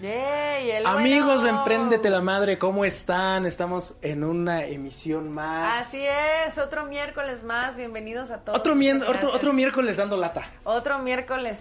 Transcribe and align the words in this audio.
Yay, 0.00 0.70
el 0.70 0.86
Amigos 0.86 1.42
de 1.42 1.50
bueno. 1.50 1.58
Emprendete 1.58 2.08
la 2.08 2.20
Madre, 2.22 2.56
¿cómo 2.58 2.84
están? 2.86 3.44
Estamos 3.44 3.94
en 4.00 4.24
una 4.24 4.64
emisión 4.64 5.30
más. 5.30 5.82
Así 5.86 6.02
es, 6.46 6.56
otro 6.56 6.86
miércoles 6.86 7.42
más, 7.42 7.76
bienvenidos 7.76 8.30
a 8.30 8.38
todos. 8.38 8.58
Otro, 8.58 8.74
mien- 8.74 9.02
otro, 9.02 9.30
otro 9.32 9.52
miércoles 9.52 9.98
dando 9.98 10.16
lata. 10.16 10.50
Otro 10.64 10.98
miércoles. 11.00 11.58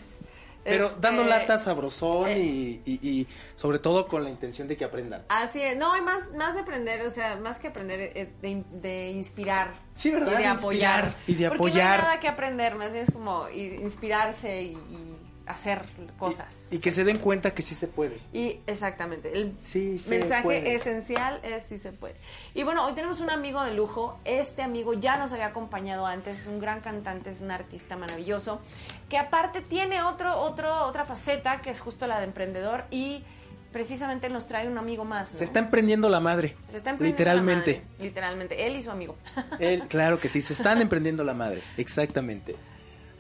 Pero 0.63 0.87
Este, 0.87 0.99
dando 1.01 1.23
lata 1.23 1.57
sabrosón 1.57 2.27
eh. 2.29 2.39
y, 2.39 2.81
y- 2.85 2.99
y 3.21 3.27
sobre 3.55 3.79
todo 3.79 4.07
con 4.07 4.23
la 4.23 4.29
intención 4.29 4.67
de 4.67 4.75
que 4.77 4.85
aprendan. 4.85 5.23
Así 5.29 5.61
es, 5.61 5.77
no, 5.77 5.91
hay 5.93 6.01
más, 6.01 6.31
más 6.35 6.53
de 6.55 6.61
aprender, 6.61 7.01
o 7.05 7.09
sea, 7.09 7.37
más 7.37 7.59
que 7.59 7.67
aprender, 7.69 8.11
eh, 8.15 8.29
de, 8.41 8.63
de 8.71 9.11
inspirar. 9.11 9.73
Sí, 9.95 10.11
¿verdad? 10.11 10.31
Y 10.33 10.35
de 10.35 10.39
De 10.41 10.47
apoyar. 10.47 11.15
y 11.27 11.33
de 11.35 11.47
Porque 11.49 11.55
apoyar. 11.63 11.87
no 11.87 11.93
hay 11.95 12.01
nada 12.09 12.19
que 12.19 12.27
aprender, 12.27 12.75
más 12.75 12.91
bien 12.91 13.03
es 13.05 13.11
como 13.11 13.49
inspirarse 13.49 14.61
y, 14.61 14.71
y 14.73 15.17
hacer 15.49 15.81
cosas. 16.17 16.67
Y, 16.71 16.75
y 16.75 16.79
que 16.79 16.91
se 16.91 17.03
den 17.03 17.17
cuenta 17.17 17.51
que 17.55 17.61
sí 17.61 17.73
se 17.75 17.87
puede. 17.87 18.19
Y 18.31 18.59
exactamente, 18.67 19.31
el 19.33 19.55
Sí 19.57 19.99
mensaje 20.07 20.43
puede. 20.43 20.75
esencial 20.75 21.39
es 21.43 21.63
si 21.63 21.77
se 21.79 21.91
puede. 21.91 22.15
Y 22.53 22.63
bueno, 22.63 22.85
hoy 22.85 22.93
tenemos 22.93 23.19
un 23.19 23.31
amigo 23.31 23.63
de 23.63 23.73
lujo. 23.73 24.19
Este 24.25 24.61
amigo 24.61 24.93
ya 24.93 25.17
nos 25.17 25.33
había 25.33 25.47
acompañado 25.47 26.05
antes, 26.05 26.39
es 26.41 26.47
un 26.47 26.59
gran 26.59 26.81
cantante, 26.81 27.31
es 27.31 27.41
un 27.41 27.49
artista 27.49 27.97
maravilloso, 27.97 28.61
que 29.09 29.17
aparte 29.17 29.61
tiene 29.61 30.03
otro, 30.03 30.39
otro, 30.39 30.85
otra 30.85 31.03
faceta 31.03 31.61
que 31.61 31.71
es 31.71 31.79
justo 31.79 32.05
la 32.05 32.19
de 32.19 32.25
emprendedor 32.25 32.83
y 32.91 33.23
precisamente 33.71 34.29
nos 34.29 34.47
trae 34.47 34.67
un 34.67 34.77
amigo 34.77 35.03
más. 35.03 35.31
¿no? 35.31 35.39
Se 35.39 35.43
está 35.45 35.59
emprendiendo 35.59 36.09
la 36.09 36.19
madre. 36.19 36.55
Se 36.69 36.77
está 36.77 36.91
emprendiendo 36.91 37.17
Literalmente. 37.23 37.71
la 37.73 37.79
madre, 37.79 38.03
literalmente, 38.05 38.65
él 38.67 38.75
y 38.75 38.81
su 38.83 38.91
amigo. 38.91 39.15
Él, 39.59 39.87
claro 39.87 40.19
que 40.19 40.29
sí, 40.29 40.41
se 40.43 40.53
están 40.53 40.79
emprendiendo 40.81 41.23
la 41.23 41.33
madre. 41.33 41.63
Exactamente. 41.77 42.55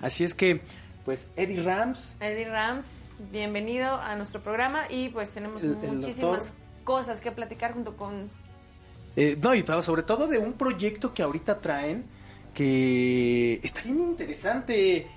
Así 0.01 0.23
es 0.23 0.33
que, 0.33 0.61
pues, 1.09 1.31
Eddie 1.35 1.63
Rams. 1.63 2.13
Eddie 2.19 2.47
Rams, 2.47 2.85
bienvenido 3.31 3.95
a 3.95 4.15
nuestro 4.15 4.41
programa 4.41 4.83
y 4.91 5.09
pues 5.09 5.31
tenemos 5.31 5.63
El- 5.63 5.75
muchísimas 5.75 6.53
cosas 6.83 7.19
que 7.19 7.31
platicar 7.31 7.73
junto 7.73 7.97
con 7.97 8.29
eh, 9.15 9.35
no, 9.41 9.55
y 9.55 9.63
pero 9.63 9.81
sobre 9.81 10.03
todo 10.03 10.27
de 10.27 10.37
un 10.37 10.53
proyecto 10.53 11.11
que 11.11 11.23
ahorita 11.23 11.61
traen 11.61 12.05
que 12.53 13.59
está 13.63 13.81
bien 13.81 13.99
interesante. 14.01 15.07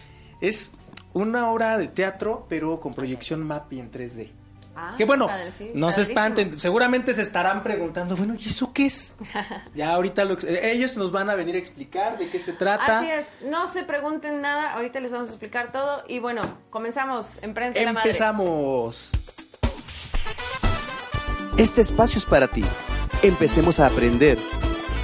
Es 0.41 0.71
una 1.13 1.51
obra 1.53 1.77
de 1.77 1.89
teatro, 1.89 2.47
pero 2.49 2.81
con 2.81 2.95
proyección 2.95 3.47
MAPI 3.47 3.81
en 3.81 3.91
3D. 3.91 4.31
Ah, 4.75 4.95
que 4.97 5.05
bueno, 5.05 5.27
padre, 5.27 5.51
sí, 5.51 5.71
no 5.75 5.93
se 5.93 6.03
espanten, 6.03 6.59
seguramente 6.59 7.13
se 7.13 7.21
estarán 7.23 7.63
preguntando, 7.63 8.17
bueno, 8.17 8.35
¿y 8.39 8.49
eso 8.49 8.73
qué 8.73 8.87
es? 8.87 9.15
ya 9.75 9.93
ahorita 9.93 10.25
lo 10.25 10.39
eh, 10.39 10.73
ellos 10.73 10.97
nos 10.97 11.13
van 11.13 11.29
a 11.29 11.35
venir 11.35 11.57
a 11.57 11.59
explicar 11.59 12.17
de 12.19 12.31
qué 12.31 12.39
se 12.39 12.55
trata. 12.55 13.01
Así 13.01 13.11
es, 13.11 13.27
no 13.45 13.67
se 13.67 13.83
pregunten 13.83 14.41
nada, 14.41 14.73
ahorita 14.73 15.01
les 15.01 15.13
vamos 15.13 15.29
a 15.29 15.33
explicar 15.33 15.73
todo 15.73 16.05
y 16.09 16.21
bueno, 16.21 16.43
comenzamos, 16.71 17.43
Emprende 17.43 17.85
la 17.85 17.93
Madre. 17.93 18.11
Empezamos. 18.11 19.13
Este 21.59 21.83
espacio 21.83 22.19
es 22.19 22.25
para 22.25 22.49
ti. 22.49 22.65
Empecemos 23.23 23.79
a 23.79 23.87
aprender. 23.87 24.39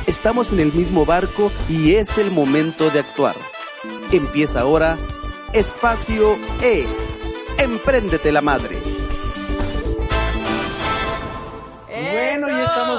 Estamos 0.07 0.51
en 0.51 0.61
el 0.61 0.73
mismo 0.73 1.05
barco 1.05 1.53
y 1.69 1.95
es 1.95 2.17
el 2.17 2.31
momento 2.31 2.89
de 2.89 3.01
actuar. 3.01 3.37
Empieza 4.11 4.61
ahora 4.61 4.97
Espacio 5.53 6.39
E. 6.62 6.87
Empréndete 7.59 8.33
la 8.33 8.41
madre. 8.41 8.78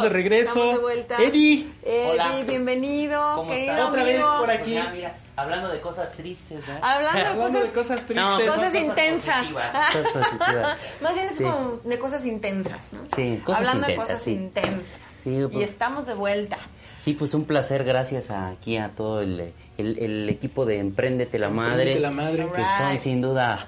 De 0.10 0.14
regreso. 0.14 0.50
Estamos 0.60 0.76
de 0.76 0.82
vuelta. 0.82 1.18
Eddie. 1.24 1.68
Eddie, 1.84 2.10
Hola. 2.12 2.42
bienvenido, 2.48 3.32
¿Cómo 3.36 3.54
estás? 3.54 3.86
Otra 3.90 4.04
vez 4.04 4.22
por 4.22 4.52
aquí. 4.52 4.74
Ya, 4.74 4.90
mira, 4.92 5.16
hablando 5.36 5.70
de 5.70 5.80
cosas 5.82 6.12
tristes, 6.14 6.66
¿verdad? 6.68 6.80
Hablando 6.84 7.42
cosas, 7.44 7.64
de 7.64 7.70
cosas 7.70 7.98
tristes. 8.06 8.16
No, 8.18 8.36
cosas 8.38 8.56
cosas 8.56 8.76
intensas. 8.76 9.46
positivas. 9.54 10.78
Más 11.02 11.14
bien 11.14 11.26
es 11.28 11.36
Sí. 11.36 11.44
como 11.44 11.80
de 11.84 12.00
cosas 12.00 12.26
intensas, 12.26 12.94
¿no? 12.94 13.00
Sí, 13.16 13.42
cosas 13.46 13.60
Hablando 13.68 13.90
intensas, 13.90 14.08
de 14.08 14.14
cosas 14.14 14.24
sí. 14.24 14.32
intensas. 14.32 15.00
Sí, 15.24 15.38
y 15.42 15.48
pues- 15.48 15.70
estamos 15.70 16.06
de 16.06 16.14
vuelta. 16.14 16.58
Sí, 17.00 17.14
pues 17.14 17.34
un 17.34 17.46
placer, 17.46 17.86
gracias 17.86 18.30
a, 18.30 18.50
aquí 18.50 18.76
a 18.78 18.90
todo 18.90 19.22
el, 19.22 19.54
el- 19.78 20.00
el 20.00 20.30
equipo 20.30 20.66
de 20.66 20.80
Empréndete 20.80 21.40
la 21.40 21.50
Madre. 21.50 21.94
Empréndete 21.94 22.00
la 22.02 22.12
Madre. 22.12 22.48
Que 22.54 22.62
son 22.78 23.00
sin 23.00 23.22
duda 23.22 23.68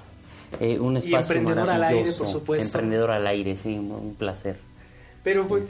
eh, 0.60 0.78
un 0.78 0.98
espacio 0.98 1.36
Emprendedor 1.36 1.70
al 1.70 1.82
aire, 1.82 1.94
maravilloso. 1.94 2.24
por 2.24 2.32
supuesto. 2.32 2.66
Emprendedor 2.66 3.10
al 3.10 3.26
aire, 3.26 3.56
sí, 3.56 3.78
un, 3.78 3.90
un 3.90 4.14
placer. 4.16 4.58
Pero 5.24 5.48
pues, 5.48 5.62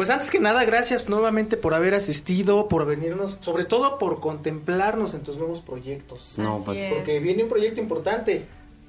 pues 0.00 0.08
antes 0.08 0.30
que 0.30 0.40
nada, 0.40 0.64
gracias 0.64 1.10
nuevamente 1.10 1.58
por 1.58 1.74
haber 1.74 1.94
asistido, 1.94 2.68
por 2.68 2.86
venirnos, 2.86 3.36
sobre 3.42 3.66
todo 3.66 3.98
por 3.98 4.18
contemplarnos 4.18 5.12
en 5.12 5.22
tus 5.22 5.36
nuevos 5.36 5.60
proyectos. 5.60 6.32
No, 6.38 6.62
pues 6.64 6.78
es. 6.78 6.94
Porque 6.94 7.20
viene 7.20 7.42
un 7.42 7.50
proyecto 7.50 7.82
importante. 7.82 8.46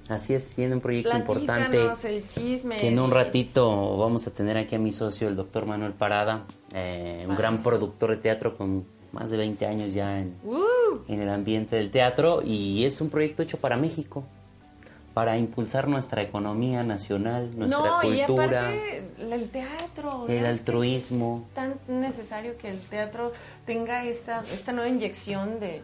así 0.07 0.35
es, 0.35 0.55
viene 0.55 0.73
un 0.75 0.79
proyecto 0.79 1.13
importante. 1.17 1.79
Platícanos 1.79 2.05
el 2.05 2.25
chisme. 2.27 2.77
Que 2.77 2.87
en 2.87 2.97
un 2.97 3.11
ratito 3.11 3.97
vamos 3.97 4.25
a 4.25 4.31
tener 4.31 4.55
aquí 4.55 4.75
a 4.75 4.79
mi 4.79 4.93
socio, 4.93 5.27
el 5.27 5.35
doctor 5.35 5.65
Manuel 5.65 5.91
Parada, 5.91 6.45
eh, 6.73 7.25
un 7.27 7.35
gran 7.35 7.61
productor 7.61 8.11
de 8.11 8.15
teatro 8.15 8.55
con 8.55 8.85
más 9.11 9.29
de 9.31 9.35
20 9.35 9.65
años 9.65 9.91
ya 9.91 10.17
en, 10.17 10.37
¡Uh! 10.45 10.99
en 11.09 11.19
el 11.19 11.27
ambiente 11.27 11.75
del 11.75 11.91
teatro 11.91 12.41
y 12.41 12.85
es 12.85 13.01
un 13.01 13.09
proyecto 13.09 13.43
hecho 13.43 13.57
para 13.57 13.75
México, 13.75 14.23
para 15.13 15.37
impulsar 15.37 15.87
nuestra 15.87 16.21
economía 16.21 16.83
nacional, 16.83 17.51
nuestra 17.57 17.79
no, 17.79 18.03
y 18.03 18.23
cultura, 18.23 18.61
aparte 18.61 19.03
el 19.19 19.49
teatro. 19.49 20.25
el 20.27 20.45
altruismo. 20.45 21.45
es 21.49 21.53
tan 21.53 21.75
necesario 21.87 22.57
que 22.57 22.69
el 22.69 22.79
teatro 22.79 23.31
tenga 23.65 24.05
esta, 24.05 24.43
esta 24.53 24.71
nueva 24.71 24.89
inyección 24.89 25.59
de, 25.59 25.81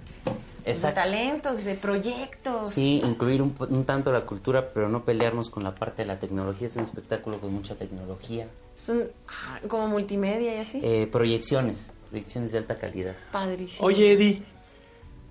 talentos, 0.93 1.63
de 1.63 1.75
proyectos. 1.75 2.73
Sí, 2.73 3.01
incluir 3.03 3.41
un 3.41 3.85
tanto 3.85 4.11
la 4.11 4.25
cultura, 4.25 4.69
pero 4.73 4.89
no 4.89 5.03
pelearnos 5.03 5.49
con 5.49 5.63
la 5.63 5.75
parte 5.75 6.03
de 6.03 6.07
la 6.07 6.19
tecnología. 6.19 6.67
Es 6.67 6.75
un 6.75 6.83
espectáculo 6.83 7.39
con 7.39 7.53
mucha 7.53 7.75
tecnología. 7.75 8.47
Son 8.75 9.03
ah, 9.27 9.59
como 9.67 9.87
multimedia 9.87 10.55
y 10.55 10.59
así. 10.59 10.79
Eh, 10.83 11.07
proyecciones, 11.11 11.91
proyecciones 12.09 12.51
de 12.51 12.59
alta 12.59 12.75
calidad. 12.75 13.15
Padrísimo. 13.31 13.87
Oye, 13.87 14.13
Eddie, 14.13 14.43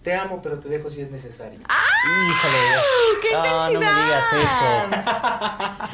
te 0.07 0.15
amo, 0.15 0.41
pero 0.41 0.61
te 0.61 0.69
dejo 0.69 0.89
si 0.89 1.01
es 1.01 1.11
necesario. 1.11 1.59
Híjole, 1.59 2.59
¡Qué 3.23 3.33
no, 3.33 3.71
no 3.73 3.81
me 3.81 3.87
digas 3.87 4.25
eso. 4.35 5.03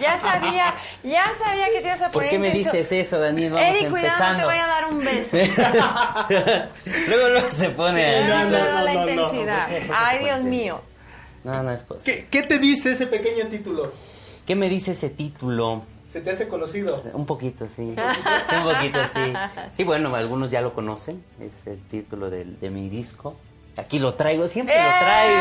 Ya 0.02 0.18
sabía, 0.18 0.74
ya 1.02 1.32
sabía 1.42 1.66
que 1.72 1.80
te 1.80 1.86
ibas 1.86 2.02
a 2.02 2.04
¿Por 2.10 2.12
poner 2.12 2.28
qué 2.28 2.38
me 2.38 2.48
intenso. 2.48 2.72
dices 2.76 3.06
eso, 3.06 3.18
Daniel? 3.18 3.54
Vamos 3.54 3.68
Eddie, 3.70 3.88
cuidado, 3.88 4.18
no 4.18 4.18
te 4.18 4.42
empezando. 4.42 4.46
vaya 4.48 4.64
a 4.64 4.68
dar 4.68 4.88
un 4.88 4.98
beso. 4.98 5.36
luego, 7.08 7.28
luego 7.30 7.50
se 7.52 7.70
pone. 7.70 8.02
Ya, 8.28 8.44
no, 8.44 8.50
luego 8.50 8.64
no, 8.66 8.84
la 8.84 8.92
no, 8.92 9.04
no. 9.04 9.08
intensidad. 9.10 9.68
Ay, 9.94 10.24
Dios 10.24 10.42
mío. 10.42 10.80
No, 11.44 11.62
no 11.62 11.72
es 11.72 11.82
posible. 11.82 12.26
¿Qué, 12.30 12.42
qué 12.42 12.42
te 12.46 12.58
dice 12.58 12.92
ese 12.92 13.06
pequeño 13.06 13.46
título? 13.46 13.90
¿Qué 14.46 14.54
me 14.54 14.68
dice 14.68 14.92
ese 14.92 15.08
título? 15.08 15.84
¿Se 16.06 16.20
te 16.20 16.32
hace 16.32 16.48
conocido? 16.48 17.02
Un 17.14 17.24
poquito, 17.24 17.66
sí. 17.66 17.94
Sí, 17.96 18.54
un 18.56 18.64
poquito, 18.74 18.98
sí. 19.14 19.32
Sí, 19.72 19.84
bueno, 19.84 20.14
algunos 20.14 20.50
ya 20.50 20.60
lo 20.60 20.74
conocen. 20.74 21.24
Es 21.40 21.66
el 21.66 21.80
título 21.88 22.28
del- 22.28 22.60
de, 22.60 22.68
mi 22.68 22.90
disco. 22.90 23.36
Aquí 23.76 23.98
lo 23.98 24.14
traigo, 24.14 24.48
siempre 24.48 24.74
lo 24.76 24.82
traigo. 24.98 25.40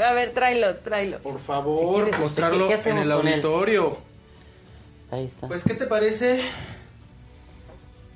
¡Eh! 0.00 0.04
A 0.04 0.12
ver, 0.12 0.30
tráelo, 0.30 0.76
tráelo. 0.76 1.18
Por 1.18 1.38
Si 1.38 1.44
favor, 1.44 1.92
quieres, 1.94 2.10
este, 2.10 2.22
mostrarlo 2.22 2.68
¿qué- 2.68 2.78
qué 2.78 2.90
en 2.90 2.98
el 2.98 3.10
auditorio. 3.12 3.98
Ahí 5.10 5.24
está. 5.26 5.48
Pues, 5.48 5.64
¿qué 5.64 5.74
te 5.74 5.86
parece? 5.86 6.40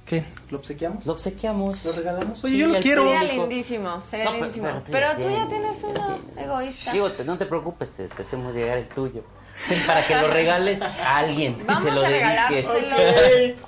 ¿Qué? 0.06 0.24
¿Lo 0.50 0.58
obsequiamos? 0.58 1.06
lo 1.06 1.12
obsequiamos. 1.14 1.84
¿Lo 1.84 1.92
regalamos? 1.92 2.44
Oye, 2.44 2.54
Sí, 2.54 2.58
yo 2.60 2.66
lo 2.68 2.80
quiero. 2.80 3.02
Sería 3.04 3.22
lindísimo, 3.24 4.02
sería 4.08 4.26
No, 4.26 4.32
lindísimo. 4.34 4.66
pero 4.66 4.80
tú 4.82 4.92
Pero 4.92 5.06
ya 5.06 5.14
tú 5.16 5.22
ya 5.22 5.48
tienes, 5.48 5.78
tienes 5.78 5.82
ya 5.82 5.88
uno, 6.06 6.18
egoísta. 6.36 6.92
Digo, 6.92 7.10
te- 7.10 7.24
no 7.24 7.38
te 7.38 7.46
preocupes, 7.46 7.90
te, 7.92 8.08
te 8.08 8.22
hacemos 8.22 8.54
llegar 8.54 8.78
el 8.78 8.88
tuyo. 8.88 9.22
Sí, 9.66 9.74
para 9.86 10.06
que 10.06 10.14
lo 10.16 10.28
regales 10.28 10.82
a 10.82 11.16
alguien. 11.18 11.56
y 11.60 11.62
Vamos 11.64 11.84
se 11.84 11.90
lo 11.92 12.02
a 12.04 12.08
regalárselo. 12.08 12.96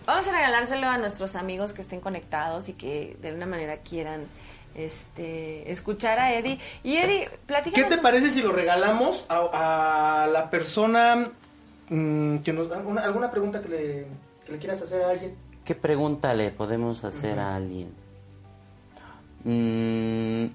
Vamos 0.07 0.27
a 0.29 0.33
regalárselo 0.33 0.87
a 0.89 0.99
nuestros 0.99 1.35
amigos 1.37 1.73
que 1.73 1.83
estén 1.83 2.01
conectados 2.01 2.69
y 2.69 2.73
que 2.75 3.17
de 3.21 3.29
alguna 3.29 3.47
manera 3.47 3.79
quieran 3.79 4.25
este 4.75 5.71
escuchar 5.71 6.19
a 6.19 6.35
Eddie. 6.35 6.59
Y 6.83 6.97
Eddie, 6.97 7.29
¿Qué 7.31 7.39
platícanos. 7.47 7.89
te 7.91 7.99
parece 7.99 8.31
si 8.31 8.43
lo 8.43 8.53
regalamos 8.53 9.25
a, 9.29 10.23
a 10.23 10.27
la 10.27 10.51
persona 10.51 11.29
mm, 11.89 12.39
que 12.39 12.53
nos 12.53 12.71
alguna, 12.73 13.03
alguna 13.03 13.31
pregunta 13.31 13.63
que 13.63 13.69
le, 13.69 14.07
que 14.47 14.53
le 14.53 14.59
quieras 14.59 14.83
hacer 14.83 15.03
a 15.03 15.11
alguien? 15.11 15.35
¿Qué 15.65 15.75
pregunta 15.75 16.35
le 16.35 16.51
podemos 16.51 17.05
hacer 17.05 17.39
a 17.39 17.55
alguien? 17.57 17.93
Mm, 19.45 20.47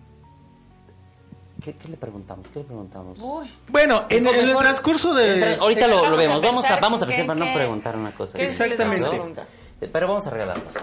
¿Qué, 1.63 1.73
qué 1.75 1.87
le 1.89 1.97
preguntamos? 1.97 2.47
¿Qué 2.53 2.59
le 2.59 2.65
preguntamos? 2.65 3.19
Uy, 3.21 3.49
Bueno, 3.67 4.05
en 4.09 4.25
el, 4.27 4.35
en 4.35 4.49
el 4.49 4.57
transcurso 4.57 5.13
de... 5.13 5.55
Ahorita 5.59 5.87
lo, 5.87 6.15
vemos. 6.15 6.41
Vamos 6.41 6.65
a, 6.69 6.79
vamos 6.79 7.01
a 7.01 7.05
qué- 7.05 7.09
pensar 7.11 7.27
para 7.27 7.39
no 7.39 7.45
qué- 7.47 7.53
preguntar 7.53 7.95
una 7.97 8.11
cosa. 8.11 8.37
¿qué 8.37 8.45
Exactamente. 8.45 9.07
Pero 9.79 10.07
vamos 10.07 10.27
a 10.27 10.29
regalarlos. 10.29 10.73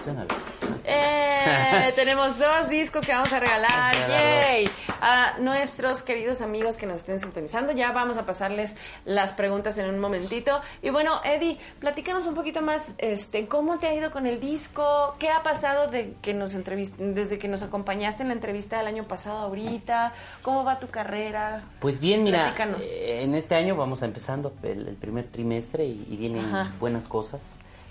Eh, 0.83 1.91
tenemos 1.95 2.39
dos 2.39 2.69
discos 2.69 3.05
que 3.05 3.11
vamos 3.11 3.31
a 3.31 3.39
regalar. 3.39 3.95
¡Yay! 4.09 4.69
A 5.01 5.35
nuestros 5.39 6.01
queridos 6.01 6.41
amigos 6.41 6.77
que 6.77 6.87
nos 6.87 7.01
estén 7.01 7.19
sintonizando. 7.19 7.71
Ya 7.73 7.91
vamos 7.91 8.17
a 8.17 8.25
pasarles 8.25 8.75
las 9.05 9.33
preguntas 9.33 9.77
en 9.77 9.89
un 9.89 9.99
momentito. 9.99 10.59
Y 10.81 10.89
bueno, 10.89 11.21
Eddie, 11.23 11.59
platícanos 11.79 12.25
un 12.25 12.33
poquito 12.33 12.61
más, 12.61 12.81
este, 12.97 13.47
¿cómo 13.47 13.77
te 13.77 13.87
ha 13.87 13.93
ido 13.93 14.11
con 14.11 14.25
el 14.25 14.39
disco? 14.39 15.15
¿Qué 15.19 15.29
ha 15.29 15.43
pasado 15.43 15.87
de 15.89 16.15
que 16.21 16.33
nos 16.33 16.57
desde 16.97 17.37
que 17.37 17.47
nos 17.47 17.61
acompañaste 17.61 18.23
en 18.23 18.29
la 18.29 18.33
entrevista 18.33 18.79
del 18.79 18.87
año 18.87 19.07
pasado 19.07 19.37
ahorita? 19.37 20.13
¿Cómo 20.41 20.63
va 20.63 20.79
tu 20.79 20.87
carrera? 20.87 21.63
Pues 21.79 21.99
bien, 21.99 22.23
mira, 22.23 22.45
Platícanos. 22.55 22.81
eh, 22.81 23.21
en 23.21 23.35
este 23.35 23.53
año 23.55 23.75
vamos 23.75 24.01
a 24.01 24.05
empezando 24.05 24.53
el, 24.63 24.87
el 24.87 24.95
primer 24.95 25.25
trimestre 25.27 25.85
y, 25.85 26.07
y 26.09 26.17
vienen 26.17 26.45
Ajá. 26.45 26.71
buenas 26.79 27.03
cosas. 27.03 27.41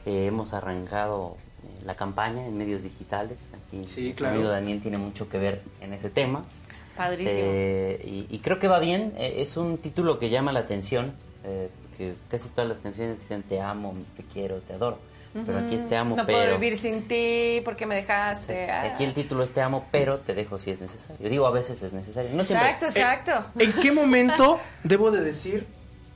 Eh, 0.07 0.27
hemos 0.27 0.53
arrancado 0.55 1.37
eh, 1.63 1.83
la 1.85 1.95
campaña 1.97 2.47
en 2.47 2.57
medios 2.57 2.83
digitales. 2.83 3.39
Aquí 3.53 3.85
Sí, 3.87 4.13
claro. 4.15 4.37
amigo 4.37 4.49
Daniel 4.51 4.81
tiene 4.81 4.99
mucho 4.99 5.29
que 5.29 5.39
ver 5.39 5.63
en 5.81 5.93
ese 5.93 6.09
tema. 6.11 6.45
Padrísimo. 6.97 7.31
Eh, 7.35 8.01
y, 8.31 8.35
y 8.35 8.39
creo 8.39 8.59
que 8.59 8.69
va 8.69 8.79
bien. 8.79 9.13
Eh, 9.19 9.35
es 9.39 9.57
un 9.57 9.79
título 9.79 10.19
que 10.19 10.31
llama 10.31 10.53
la 10.53 10.61
atención. 10.61 11.13
Eh, 11.45 11.69
porque 11.89 12.15
casi 12.31 12.49
todas 12.51 12.69
las 12.69 12.79
canciones 12.79 13.21
dicen 13.21 13.43
te 13.43 13.61
amo, 13.61 13.95
te 14.17 14.23
quiero, 14.23 14.57
te 14.61 14.75
adoro. 14.75 14.99
Pero 15.45 15.59
aquí 15.59 15.75
es 15.75 15.87
te 15.87 15.95
amo, 15.95 16.17
no 16.17 16.25
pero... 16.25 16.39
puedo 16.39 16.59
vivir 16.59 16.79
sin 16.79 17.07
ti 17.07 17.61
porque 17.63 17.85
me 17.85 17.95
dejaste. 17.95 18.71
Ah. 18.71 18.85
Aquí 18.85 19.05
el 19.05 19.13
título 19.13 19.43
es 19.43 19.51
te 19.51 19.61
amo, 19.61 19.85
pero 19.93 20.17
te 20.19 20.33
dejo 20.33 20.59
si 20.59 20.71
es 20.71 20.81
necesario. 20.81 21.29
Digo, 21.29 21.47
a 21.47 21.51
veces 21.51 21.83
es 21.83 21.93
necesario. 21.93 22.31
No 22.33 22.43
siempre. 22.43 22.71
Exacto, 22.71 22.87
exacto. 22.99 23.51
¿En 23.59 23.73
qué 23.75 23.93
momento 23.93 24.59
debo 24.83 25.11
de 25.11 25.21
decir 25.21 25.67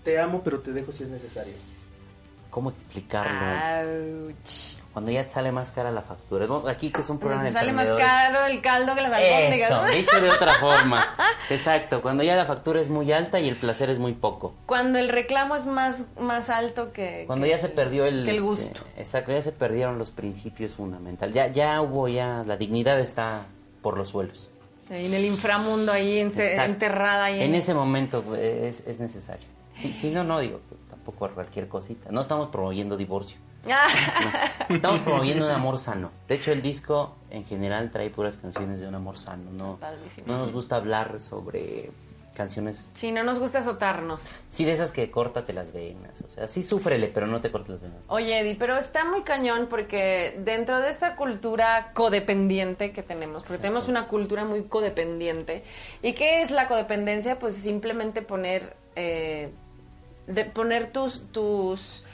te 0.04 0.18
amo, 0.18 0.40
pero 0.42 0.60
te 0.60 0.72
dejo 0.72 0.90
si 0.90 1.02
es 1.02 1.10
necesario? 1.10 1.52
¿Cómo 2.50 2.70
explicarlo? 2.70 4.26
Ouch. 4.28 4.76
Cuando 4.92 5.12
ya 5.12 5.24
te 5.24 5.30
sale 5.32 5.52
más 5.52 5.70
cara 5.70 5.92
la 5.92 6.02
factura. 6.02 6.48
Aquí 6.68 6.90
que 6.90 7.02
es 7.02 7.08
un 7.08 7.20
programa 7.20 7.44
de 7.44 7.52
sale 7.52 7.72
más 7.72 7.86
caro 7.92 8.44
el 8.46 8.60
caldo 8.60 8.92
que 8.96 9.00
las 9.02 9.12
albóndigas. 9.12 9.70
Eso, 9.70 9.84
dicho 9.96 10.20
de 10.20 10.30
otra 10.30 10.52
forma. 10.60 11.06
Exacto, 11.48 12.02
cuando 12.02 12.24
ya 12.24 12.34
la 12.34 12.44
factura 12.44 12.80
es 12.80 12.88
muy 12.88 13.12
alta 13.12 13.38
y 13.38 13.48
el 13.48 13.54
placer 13.54 13.88
es 13.90 14.00
muy 14.00 14.14
poco. 14.14 14.52
Cuando 14.66 14.98
el 14.98 15.08
reclamo 15.08 15.54
es 15.54 15.64
más, 15.66 15.98
más 16.18 16.50
alto 16.50 16.92
que... 16.92 17.22
Cuando 17.28 17.44
que- 17.44 17.50
ya 17.50 17.58
se 17.58 17.68
perdió 17.68 18.04
el... 18.04 18.24
que 18.24 18.30
el 18.30 18.36
este, 18.38 18.48
gusto. 18.48 18.80
exacto, 18.96 19.30
ya 19.30 19.42
se 19.42 19.52
perdieron 19.52 19.96
los 19.96 20.10
principios 20.10 20.72
fundamentales. 20.72 21.36
Ya, 21.36 21.46
ya 21.46 21.80
hubo 21.80 22.08
ya... 22.08 22.42
La 22.44 22.56
dignidad 22.56 22.98
está 22.98 23.46
por 23.82 23.96
los 23.96 24.08
suelos. 24.08 24.50
Ahí 24.90 25.06
en 25.06 25.14
el 25.14 25.24
inframundo, 25.24 25.92
ahí 25.92 26.18
Exacto. 26.18 26.62
enterrada. 26.64 27.26
Ahí 27.26 27.40
En 27.44 27.54
ese 27.54 27.74
momento 27.74 28.22
pues, 28.22 28.40
es, 28.40 28.82
es 28.88 28.98
necesario. 28.98 29.46
Si, 29.76 29.96
si 29.96 30.10
no, 30.10 30.24
no, 30.24 30.40
digo, 30.40 30.60
cualquier 31.12 31.68
cosita. 31.68 32.10
No 32.10 32.20
estamos 32.20 32.48
promoviendo 32.48 32.96
divorcio. 32.96 33.38
Ah, 33.70 33.88
Estamos 34.70 35.00
promoviendo 35.00 35.44
un 35.44 35.50
amor 35.52 35.76
sano. 35.76 36.10
De 36.28 36.36
hecho, 36.36 36.50
el 36.50 36.62
disco 36.62 37.14
en 37.28 37.44
general 37.44 37.90
trae 37.90 38.08
puras 38.08 38.38
canciones 38.38 38.80
de 38.80 38.88
un 38.88 38.94
amor 38.94 39.18
sano. 39.18 39.50
No, 39.50 39.76
Padrísimo. 39.76 40.26
no 40.28 40.38
nos 40.38 40.50
gusta 40.50 40.76
hablar 40.76 41.20
sobre 41.20 41.90
canciones, 42.34 42.90
sí, 42.94 43.12
no 43.12 43.22
nos 43.22 43.38
gusta 43.38 43.58
azotarnos. 43.58 44.24
sí, 44.48 44.64
de 44.64 44.72
esas 44.72 44.92
que 44.92 45.10
córtate 45.10 45.52
las 45.52 45.74
venas. 45.74 46.22
O 46.26 46.30
sea, 46.30 46.48
sí, 46.48 46.62
súfrele, 46.62 47.08
pero 47.08 47.26
no 47.26 47.42
te 47.42 47.50
cortes 47.50 47.70
las 47.72 47.80
venas. 47.82 47.98
Oye, 48.06 48.38
Eddie, 48.40 48.56
pero 48.58 48.78
está 48.78 49.04
muy 49.04 49.22
cañón 49.24 49.66
porque 49.68 50.40
dentro 50.42 50.78
de 50.80 50.88
esta 50.88 51.16
cultura 51.16 51.90
codependiente 51.92 52.92
que 52.92 53.02
tenemos, 53.02 53.42
porque 53.42 53.58
tenemos 53.58 53.88
una 53.88 54.08
cultura 54.08 54.46
muy 54.46 54.62
codependiente. 54.62 55.64
¿Y 56.02 56.14
qué 56.14 56.40
es 56.40 56.50
la 56.50 56.66
codependencia? 56.66 57.38
Pues 57.38 57.56
simplemente 57.56 58.22
poner, 58.22 58.74
eh, 58.96 59.52
de 60.26 60.44
poner 60.44 60.92
tus, 60.92 61.30
tus, 61.32 62.04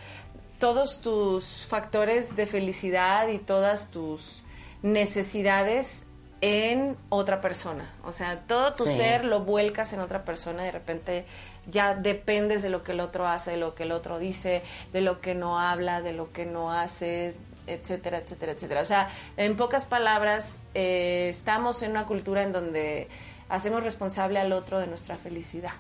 todos 0.59 1.01
tus 1.01 1.67
factores 1.67 2.37
de 2.37 2.47
felicidad 2.47 3.29
y 3.29 3.39
todas 3.39 3.91
tus 3.91 4.43
necesidades 4.83 6.07
en 6.41 6.97
otra 7.09 7.41
persona. 7.41 7.91
O 8.05 8.13
sea, 8.13 8.41
todo 8.47 8.75
tu 8.75 8.85
Sí. 8.85 8.97
ser 8.97 9.25
lo 9.25 9.41
vuelcas 9.41 9.93
en 9.93 10.01
otra 10.01 10.25
persona 10.25 10.63
y 10.63 10.67
de 10.67 10.73
repente 10.73 11.25
ya 11.71 11.95
dependes 11.95 12.63
de 12.63 12.69
lo 12.69 12.83
que 12.83 12.93
el 12.93 13.01
otro 13.01 13.27
hace, 13.27 13.53
de 13.53 13.57
lo 13.57 13.75
que 13.75 13.85
el 13.85 13.93
otro 13.93 14.19
dice, 14.19 14.63
de 14.93 15.01
lo 15.01 15.21
que 15.21 15.35
no 15.35 15.59
habla, 15.59 16.03
de 16.03 16.13
lo 16.13 16.33
que 16.33 16.47
no 16.47 16.73
hace, 16.73 17.35
etcétera, 17.67 18.19
etcétera, 18.19 18.53
etcétera. 18.53 18.81
O 18.83 18.85
sea, 18.85 19.09
en 19.37 19.57
pocas 19.57 19.85
palabras, 19.87 20.61
eh, 20.75 21.29
estamos 21.29 21.83
en 21.83 21.93
una 21.93 22.07
cultura 22.07 22.43
en 22.43 22.53
donde 22.53 23.09
hacemos 23.49 23.83
responsable 23.83 24.39
al 24.39 24.53
otro 24.53 24.79
de 24.79 24.87
nuestra 24.87 25.17
felicidad. 25.17 25.73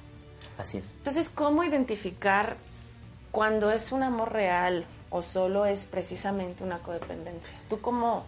Así 0.59 0.79
es. 0.79 0.93
Entonces, 0.99 1.29
¿cómo 1.29 1.63
identificar 1.65 2.57
cuando 3.31 3.71
es 3.71 3.93
un 3.93 4.03
amor 4.03 4.33
real 4.33 4.85
o 5.11 5.23
solo 5.23 5.67
es 5.67 5.87
precisamente 5.87 6.65
una 6.65 6.79
codependencia? 6.79 7.55
¿Tú 7.69 7.81
cómo, 7.81 8.25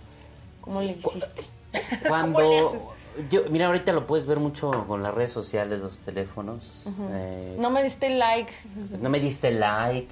cómo 0.60 0.80
le 0.80 0.92
hiciste? 0.92 1.44
¿Cómo 2.08 2.40
le 2.40 2.58
haces? 2.58 2.82
Cuando... 2.82 2.94
Yo, 3.30 3.42
mira, 3.50 3.66
ahorita 3.66 3.92
lo 3.92 4.06
puedes 4.06 4.26
ver 4.26 4.38
mucho 4.38 4.70
con 4.86 5.02
las 5.02 5.12
redes 5.12 5.32
sociales, 5.32 5.80
los 5.80 5.98
teléfonos. 5.98 6.84
Eh, 7.10 7.56
No 7.58 7.70
me 7.70 7.82
diste 7.82 8.10
like. 8.10 8.52
no 9.00 9.08
me 9.08 9.18
diste 9.18 9.50
like. 9.50 10.08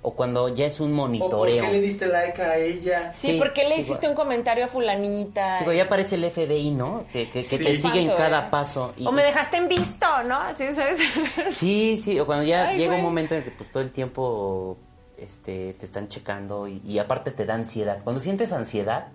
O 0.00 0.14
cuando 0.14 0.48
ya 0.48 0.66
es 0.66 0.78
un 0.78 0.92
¿O 0.92 0.96
por 0.96 1.08
monitoreo. 1.08 1.64
qué 1.64 1.72
le 1.72 1.80
diste 1.80 2.06
like 2.06 2.40
a 2.40 2.56
ella? 2.56 3.12
Sí, 3.12 3.32
Sí, 3.32 3.38
porque 3.38 3.64
le 3.68 3.74
sí, 3.74 3.80
hiciste 3.80 4.06
bueno. 4.06 4.10
un 4.10 4.14
comentario 4.16 4.64
a 4.64 4.68
fulanita. 4.68 5.58
Digo, 5.58 5.72
ya 5.72 5.84
aparece 5.84 6.14
el 6.14 6.24
FBI, 6.30 6.70
¿no? 6.70 7.04
Que, 7.12 7.26
que, 7.26 7.40
que 7.40 7.44
Sí. 7.44 7.64
te 7.64 7.80
sigue 7.80 8.00
en 8.02 8.08
cada 8.10 8.46
¿eh? 8.46 8.48
paso. 8.50 8.92
y- 8.96 9.06
O 9.06 9.12
me 9.12 9.22
dejaste 9.24 9.56
en 9.56 9.68
visto, 9.68 10.06
¿no? 10.24 10.36
Así, 10.36 10.64
¿sabes? 10.74 11.00
Sí, 11.50 11.96
sí, 11.96 12.18
o 12.20 12.26
cuando 12.26 12.44
ya 12.44 12.68
Ay, 12.68 12.78
llega 12.78 12.94
un 12.94 13.02
momento 13.02 13.34
en 13.34 13.42
que 13.42 13.50
pues 13.50 13.70
todo 13.72 13.82
el 13.82 13.90
tiempo 13.90 14.76
este, 15.16 15.74
te 15.74 15.84
están 15.84 16.08
checando 16.08 16.68
y, 16.68 16.80
y 16.86 16.98
aparte 17.00 17.32
te 17.32 17.44
da 17.44 17.54
ansiedad. 17.54 17.98
Cuando 18.04 18.20
sientes 18.20 18.52
ansiedad, 18.52 19.08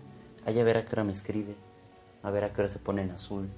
hay 0.45 0.59
a 0.59 0.63
ver 0.65 0.75
a 0.77 0.83
qué 0.83 0.89
hora 0.91 1.05
me 1.05 1.13
escribe, 1.13 1.55
a 2.23 2.29
ver 2.29 2.43
a 2.43 2.51
qué 2.51 2.61
hora 2.61 2.69
se 2.69 2.79
pone 2.79 3.03
en 3.03 3.11
azul. 3.11 3.49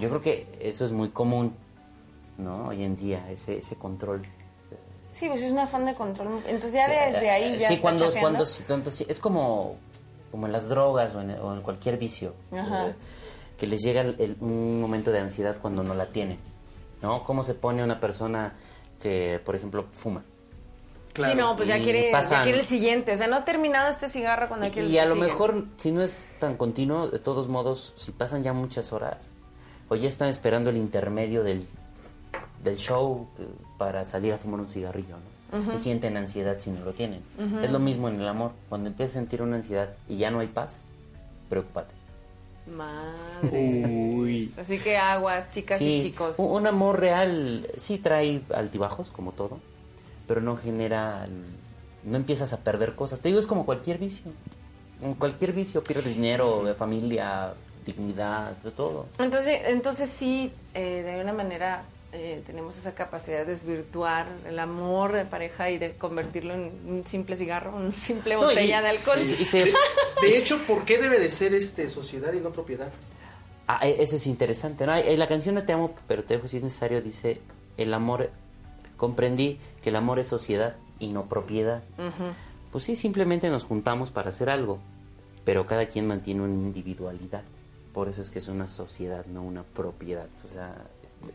Yo 0.00 0.08
creo 0.10 0.20
que 0.20 0.46
eso 0.60 0.84
es 0.84 0.92
muy 0.92 1.08
común, 1.08 1.56
¿no? 2.38 2.68
Hoy 2.68 2.84
en 2.84 2.94
día, 2.94 3.28
ese, 3.32 3.58
ese 3.58 3.74
control. 3.74 4.24
Sí, 5.16 5.28
pues 5.28 5.42
es 5.42 5.50
un 5.50 5.58
afán 5.58 5.86
de 5.86 5.94
control. 5.94 6.40
Entonces 6.46 6.74
ya 6.74 6.88
desde 6.88 7.30
ahí 7.30 7.56
ya 7.58 7.68
Sí, 7.68 7.74
está 7.74 7.82
cuando, 7.82 8.12
cuando, 8.20 8.44
es 8.44 9.18
como, 9.18 9.76
como 10.30 10.44
en 10.46 10.52
las 10.52 10.68
drogas 10.68 11.14
o 11.14 11.22
en, 11.22 11.30
o 11.30 11.54
en 11.54 11.62
cualquier 11.62 11.96
vicio, 11.96 12.34
Ajá. 12.52 12.88
eh, 12.88 12.94
que 13.56 13.66
les 13.66 13.80
llega 13.82 14.02
el- 14.02 14.16
el- 14.20 14.36
un 14.40 14.78
momento 14.80 15.10
de 15.10 15.20
ansiedad 15.20 15.56
cuando 15.62 15.82
no 15.82 15.94
la 15.94 16.06
tienen, 16.06 16.38
¿no? 17.00 17.24
¿Cómo 17.24 17.42
se 17.42 17.54
pone 17.54 17.82
una 17.82 17.98
persona 17.98 18.52
que, 19.00 19.40
por 19.42 19.56
ejemplo, 19.56 19.86
fuma? 19.90 20.22
Claro. 21.14 21.32
Sí, 21.32 21.38
no, 21.38 21.56
pues 21.56 21.66
ya 21.68 21.78
Y 21.78 21.82
quiere, 21.82 22.12
ya 22.12 22.42
quiere 22.42 22.60
el 22.60 22.66
siguiente. 22.66 23.14
O 23.14 23.16
sea, 23.16 23.26
no 23.26 23.36
ha 23.36 23.44
terminado 23.46 23.88
este 23.88 24.10
cigarro 24.10 24.48
cuando 24.48 24.66
quiere 24.70 24.86
el 24.88 24.92
Y 24.92 24.98
a 24.98 25.06
lo 25.06 25.14
sigue. 25.14 25.26
mejor, 25.28 25.64
si 25.78 25.90
no 25.92 26.02
es 26.02 26.26
tan 26.38 26.58
continuo, 26.58 27.08
de 27.08 27.18
todos 27.18 27.48
modos, 27.48 27.94
si 27.96 28.12
pasan 28.12 28.42
ya 28.42 28.52
muchas 28.52 28.92
horas, 28.92 29.30
o 29.88 29.96
ya 29.96 30.08
están 30.08 30.28
esperando 30.28 30.68
el 30.68 30.76
intermedio 30.76 31.42
del, 31.42 31.66
del 32.62 32.76
show 32.76 33.28
eh, 33.38 33.46
para 33.78 34.04
salir 34.04 34.32
a 34.32 34.38
fumar 34.38 34.60
un 34.60 34.68
cigarrillo, 34.68 35.16
¿no? 35.16 35.36
Y 35.74 35.78
sienten 35.78 36.16
ansiedad 36.16 36.58
si 36.58 36.70
no 36.70 36.84
lo 36.84 36.92
tienen. 36.92 37.22
Es 37.62 37.70
lo 37.70 37.78
mismo 37.78 38.08
en 38.08 38.20
el 38.20 38.26
amor. 38.26 38.50
Cuando 38.68 38.88
empiezas 38.90 39.16
a 39.16 39.20
sentir 39.20 39.42
una 39.42 39.56
ansiedad 39.56 39.90
y 40.08 40.16
ya 40.16 40.30
no 40.30 40.40
hay 40.40 40.48
paz, 40.48 40.82
preocúpate. 41.48 41.94
Madre. 42.66 44.48
Así 44.58 44.78
que 44.78 44.98
aguas, 44.98 45.50
chicas 45.50 45.80
y 45.80 46.00
chicos. 46.00 46.38
un, 46.38 46.50
un 46.50 46.66
amor 46.66 46.98
real 46.98 47.68
sí 47.76 47.98
trae 47.98 48.42
altibajos, 48.54 49.08
como 49.08 49.32
todo, 49.32 49.60
pero 50.26 50.40
no 50.40 50.56
genera, 50.56 51.28
no 52.04 52.16
empiezas 52.16 52.52
a 52.52 52.58
perder 52.58 52.96
cosas. 52.96 53.20
Te 53.20 53.28
digo, 53.28 53.38
es 53.38 53.46
como 53.46 53.64
cualquier 53.64 53.98
vicio. 53.98 54.32
En 55.00 55.14
cualquier 55.14 55.52
vicio 55.52 55.84
pierdes 55.84 56.14
dinero, 56.14 56.64
de 56.64 56.74
familia, 56.74 57.52
dignidad, 57.84 58.52
de 58.58 58.70
todo. 58.72 59.06
Entonces, 59.18 59.60
entonces 59.66 60.10
sí, 60.10 60.52
eh, 60.74 61.02
de 61.04 61.12
alguna 61.12 61.32
manera 61.32 61.84
eh, 62.16 62.42
tenemos 62.46 62.76
esa 62.78 62.94
capacidad 62.94 63.38
de 63.40 63.44
desvirtuar 63.46 64.26
el 64.46 64.58
amor 64.58 65.12
de 65.12 65.24
pareja 65.26 65.70
y 65.70 65.78
de 65.78 65.96
convertirlo 65.96 66.54
en 66.54 66.72
un 66.86 67.06
simple 67.06 67.36
cigarro, 67.36 67.76
una 67.76 67.92
simple 67.92 68.34
No, 68.34 68.42
y- 68.42 68.44
botella 68.46 68.80
de 68.82 68.88
alcohol. 68.88 69.18
y- 69.20 69.42
y 69.42 69.44
se- 69.44 69.64
De 70.22 70.38
hecho, 70.38 70.58
¿por 70.66 70.84
qué 70.84 70.98
debe 70.98 71.18
de 71.18 71.28
ser 71.30 71.54
este 71.54 71.88
sociedad 71.88 72.32
y 72.32 72.40
no 72.40 72.50
propiedad? 72.50 72.88
Ah, 73.68 73.80
e- 73.86 74.02
eso 74.02 74.16
es 74.16 74.26
interesante. 74.26 74.86
¿no? 74.86 74.94
Eh, 74.94 75.16
La 75.16 75.26
canción 75.28 75.54
de 75.56 75.62
Te 75.62 75.72
amo, 75.72 75.94
pero 76.08 76.24
te 76.24 76.34
dejo 76.34 76.48
si 76.48 76.56
es 76.56 76.62
necesario 76.62 77.02
dice, 77.02 77.40
el 77.76 77.92
amor, 77.94 78.30
comprendí 78.96 79.58
que 79.82 79.90
el 79.90 79.96
amor 79.96 80.18
es 80.18 80.28
sociedad 80.28 80.76
y 80.98 81.08
no 81.08 81.26
propiedad. 81.26 81.82
Pues 82.72 82.84
sí, 82.84 82.96
simplemente 82.96 83.48
nos 83.50 83.64
juntamos 83.64 84.10
para 84.10 84.30
hacer 84.30 84.48
algo, 84.50 84.78
pero 85.44 85.66
cada 85.66 85.86
quien 85.86 86.06
mantiene 86.06 86.42
una 86.42 86.54
individualidad. 86.54 87.42
Por 87.92 88.08
eso 88.08 88.20
es 88.22 88.30
que 88.30 88.38
es 88.40 88.48
una 88.48 88.68
sociedad, 88.68 89.24
no 89.26 89.42
una 89.42 89.62
propiedad. 89.62 90.26
O 90.44 90.48
sea, 90.48 90.74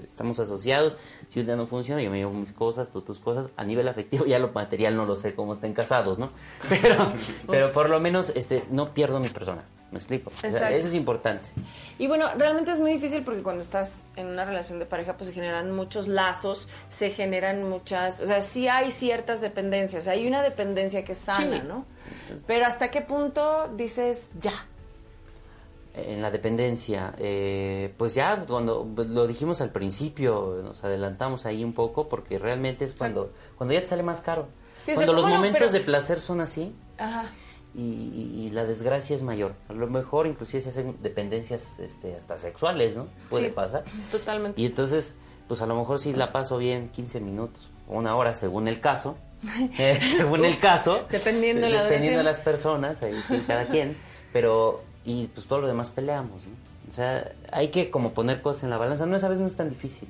estamos 0.03 0.39
asociados. 0.39 0.97
Si 1.29 1.39
un 1.39 1.45
día 1.45 1.55
no 1.55 1.67
funciona, 1.67 2.01
yo 2.01 2.09
me 2.11 2.17
llevo 2.17 2.33
mis 2.33 2.51
cosas, 2.51 2.89
tú 2.89 3.01
tus 3.01 3.19
cosas. 3.19 3.49
A 3.57 3.63
nivel 3.63 3.87
afectivo, 3.87 4.25
ya 4.25 4.39
lo 4.39 4.49
material 4.51 4.95
no 4.95 5.05
lo 5.05 5.15
sé 5.15 5.33
cómo 5.35 5.53
estén 5.53 5.73
casados, 5.73 6.17
¿no? 6.17 6.31
Pero, 6.69 7.13
pero 7.47 7.71
por 7.71 7.89
lo 7.89 7.99
menos 7.99 8.31
este, 8.35 8.63
no 8.71 8.93
pierdo 8.93 9.19
mi 9.19 9.29
persona. 9.29 9.63
¿Me 9.91 9.97
explico? 9.97 10.31
O 10.37 10.49
sea, 10.51 10.71
eso 10.71 10.87
es 10.87 10.93
importante. 10.93 11.49
Y 11.99 12.07
bueno, 12.07 12.25
realmente 12.37 12.71
es 12.71 12.79
muy 12.79 12.93
difícil 12.93 13.23
porque 13.23 13.43
cuando 13.43 13.61
estás 13.61 14.07
en 14.15 14.27
una 14.27 14.45
relación 14.45 14.79
de 14.79 14.85
pareja, 14.85 15.17
pues 15.17 15.27
se 15.27 15.33
generan 15.33 15.71
muchos 15.71 16.07
lazos, 16.07 16.69
se 16.87 17.09
generan 17.09 17.67
muchas, 17.67 18.21
o 18.21 18.25
sea, 18.27 18.41
sí 18.41 18.69
hay 18.69 18.91
ciertas 18.91 19.41
dependencias, 19.41 20.07
hay 20.07 20.25
una 20.25 20.43
dependencia 20.43 21.03
que 21.03 21.11
es 21.11 21.17
sana, 21.17 21.57
Sí. 21.59 21.67
¿no? 21.67 21.85
Pero 22.47 22.65
hasta 22.67 22.89
qué 22.89 23.01
punto 23.01 23.67
dices 23.75 24.29
ya. 24.39 24.65
En 25.93 26.21
la 26.21 26.31
dependencia, 26.31 27.13
eh, 27.17 27.93
pues 27.97 28.13
ya 28.13 28.45
cuando 28.47 28.87
pues, 28.95 29.07
lo 29.09 29.27
dijimos 29.27 29.59
al 29.59 29.71
principio, 29.71 30.61
nos 30.63 30.83
adelantamos 30.85 31.45
ahí 31.45 31.63
un 31.65 31.73
poco 31.73 32.07
porque 32.07 32.39
realmente 32.39 32.85
es 32.85 32.93
cuando, 32.93 33.33
cuando 33.57 33.73
ya 33.73 33.81
te 33.81 33.87
sale 33.87 34.01
más 34.03 34.21
caro. 34.21 34.47
Sí, 34.81 34.91
o 34.93 34.95
sea, 34.95 34.95
cuando 34.95 35.13
los 35.13 35.23
¿cómo 35.23 35.35
lo- 35.35 35.39
momentos 35.41 35.59
pero- 35.59 35.73
de 35.73 35.79
placer 35.81 36.21
son 36.21 36.39
así 36.39 36.73
Ajá. 36.97 37.29
y, 37.75 37.81
y- 37.81 38.45
y 38.45 38.49
la 38.51 38.63
desgracia 38.63 39.15
es 39.17 39.21
mayor. 39.21 39.53
A 39.67 39.73
lo 39.73 39.85
mejor 39.87 40.27
inclusive 40.27 40.61
se 40.63 40.69
hacen 40.69 40.95
dependencias 41.01 41.77
este, 41.79 42.15
hasta 42.15 42.37
sexuales, 42.37 42.95
¿no? 42.95 43.07
Puede 43.29 43.47
Sí, 43.47 43.51
pasar. 43.51 43.83
Totalmente. 44.11 44.61
Y 44.61 44.65
entonces, 44.67 45.15
pues 45.49 45.61
a 45.61 45.65
lo 45.65 45.75
mejor 45.75 45.99
sí 45.99 46.13
la 46.13 46.31
paso 46.31 46.57
bien 46.57 46.87
15 46.87 47.19
minutos 47.19 47.69
o 47.89 47.97
una 47.97 48.15
hora 48.15 48.33
según 48.33 48.69
el 48.69 48.79
caso. 48.79 49.17
eh, 49.77 49.99
según 50.15 50.45
el 50.45 50.57
caso. 50.57 51.01
Dependiendo 51.09 51.67
de 51.67 51.73
la 51.73 51.83
Dependiendo 51.83 52.19
de 52.19 52.23
las 52.23 52.39
personas, 52.39 53.01
ahí 53.03 53.21
cada 53.45 53.67
quien. 53.67 53.97
Pero, 54.31 54.83
y 55.05 55.27
pues 55.27 55.47
todo 55.47 55.61
lo 55.61 55.67
demás 55.67 55.89
peleamos, 55.89 56.43
¿no? 56.45 56.71
O 56.91 56.93
sea, 56.93 57.31
hay 57.51 57.69
que 57.69 57.89
como 57.89 58.11
poner 58.11 58.41
cosas 58.41 58.63
en 58.63 58.69
la 58.69 58.77
balanza. 58.77 59.05
No 59.05 59.15
es 59.15 59.23
a 59.23 59.29
veces 59.29 59.41
no 59.41 59.47
es 59.47 59.55
tan 59.55 59.69
difícil. 59.69 60.09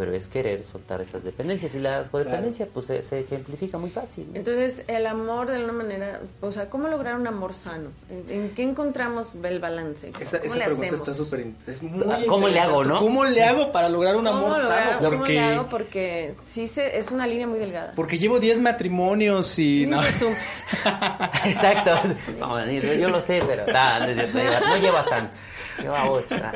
Pero 0.00 0.14
es 0.14 0.28
querer 0.28 0.64
soltar 0.64 1.02
esas 1.02 1.22
dependencias. 1.24 1.74
Y 1.74 1.78
la 1.80 2.02
codependencia, 2.04 2.66
pues 2.72 2.86
se, 2.86 3.02
se 3.02 3.20
ejemplifica 3.20 3.76
muy 3.76 3.90
fácil. 3.90 4.28
¿no? 4.30 4.36
Entonces, 4.38 4.82
el 4.86 5.06
amor 5.06 5.48
de 5.50 5.56
alguna 5.56 5.74
manera, 5.74 6.22
o 6.40 6.50
sea, 6.50 6.70
¿cómo 6.70 6.88
lograr 6.88 7.16
un 7.16 7.26
amor 7.26 7.52
sano? 7.52 7.90
¿En, 8.08 8.24
en 8.34 8.48
qué 8.54 8.62
encontramos 8.62 9.34
el 9.42 9.58
balance? 9.58 10.08
Esa, 10.18 10.38
¿Cómo 10.38 10.54
esa 10.54 10.56
le 10.56 10.64
pregunta 10.64 10.86
hacemos? 10.86 11.08
está 11.08 11.22
súper... 11.22 11.46
Es 11.66 11.82
muy 11.82 12.02
Ah, 12.10 12.18
¿cómo 12.26 12.48
le 12.48 12.58
hago, 12.60 12.82
no? 12.82 12.96
¿Cómo 12.98 13.26
le 13.26 13.44
hago 13.44 13.70
para 13.72 13.90
lograr 13.90 14.16
un 14.16 14.24
¿Cómo 14.24 14.38
amor 14.46 14.52
sano? 14.56 14.98
¿Cómo 15.00 15.18
Porque, 15.18 15.32
le 15.34 15.40
hago? 15.40 15.68
Porque 15.68 16.34
sí 16.46 16.66
se, 16.66 16.96
es 16.98 17.10
una 17.10 17.26
línea 17.26 17.46
muy 17.46 17.58
delgada. 17.58 17.92
porque 17.94 18.16
llevo 18.16 18.40
10 18.40 18.58
matrimonios 18.60 19.58
y... 19.58 19.84
No. 19.86 20.00
Exacto. 21.44 21.92
No, 22.38 22.64
yo 22.70 23.08
lo 23.10 23.20
sé, 23.20 23.42
pero 23.46 23.66
no, 23.66 24.00
no 24.00 24.06
lleva, 24.40 24.60
no 24.60 24.76
lleva 24.78 25.04
tanto. 25.04 25.36
Lleva 25.80 26.10
ocho. 26.10 26.36
nah. 26.36 26.52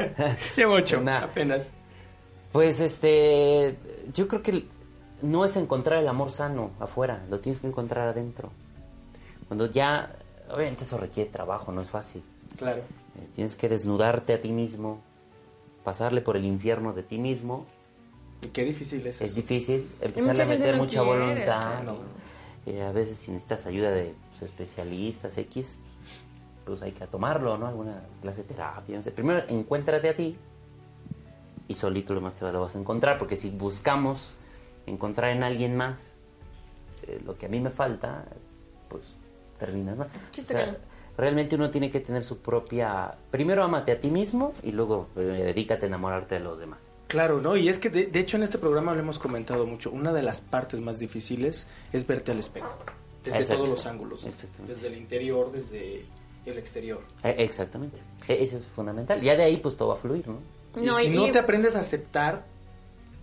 llevo 0.57 0.73
8, 0.75 1.01
Nah. 1.03 1.25
apenas. 1.25 1.65
Pues 2.55 2.79
este, 2.81 3.77
yo 4.15 4.29
creo 4.29 4.41
que 4.41 4.65
no 5.23 5.45
es 5.45 5.57
encontrar 5.57 5.99
el 5.99 6.07
amor 6.07 6.31
sano 6.31 6.71
afuera, 6.79 7.25
lo 7.29 7.41
tienes 7.41 7.61
que 7.61 7.67
encontrar 7.67 8.07
adentro. 8.07 8.53
Cuando 9.49 9.67
ya, 9.67 10.15
obviamente 10.49 10.85
eso 10.85 10.97
requiere 10.97 11.29
trabajo, 11.31 11.73
no 11.73 11.83
es 11.83 11.91
fácil. 11.91 12.23
Claro. 12.57 12.79
Eh, 12.83 13.27
Tienes 13.35 13.57
que 13.57 13.69
desnudarte 13.69 14.35
a 14.35 14.41
ti 14.41 14.53
mismo, 14.53 15.01
pasarle 15.83 16.21
por 16.21 16.37
el 16.37 16.45
infierno 16.45 16.93
de 16.93 17.03
ti 17.03 17.19
mismo. 17.19 17.67
Y 18.41 18.47
qué 18.47 18.65
difícil 18.65 19.05
es 19.05 19.21
Es 19.21 19.33
eso. 19.33 19.35
difícil, 19.35 19.91
empezarle 20.01 20.45
a 20.45 20.47
meter 20.47 20.77
no 20.77 20.85
mucha 20.85 21.03
quiere 21.03 21.19
voluntad. 21.25 21.73
hacerlo. 21.73 21.97
Eh, 22.67 22.83
a 22.83 22.93
veces 22.93 23.19
si 23.19 23.33
necesitas 23.33 23.67
ayuda 23.67 23.91
de 23.91 24.15
pues, 24.31 24.43
especialistas 24.43 25.37
X, 25.39 25.77
pues 26.65 26.81
hay 26.83 26.93
que 26.93 27.05
tomarlo, 27.09 27.59
¿no? 27.59 27.67
Alguna 27.67 28.05
clase 28.23 28.43
de 28.43 28.49
terapia, 28.49 28.97
no 28.97 29.03
sé. 29.03 29.11
Primero 29.11 29.43
encuéntrate 29.49 30.09
a 30.09 30.15
ti 30.15 30.37
y 31.69 31.75
solito 31.75 32.15
lo 32.15 32.21
más 32.21 32.35
te 32.35 32.51
lo 32.51 32.61
vas 32.61 32.75
a 32.77 32.79
encontrar, 32.79 33.19
porque 33.19 33.37
si 33.37 33.51
buscamos 33.51 34.33
encontrar 34.87 35.31
en 35.31 35.43
alguien 35.43 35.77
más 35.77 35.99
eh, 37.07 37.21
lo 37.25 37.37
que 37.37 37.47
a 37.47 37.49
mí 37.49 37.61
me 37.61 37.71
falta, 37.71 38.25
pues 38.89 39.17
terminas 39.59 39.97
mal. 39.97 40.09
Sí, 40.31 40.43
O 40.43 40.45
sea, 40.45 40.77
realmente 41.17 41.57
uno 41.57 41.71
tiene 41.71 41.91
que 41.91 42.01
tener 42.01 42.25
su 42.25 42.39
propia... 42.39 43.15
Primero 43.31 43.63
amate 43.63 43.93
a 43.93 44.01
ti 44.01 44.11
mismo 44.11 44.53
y 44.63 44.73
luego 44.73 45.09
eh, 45.17 45.21
dedícate 45.21 45.87
a 45.87 45.89
enamorarte 45.89 46.35
de 46.35 46.41
los 46.41 46.59
demás. 46.59 46.81
Claro, 47.09 47.41
¿no? 47.41 47.57
Y 47.57 47.69
es 47.69 47.79
que 47.79 47.91
de, 47.91 48.07
de 48.07 48.21
hecho 48.21 48.37
en 48.37 48.43
este 48.43 48.59
programa 48.59 48.93
lo 48.95 49.01
hemos 49.01 49.19
comentado 49.19 49.67
mucho. 49.67 49.91
Una 49.91 50.13
de 50.13 50.23
las 50.23 50.41
partes 50.41 50.81
más 50.81 50.99
difíciles 50.99 51.69
es 51.93 52.07
verte 52.07 52.33
al 52.33 52.39
espejo. 52.39 52.75
Desde 53.23 53.47
todos 53.47 53.69
los 53.69 53.87
ángulos. 53.87 54.25
Exactamente. 54.25 54.75
Desde 54.75 54.89
el 54.89 54.97
interior, 54.97 55.51
desde 55.51 56.05
el 56.45 56.59
exterior. 56.59 57.01
Eh, 57.23 57.35
exactamente. 57.39 57.97
Eh, 58.29 58.39
Eso 58.41 58.59
es 58.59 58.67
fundamental. 58.67 59.21
Ya 59.21 59.37
de 59.37 59.45
ahí 59.45 59.57
pues 59.59 59.77
todo 59.77 59.89
va 59.89 59.95
a 59.95 59.99
fluir, 59.99 60.27
¿no? 60.29 60.39
No, 60.77 61.01
y 61.01 61.05
si 61.07 61.13
y- 61.13 61.17
no 61.17 61.27
y- 61.27 61.33
te 61.33 61.39
aprendes 61.39 61.75
a 61.77 61.81
aceptar, 61.81 62.43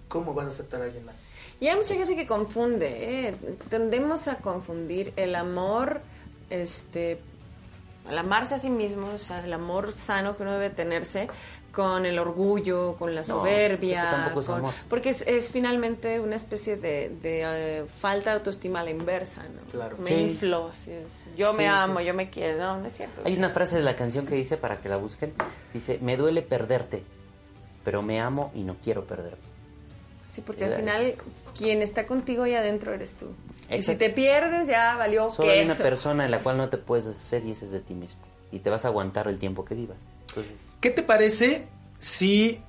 ¿cómo 0.07 0.33
vas 0.33 0.45
a 0.45 0.49
aceptar 0.49 0.81
a 0.81 0.85
alguien 0.85 1.05
más? 1.05 1.15
Y 1.59 1.67
hay 1.67 1.75
mucha 1.75 1.93
gente 1.95 2.15
que 2.15 2.25
confunde, 2.25 3.27
¿eh? 3.29 3.35
tendemos 3.69 4.27
a 4.27 4.37
confundir 4.37 5.13
el 5.15 5.35
amor, 5.35 6.01
este, 6.49 7.19
al 8.07 8.17
amarse 8.17 8.55
a 8.55 8.57
sí 8.57 8.69
mismo, 8.69 9.09
o 9.13 9.17
sea, 9.19 9.43
el 9.45 9.53
amor 9.53 9.93
sano 9.93 10.35
que 10.35 10.41
uno 10.43 10.53
debe 10.53 10.71
tenerse 10.71 11.27
con 11.71 12.05
el 12.05 12.17
orgullo, 12.19 12.95
con 12.97 13.13
la 13.15 13.21
No, 13.21 13.27
soberbia, 13.27 14.01
eso 14.01 14.09
tampoco 14.11 14.39
es 14.41 14.45
con- 14.47 14.57
amor. 14.59 14.73
porque 14.89 15.09
es, 15.11 15.21
es 15.21 15.49
finalmente 15.51 16.19
una 16.19 16.35
especie 16.35 16.75
de, 16.75 17.15
de, 17.21 17.43
eh, 17.45 17.85
falta 17.97 18.31
de 18.31 18.37
autoestima 18.37 18.81
a 18.81 18.83
la 18.83 18.89
inversa, 18.89 19.43
¿no? 19.43 19.61
Claro. 19.71 19.95
Me 19.97 20.09
Sí. 20.09 20.15
inflo, 20.15 20.71
así 20.73 20.91
es. 20.91 21.05
yo 21.37 21.51
Sí, 21.51 21.57
me 21.57 21.67
amo, 21.69 21.99
sí. 21.99 22.05
yo 22.05 22.13
me 22.13 22.29
quiero, 22.29 22.57
no, 22.57 22.77
no 22.81 22.87
es 22.87 22.93
cierto. 22.97 23.21
Hay 23.23 23.37
una 23.37 23.49
frase 23.51 23.75
de 23.77 23.83
la 23.83 23.95
canción 23.95 24.25
que 24.25 24.35
dice, 24.35 24.57
para 24.57 24.81
que 24.81 24.89
la 24.89 24.97
busquen, 24.97 25.31
dice, 25.73 25.99
me 26.01 26.17
duele 26.17 26.41
perderte, 26.41 27.03
pero 27.83 28.01
me 28.01 28.19
amo 28.21 28.51
y 28.55 28.61
no 28.63 28.75
quiero 28.83 29.05
perderte. 29.05 29.37
Sí, 30.29 30.41
porque 30.41 30.65
al 30.65 30.73
Eh, 30.73 30.75
final 30.77 31.15
quien 31.57 31.81
está 31.81 32.05
contigo 32.07 32.43
ahí 32.43 32.55
adentro 32.55 32.93
eres 32.93 33.13
tú. 33.13 33.27
Y 33.69 33.73
si 33.73 33.75
Exacto. 33.91 33.99
te 33.99 34.09
pierdes 34.11 34.67
ya 34.67 34.95
valió 34.95 35.31
Solo 35.31 35.49
hay 35.51 35.59
una 35.63 35.73
queso. 35.73 35.83
persona 35.83 36.25
en 36.25 36.31
la 36.31 36.39
cual 36.39 36.57
no 36.57 36.69
te 36.69 36.77
puedes 36.77 37.05
deshacer 37.05 37.45
y 37.45 37.51
esa 37.51 37.65
es 37.65 37.71
de 37.71 37.79
ti 37.79 37.93
mismo. 37.93 38.21
Y 38.51 38.59
te 38.59 38.69
vas 38.69 38.85
a 38.85 38.89
aguantar 38.89 39.27
el 39.27 39.37
tiempo 39.39 39.63
que 39.65 39.75
vivas. 39.75 39.97
Entonces, 40.29 40.53
¿Qué 40.79 40.89
te 40.91 41.03
parece 41.03 41.67
si 41.99 42.61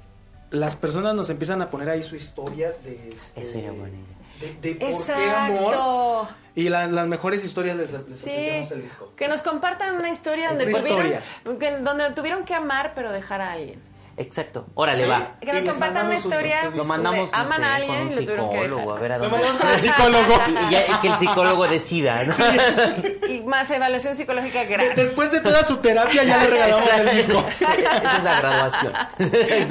las 0.50 0.76
personas 0.76 1.14
nos 1.14 1.30
empiezan 1.30 1.62
a 1.62 1.70
poner 1.70 1.88
ahí 1.88 2.02
su 2.02 2.14
historia 2.16 2.72
de... 2.84 3.08
este, 3.14 3.40
Eso 3.48 3.58
era 3.58 3.70
buena 3.72 3.88
idea. 3.96 4.52
De, 4.60 4.74
de 4.74 4.74
por 4.74 5.06
qué 5.06 5.12
amor. 5.12 5.72
Exacto. 5.74 6.28
Y 6.56 6.68
la- 6.68 6.86
las 6.88 7.06
mejores 7.06 7.44
historias 7.44 7.76
les, 7.76 7.92
les 7.92 8.18
Sí, 8.20 8.30
el 8.74 8.82
disco. 8.82 9.12
que 9.16 9.28
nos 9.28 9.40
compartan 9.42 9.94
una 9.96 10.10
historia 10.10 10.48
donde, 10.50 10.64
tuvieron, 10.66 10.88
historia. 10.90 11.22
que- 11.58 11.78
donde 11.78 12.10
tuvieron 12.12 12.44
que 12.44 12.54
amar 12.54 12.92
pero 12.94 13.12
dejar 13.12 13.40
a 13.40 13.52
alguien. 13.52 13.80
Exacto. 14.16 14.66
Órale, 14.74 15.06
va. 15.06 15.36
Que 15.40 15.52
nos 15.52 15.64
compartan 15.64 16.06
una 16.06 16.16
historia 16.16 16.70
Lo 16.74 16.84
mandamos 16.84 17.30
aman 17.32 17.48
no 17.48 17.56
sé, 17.66 17.72
a 17.72 17.74
alguien 17.76 17.96
con 17.96 18.06
un 18.06 18.12
psicólogo, 18.12 18.96
a 18.96 19.00
ver 19.00 19.12
a 19.12 19.18
Lo 19.18 19.24
dónde. 19.28 19.38
mandamos 19.38 19.60
con 19.62 19.70
el 19.72 19.80
psicólogo. 19.80 20.40
Y, 20.68 20.72
ya- 20.72 20.86
y 20.88 21.00
que 21.00 21.08
el 21.08 21.18
psicólogo 21.18 21.68
decida, 21.68 22.24
¿no? 22.24 22.34
Y 23.28 23.40
más 23.40 23.70
evaluación 23.70 24.16
psicológica 24.16 24.64
gratis. 24.64 24.96
Después 24.96 25.32
de 25.32 25.40
toda 25.40 25.64
su 25.64 25.76
terapia 25.78 26.22
ya 26.24 26.38
le 26.38 26.46
regalamos 26.48 26.88
el 26.92 27.16
disco. 27.16 27.44
Esa 27.60 28.16
es 28.18 28.24
la 28.24 28.40
graduación. 28.40 28.92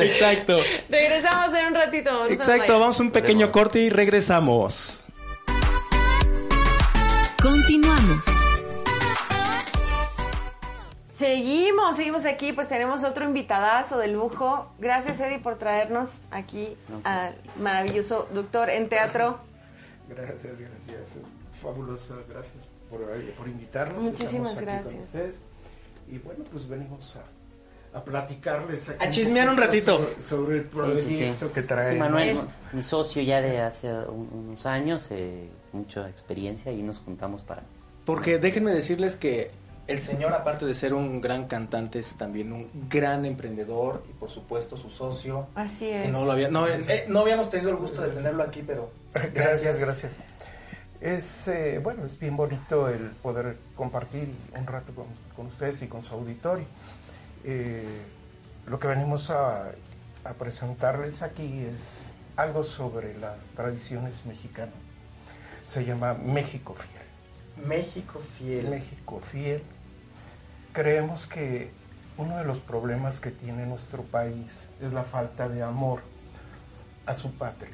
Exacto. 0.02 0.58
Regresamos 0.90 1.54
en 1.54 1.66
un 1.68 1.76
ratito. 1.76 2.28
Exacto, 2.28 2.80
vamos 2.80 3.00
a 3.00 3.04
un 3.04 3.12
pequeño 3.12 3.52
corte 3.52 3.80
y 3.80 3.90
regresamos. 3.90 5.06
Continuamos. 7.42 8.26
Seguimos, 11.26 11.98
seguimos 11.98 12.26
aquí, 12.26 12.52
pues 12.52 12.68
tenemos 12.68 13.04
otro 13.04 13.26
invitadazo 13.26 14.00
de 14.00 14.08
lujo. 14.08 14.72
Gracias 14.80 15.20
Eddie 15.20 15.38
por 15.38 15.60
traernos 15.60 16.10
aquí 16.32 16.76
al 17.04 17.36
maravilloso 17.60 18.28
doctor 18.34 18.72
en 18.72 18.90
teatro. 18.90 19.38
Gracias, 20.10 20.60
gracias. 20.60 21.20
Fabuloso, 21.62 22.16
gracias 22.28 22.66
por, 22.90 23.02
por 23.38 23.48
invitarnos. 23.48 24.02
Muchísimas 24.02 24.56
aquí 24.56 24.66
gracias. 24.66 24.94
Con 24.94 25.04
ustedes. 25.04 25.40
Y 26.10 26.18
bueno, 26.18 26.44
pues 26.52 26.68
venimos 26.68 27.16
a, 27.94 27.98
a 28.00 28.04
platicarles. 28.04 28.90
aquí 28.90 29.06
A 29.06 29.10
chismear 29.12 29.48
un 29.48 29.58
ratito. 29.58 29.98
Sobre, 30.00 30.22
sobre 30.24 30.56
el 30.58 30.64
Sí, 30.64 30.70
proyecto 30.72 31.46
sí, 31.46 31.46
sí. 31.50 31.54
que 31.54 31.62
trae. 31.62 31.94
Sí, 31.94 32.00
Manuel, 32.00 32.30
Es- 32.30 32.74
mi 32.74 32.82
socio 32.82 33.22
ya 33.22 33.42
de 33.42 33.60
hace 33.62 33.94
un- 33.94 34.28
unos 34.34 34.66
años, 34.66 35.06
eh, 35.12 35.48
mucha 35.72 36.10
experiencia 36.10 36.72
y 36.72 36.82
nos 36.82 36.98
juntamos 36.98 37.44
para... 37.44 37.62
Porque 38.06 38.40
déjenme 38.40 38.72
decirles 38.72 39.16
que 39.16 39.52
el 39.92 40.02
señor, 40.02 40.34
aparte 40.34 40.66
de 40.66 40.74
ser 40.74 40.94
un 40.94 41.22
gran 41.22 41.48
cantante, 41.48 42.00
es 42.00 42.16
también 42.16 42.52
un 42.54 42.70
gran 42.90 43.26
emprendedor 43.26 44.04
y 44.10 44.14
por 44.14 44.30
supuesto 44.30 44.78
su 44.78 44.90
socio. 44.90 45.48
Así 45.56 45.90
es. 45.90 46.10
No, 46.10 46.26
lo 46.26 46.32
había, 46.32 46.50
no, 46.50 46.68
eh, 46.68 47.06
no 47.08 47.20
habíamos 47.20 47.50
tenido 47.50 47.72
el 47.72 47.78
gusto 47.78 48.02
de 48.02 48.10
tenerlo 48.10 48.44
aquí, 48.44 48.64
pero 48.66 48.92
Gracias, 49.34 49.80
gracias. 49.80 50.16
Es, 51.00 51.48
eh, 51.48 51.80
bueno, 51.84 52.06
es 52.06 52.18
bien 52.20 52.38
bonito 52.38 52.88
el 52.88 53.10
poder 53.10 53.58
compartir 53.76 54.32
un 54.56 54.68
rato 54.68 54.94
con, 54.94 55.06
con 55.36 55.48
ustedes 55.48 55.82
y 55.82 55.88
con 55.88 56.04
su 56.04 56.14
auditorio. 56.14 56.66
Eh, 57.44 58.02
lo 58.68 58.80
que 58.80 58.88
venimos 58.88 59.32
a, 59.32 59.72
a 60.24 60.34
presentarles 60.34 61.24
aquí 61.24 61.66
es 61.66 62.14
algo 62.38 62.64
sobre 62.64 63.18
las 63.18 63.46
tradiciones 63.56 64.26
mexicanas. 64.26 64.76
Se 65.68 65.84
llama 65.84 66.14
México 66.14 66.76
Fiel. 66.76 67.02
México 67.68 68.22
fiel. 68.38 68.70
México 68.70 69.20
Fiel. 69.20 69.62
Creemos 70.74 71.28
que 71.28 71.72
uno 72.18 72.38
de 72.38 72.44
los 72.46 72.60
problemas 72.60 73.20
que 73.20 73.32
tiene 73.32 73.66
nuestro 73.66 74.04
país 74.04 74.70
es 74.82 74.94
la 74.94 75.04
falta 75.04 75.50
de 75.50 75.64
amor 75.64 76.02
a 77.06 77.14
su 77.14 77.32
patria, 77.34 77.74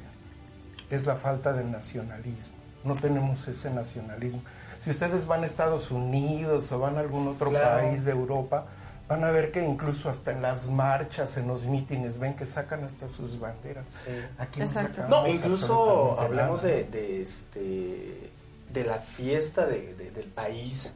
es 0.90 1.06
la 1.06 1.16
falta 1.16 1.52
de 1.52 1.64
nacionalismo. 1.64 2.54
No 2.84 2.94
tenemos 2.94 3.46
ese 3.46 3.70
nacionalismo. 3.70 4.42
Si 4.82 4.90
ustedes 4.90 5.26
van 5.26 5.42
a 5.42 5.46
Estados 5.46 5.90
Unidos 5.90 6.70
o 6.72 6.78
van 6.78 6.96
a 6.96 7.00
algún 7.00 7.28
otro 7.28 7.50
Claro. 7.50 7.82
país 7.88 8.04
de 8.04 8.12
Europa, 8.12 8.66
van 9.08 9.24
a 9.24 9.30
ver 9.30 9.52
que 9.52 9.64
incluso 9.64 10.08
hasta 10.10 10.32
en 10.32 10.42
las 10.42 10.68
marchas, 10.70 11.36
en 11.36 11.46
los 11.48 11.64
mítines, 11.64 12.18
ven 12.18 12.34
que 12.34 12.46
sacan 12.46 12.84
hasta 12.84 13.08
sus 13.08 13.38
banderas. 13.38 13.86
Sí. 14.04 14.12
Aquí 14.38 14.60
Exacto. 14.60 15.02
No, 15.08 15.26
incluso 15.26 16.16
nada. 16.32 16.56
de, 16.56 16.84
de, 16.84 17.22
este, 17.22 18.30
de 18.72 18.84
la 18.84 18.98
fiesta 18.98 19.66
de- 19.66 19.94
de- 19.94 20.10
del 20.10 20.26
país. 20.26 20.94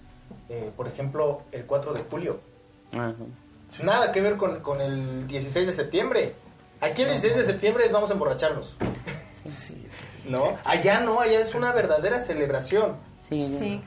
Eh, 0.49 0.71
por 0.77 0.89
ejemplo, 0.89 1.43
el 1.53 1.65
4 1.67 1.93
de 1.95 2.01
julio. 2.11 2.41
Ajá. 2.93 3.15
Nada 3.83 4.13
que 4.13 4.21
ver 4.21 4.37
con, 4.37 4.61
con 4.61 4.81
el 4.81 5.27
16 5.27 5.67
de 5.67 5.73
septiembre. 5.73 6.35
Aquí 6.81 7.03
el 7.03 7.09
16 7.09 7.37
de 7.39 7.45
septiembre 7.45 7.85
es 7.87 7.93
vamos 7.93 8.11
a 8.11 8.13
emborracharnos. 8.15 8.77
Sí, 9.45 9.49
sí, 9.51 9.87
sí. 9.89 10.29
¿No? 10.29 10.59
Allá 10.65 11.01
no, 11.01 11.21
allá 11.21 11.41
es 11.41 11.55
una 11.55 11.73
verdadera 11.73 12.21
celebración. 12.21 12.97
Sí, 13.29 13.57
Sí. 13.59 13.83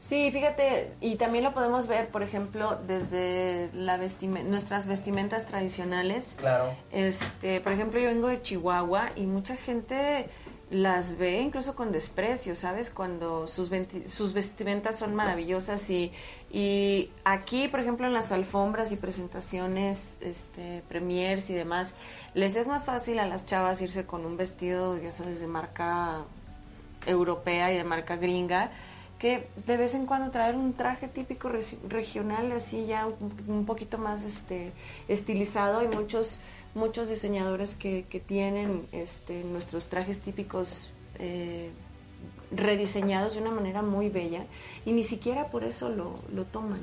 Sí, 0.00 0.30
fíjate, 0.30 0.92
y 1.00 1.16
también 1.16 1.42
lo 1.42 1.52
podemos 1.52 1.88
ver, 1.88 2.10
por 2.10 2.22
ejemplo, 2.22 2.78
desde 2.86 3.70
la 3.74 3.96
vestime- 3.98 4.44
nuestras 4.44 4.86
vestimentas 4.86 5.46
tradicionales. 5.46 6.34
Claro. 6.36 6.72
Este, 6.92 7.60
por 7.60 7.72
ejemplo, 7.72 7.98
yo 7.98 8.06
vengo 8.06 8.28
de 8.28 8.40
Chihuahua 8.40 9.10
y 9.16 9.26
mucha 9.26 9.56
gente 9.56 10.28
las 10.68 11.16
ve 11.16 11.40
incluso 11.42 11.76
con 11.76 11.92
desprecio, 11.92 12.56
¿sabes? 12.56 12.90
Cuando 12.90 13.46
sus, 13.46 13.70
sus 14.08 14.32
vestimentas 14.32 14.96
son 14.96 15.14
maravillosas 15.14 15.88
y, 15.90 16.10
y 16.50 17.10
aquí, 17.24 17.68
por 17.68 17.78
ejemplo, 17.78 18.06
en 18.06 18.12
las 18.12 18.32
alfombras 18.32 18.90
y 18.90 18.96
presentaciones, 18.96 20.14
este, 20.20 20.82
premiers 20.88 21.50
y 21.50 21.54
demás, 21.54 21.94
les 22.34 22.56
es 22.56 22.66
más 22.66 22.84
fácil 22.84 23.20
a 23.20 23.26
las 23.26 23.46
chavas 23.46 23.80
irse 23.80 24.06
con 24.06 24.26
un 24.26 24.36
vestido, 24.36 24.98
ya 24.98 25.12
sabes, 25.12 25.38
de 25.38 25.46
marca 25.46 26.24
europea 27.06 27.72
y 27.72 27.76
de 27.76 27.84
marca 27.84 28.16
gringa, 28.16 28.72
que 29.20 29.48
de 29.66 29.76
vez 29.76 29.94
en 29.94 30.04
cuando 30.04 30.32
traer 30.32 30.56
un 30.56 30.74
traje 30.74 31.06
típico 31.06 31.48
regi- 31.48 31.78
regional, 31.88 32.50
así 32.50 32.86
ya 32.86 33.06
un, 33.06 33.44
un 33.46 33.64
poquito 33.66 33.98
más 33.98 34.24
este 34.24 34.72
estilizado. 35.06 35.78
Hay 35.78 35.88
muchos 35.88 36.40
muchos 36.76 37.08
diseñadores 37.08 37.74
que, 37.74 38.04
que 38.08 38.20
tienen 38.20 38.86
este 38.92 39.42
nuestros 39.42 39.88
trajes 39.88 40.20
típicos 40.20 40.90
eh, 41.18 41.70
rediseñados 42.50 43.34
de 43.34 43.40
una 43.40 43.50
manera 43.50 43.82
muy 43.82 44.08
bella 44.08 44.44
y 44.84 44.92
ni 44.92 45.02
siquiera 45.02 45.48
por 45.50 45.64
eso 45.64 45.88
lo, 45.88 46.20
lo 46.32 46.44
toman 46.44 46.80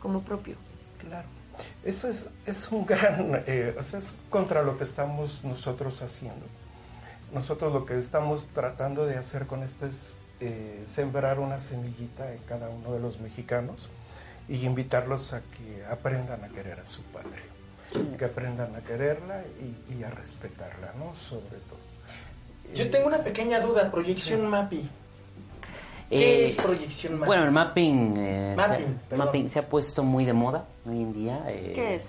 como 0.00 0.22
propio. 0.22 0.56
Claro. 0.98 1.28
Eso 1.84 2.08
es, 2.08 2.28
es 2.46 2.70
un 2.70 2.86
gran, 2.86 3.42
eh, 3.46 3.74
o 3.78 3.82
sea, 3.82 4.00
es 4.00 4.14
contra 4.30 4.62
lo 4.62 4.76
que 4.76 4.84
estamos 4.84 5.42
nosotros 5.44 6.02
haciendo. 6.02 6.44
Nosotros 7.32 7.72
lo 7.72 7.84
que 7.84 7.98
estamos 7.98 8.46
tratando 8.54 9.06
de 9.06 9.16
hacer 9.16 9.46
con 9.46 9.62
esto 9.62 9.86
es 9.86 10.14
eh, 10.40 10.84
sembrar 10.92 11.40
una 11.40 11.60
semillita 11.60 12.32
en 12.32 12.38
cada 12.42 12.68
uno 12.68 12.92
de 12.92 13.00
los 13.00 13.20
mexicanos 13.20 13.88
y 14.48 14.64
invitarlos 14.64 15.32
a 15.32 15.40
que 15.40 15.84
aprendan 15.90 16.42
a 16.44 16.48
querer 16.48 16.80
a 16.80 16.86
su 16.86 17.02
patria, 17.02 17.42
que 18.18 18.24
aprendan 18.24 18.74
a 18.76 18.80
quererla 18.80 19.42
y, 19.60 19.94
y 19.98 20.02
a 20.04 20.10
respetarla, 20.10 20.92
¿no? 20.98 21.14
Sobre 21.14 21.58
todo. 21.68 21.78
Yo 22.74 22.90
tengo 22.90 23.06
una 23.06 23.18
pequeña 23.18 23.60
duda, 23.60 23.90
proyección 23.90 24.46
MAPI. 24.46 24.88
¿Qué 26.10 26.42
Eh, 26.42 26.44
es 26.46 26.56
proyección 26.56 27.14
MAPI? 27.14 27.26
Bueno, 27.26 27.44
el 27.44 27.50
mapping, 27.50 28.14
eh, 28.18 28.54
Mapping, 28.56 29.00
se, 29.08 29.16
mapping 29.16 29.48
se 29.50 29.58
ha 29.58 29.68
puesto 29.68 30.02
muy 30.02 30.24
de 30.24 30.32
moda 30.32 30.64
hoy 30.86 31.02
en 31.02 31.12
día. 31.12 31.42
eh, 31.48 31.72
¿Qué 31.74 31.94
es? 31.96 32.04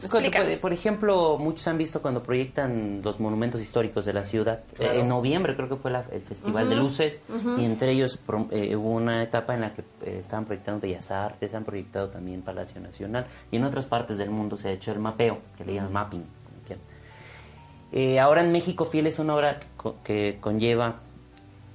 Pues, 0.00 0.10
por, 0.10 0.72
ejemplo, 0.72 1.36
muchos 1.38 1.66
han 1.68 1.76
visto 1.78 2.00
cuando 2.00 2.22
proyectan 2.22 3.00
los 3.04 3.20
monumentos 3.20 3.60
históricos 3.60 4.04
de 4.06 4.12
la 4.12 4.24
ciudad. 4.24 4.60
Claro. 4.74 4.92
Eh, 4.94 5.00
en 5.00 5.08
noviembre 5.08 5.54
creo 5.54 5.68
que 5.68 5.76
fue 5.76 5.90
la- 5.90 6.04
el 6.10 6.22
Festival 6.22 6.68
de 6.68 6.76
Luces 6.76 7.20
y 7.58 7.64
entre 7.64 7.92
ellos 7.92 8.16
pro- 8.16 8.48
eh, 8.50 8.74
hubo 8.76 8.90
una 8.90 9.22
etapa 9.22 9.54
en 9.54 9.60
la 9.60 9.74
que 9.74 9.82
eh, 10.02 10.18
estaban 10.20 10.44
proyectando 10.46 10.80
Bellas 10.80 11.10
Artes, 11.10 11.52
han 11.54 11.64
proyectado 11.64 12.08
también 12.08 12.42
Palacio 12.42 12.80
Nacional 12.80 13.26
y 13.50 13.56
en 13.56 13.64
otras 13.64 13.86
partes 13.86 14.16
del 14.18 14.30
mundo 14.30 14.56
se 14.56 14.68
ha 14.68 14.72
hecho 14.72 14.92
el 14.92 14.98
mapeo, 14.98 15.38
que 15.58 15.64
le 15.64 15.74
llaman 15.74 15.92
mapping. 15.92 16.24
ahora 18.20 18.40
en 18.42 18.52
México 18.52 18.84
Fiel 18.86 19.06
es 19.06 19.18
una 19.18 19.34
obra 19.34 19.60
co- 19.76 19.96
que 20.02 20.38
conlleva 20.40 21.00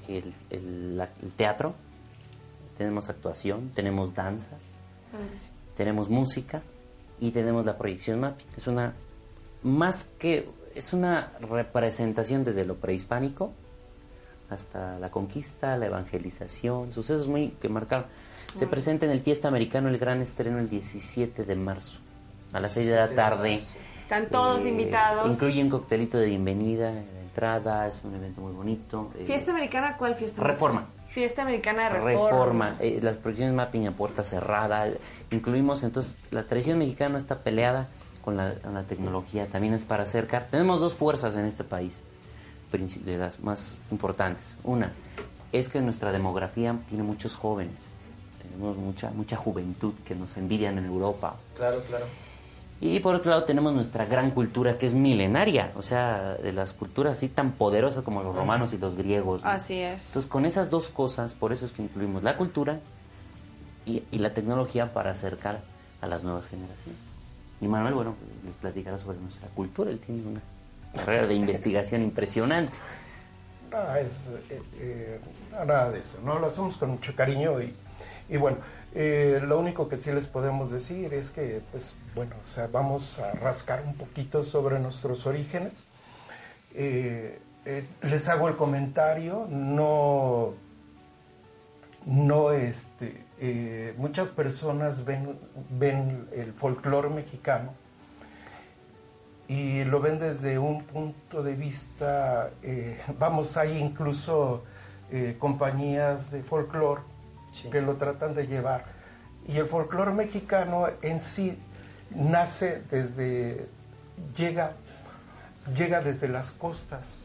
el, 0.08 0.34
el- 0.50 0.98
la- 0.98 1.10
el 1.22 1.32
teatro, 1.34 1.76
tenemos 2.78 3.10
actuación, 3.10 3.70
tenemos 3.76 4.14
danza, 4.16 4.50
tenemos 5.76 6.10
música 6.10 6.62
y 7.20 7.32
tenemos 7.32 7.66
la 7.66 7.78
proyección 7.78 8.20
mapping. 8.20 8.46
Es 8.58 8.68
una 8.68 8.94
más 9.64 10.08
que 10.20 10.48
es 10.76 10.94
una 10.94 11.32
representación 11.42 12.44
desde 12.44 12.64
lo 12.66 12.76
prehispánico 12.76 13.52
hasta 14.50 14.98
la 15.00 15.10
conquista, 15.10 15.76
la 15.78 15.88
evangelización, 15.88 16.94
sucesos 16.94 17.28
muy 17.28 17.50
que 17.62 17.68
marcaron. 17.70 18.06
Se 18.56 18.66
presenta 18.68 19.06
en 19.06 19.12
el 19.12 19.20
Fiesta 19.20 19.48
Americano 19.50 19.90
el 19.90 19.98
gran 19.98 20.22
estreno 20.22 20.60
el 20.60 20.70
17 20.70 21.44
de 21.44 21.56
marzo 21.56 22.00
a 22.54 22.60
las 22.60 22.72
6 22.74 22.88
de 22.88 22.96
la 22.96 23.10
tarde. 23.10 23.62
Están 24.04 24.30
todos 24.30 24.64
Eh, 24.64 24.70
invitados. 24.70 25.30
Incluye 25.30 25.62
un 25.62 25.70
coctelito 25.70 26.18
de 26.18 26.28
bienvenida, 26.28 26.92
de 26.92 27.22
entrada, 27.24 27.88
es 27.88 28.00
un 28.06 28.16
evento 28.16 28.40
muy 28.42 28.54
bonito. 28.54 29.12
eh, 29.20 29.26
¿Fiesta 29.26 29.52
americana 29.52 29.98
cuál 29.98 30.16
fiesta? 30.16 30.42
Reforma. 30.42 30.88
Fiesta 31.18 31.42
americana 31.42 31.90
Reforma. 31.90 32.30
Reforma, 32.30 32.78
eh, 32.80 33.00
las 33.02 33.18
proyecciones 33.18 33.56
mapping 33.56 33.88
a 33.88 33.92
puerta 33.92 34.24
cerrada, 34.24 34.88
incluimos 35.32 35.82
entonces 35.82 36.16
la 36.30 36.44
tradición 36.44 36.78
mexicana 36.78 37.14
no 37.14 37.18
está 37.18 37.40
peleada 37.40 37.88
con 38.24 38.38
la, 38.38 38.54
con 38.54 38.76
la 38.76 38.84
tecnología, 38.84 39.48
también 39.48 39.74
es 39.74 39.84
para 39.84 40.04
acercar. 40.04 40.46
Tenemos 40.52 40.80
dos 40.80 40.94
fuerzas 40.94 41.36
en 41.36 41.46
este 41.46 41.64
país, 41.64 41.96
de 42.72 43.18
las 43.18 43.40
más 43.40 43.80
importantes. 43.90 44.58
Una 44.64 44.92
es 45.52 45.70
que 45.70 45.82
nuestra 45.82 46.12
demografía 46.12 46.76
tiene 46.88 47.04
muchos 47.04 47.36
jóvenes, 47.36 47.78
tenemos 48.44 48.78
mucha 48.78 49.10
mucha 49.10 49.38
juventud 49.38 49.96
que 50.06 50.14
nos 50.14 50.38
envidian 50.38 50.78
en 50.78 50.86
Europa. 50.86 51.36
Claro, 51.56 51.82
claro. 51.90 52.06
Y 52.80 53.00
por 53.00 53.16
otro 53.16 53.32
lado 53.32 53.44
tenemos 53.44 53.74
nuestra 53.74 54.06
gran 54.06 54.32
cultura 54.32 54.78
que 54.78 54.86
es 54.86 54.94
milenaria, 54.94 55.72
o 55.76 55.82
sea, 55.82 56.36
de 56.36 56.54
las 56.54 56.74
culturas 56.74 57.14
así 57.14 57.28
tan 57.28 57.54
poderosas 57.54 58.04
como 58.04 58.22
los 58.22 58.36
romanos 58.36 58.72
y 58.74 58.78
los 58.78 58.96
griegos. 58.96 59.44
¿no? 59.44 59.50
Así 59.50 59.80
es. 59.80 60.08
Entonces, 60.08 60.30
con 60.30 60.46
esas 60.46 60.70
dos 60.70 60.90
cosas, 60.90 61.34
por 61.34 61.54
eso 61.54 61.66
es 61.66 61.72
que 61.72 61.82
incluimos 61.82 62.22
la 62.22 62.38
cultura 62.38 62.80
y, 63.86 64.04
y 64.12 64.20
la 64.20 64.34
tecnología 64.34 64.94
para 64.94 65.12
acercar 65.12 65.62
a 66.02 66.08
las 66.08 66.24
nuevas 66.24 66.48
generaciones. 66.48 67.02
Y 67.62 67.68
Manuel, 67.68 67.96
bueno, 67.96 68.16
les 68.46 68.54
platicará 68.56 68.98
sobre 69.00 69.18
nuestra 69.18 69.48
cultura. 69.50 69.90
Él 69.90 70.00
tiene 70.00 70.22
una 70.28 70.42
carrera 70.94 71.26
de 71.26 71.34
investigación 71.34 72.04
impresionante. 72.04 72.78
No, 73.72 73.96
es, 73.96 74.28
eh, 74.50 74.62
eh, 74.80 75.20
nada 75.52 75.92
de 75.92 76.00
eso, 76.00 76.20
¿no? 76.24 76.40
Lo 76.40 76.48
hacemos 76.48 76.78
con 76.78 76.92
mucho 76.92 77.16
cariño 77.16 77.60
y, 77.62 77.74
y 78.30 78.38
bueno, 78.38 78.58
eh, 78.96 79.42
lo 79.46 79.60
único 79.60 79.90
que 79.90 79.98
sí 79.98 80.12
les 80.12 80.28
podemos 80.28 80.72
decir 80.72 81.14
es 81.14 81.30
que, 81.30 81.62
pues, 81.72 81.94
bueno, 82.16 82.36
vamos 82.72 83.20
a 83.20 83.32
rascar 83.34 83.84
un 83.86 83.96
poquito 83.96 84.44
sobre 84.44 84.80
nuestros 84.80 85.26
orígenes. 85.26 85.74
Eh, 86.74 87.40
eh, 87.66 87.86
les 88.04 88.30
hago 88.30 88.48
el 88.48 88.56
comentario, 88.56 89.46
no, 89.50 90.54
no, 92.06 92.52
este, 92.52 93.26
muchas 93.98 94.30
personas 94.30 95.04
ven, 95.04 95.38
ven 95.72 96.28
el 96.34 96.54
folclore 96.54 97.10
mexicano 97.10 97.74
y 99.50 99.84
lo 99.84 100.00
ven 100.00 100.20
desde 100.20 100.60
un 100.60 100.84
punto 100.84 101.44
de 101.44 101.56
vista, 101.56 102.52
vamos, 103.20 103.58
hay 103.58 103.78
incluso 103.78 104.64
compañías 105.40 106.32
de 106.32 106.42
folclore 106.42 107.02
Que 107.72 107.82
lo 107.82 107.96
tratan 107.96 108.34
de 108.34 108.48
llevar. 108.48 108.86
Y 109.48 109.58
el 109.58 109.66
folclore 109.68 110.12
mexicano 110.12 110.88
en 111.02 111.22
sí 111.22 111.58
nace 112.12 112.82
desde, 112.92 113.68
llega, 114.38 114.74
llega 115.76 116.02
desde 116.02 116.28
las 116.28 116.52
costas, 116.52 117.20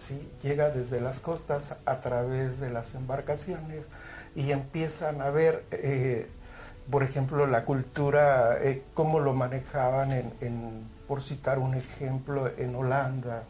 ¿sí? 0.00 0.28
llega 0.42 0.70
desde 0.70 1.00
las 1.00 1.20
costas 1.20 1.78
a 1.86 2.00
través 2.00 2.60
de 2.60 2.70
las 2.70 2.94
embarcaciones 2.94 3.86
y 4.34 4.52
empiezan 4.52 5.20
a 5.22 5.30
ver, 5.30 5.64
eh, 5.72 6.28
por 6.90 7.02
ejemplo, 7.02 7.46
la 7.46 7.64
cultura, 7.64 8.58
eh, 8.62 8.82
cómo 8.94 9.20
lo 9.20 9.34
manejaban, 9.34 10.12
en, 10.12 10.32
en- 10.40 11.00
por 11.08 11.20
citar 11.22 11.58
un 11.58 11.74
ejemplo, 11.74 12.48
en 12.56 12.74
Holanda, 12.76 13.42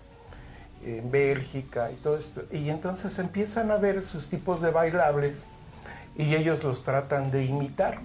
en 0.82 1.10
Bélgica 1.10 1.90
y 1.92 1.96
todo 1.96 2.16
esto. 2.16 2.42
Y 2.50 2.70
entonces 2.70 3.18
empiezan 3.18 3.70
a 3.70 3.76
ver 3.76 4.00
sus 4.00 4.28
tipos 4.30 4.62
de 4.62 4.70
bailables 4.70 5.44
y 6.16 6.34
ellos 6.34 6.62
los 6.64 6.82
tratan 6.82 7.30
de 7.30 7.44
imitar. 7.44 7.98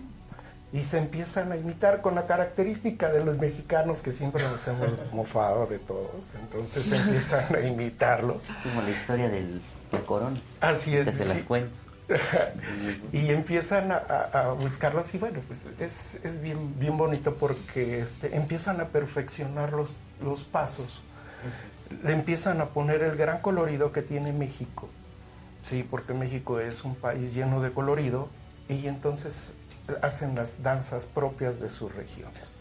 Y 0.73 0.83
se 0.83 0.97
empiezan 0.97 1.51
a 1.51 1.55
imitar 1.57 2.01
con 2.01 2.15
la 2.15 2.25
característica 2.27 3.09
de 3.09 3.23
los 3.23 3.37
mexicanos 3.37 3.99
que 3.99 4.11
siempre 4.11 4.43
nos 4.43 4.67
hemos 4.67 4.89
mofado 5.13 5.67
de 5.67 5.79
todos. 5.79 6.11
Entonces 6.41 6.91
empiezan 6.91 7.55
a 7.55 7.59
imitarlos. 7.61 8.43
Como 8.63 8.81
la 8.81 8.89
historia 8.89 9.29
del, 9.29 9.61
la 9.91 9.99
corona. 9.99 10.39
Así 10.59 10.95
es. 10.97 11.05
Que 11.05 11.13
se 11.13 11.25
las 11.25 11.43
cuentas. 11.43 11.79
y 13.13 13.29
empiezan 13.29 13.91
a, 13.91 13.95
a- 13.97 14.41
a 14.41 14.51
buscarlos 14.53 15.13
y 15.15 15.17
bueno, 15.17 15.39
pues 15.47 15.59
es, 15.79 16.23
es 16.23 16.39
bien, 16.41 16.77
bien 16.79 16.97
bonito 16.97 17.33
porque 17.35 18.01
este, 18.01 18.35
empiezan 18.35 18.79
a 18.79 18.85
perfeccionar 18.85 19.73
los, 19.73 19.89
los 20.23 20.43
pasos, 20.43 21.01
le 22.03 22.13
empiezan 22.13 22.61
a 22.61 22.65
poner 22.67 23.01
el 23.01 23.15
gran 23.17 23.39
colorido 23.39 23.91
que 23.91 24.03
tiene 24.03 24.33
México, 24.33 24.87
sí, 25.69 25.87
porque 25.89 26.13
México 26.13 26.59
es 26.59 26.83
un 26.83 26.95
país 26.95 27.33
lleno 27.33 27.61
de 27.61 27.71
colorido 27.71 28.29
y 28.69 28.87
entonces 28.87 29.55
hacen 30.01 30.35
las 30.35 30.61
danzas 30.63 31.05
propias 31.05 31.59
de 31.59 31.69
sus 31.69 31.93
regiones. 31.93 32.51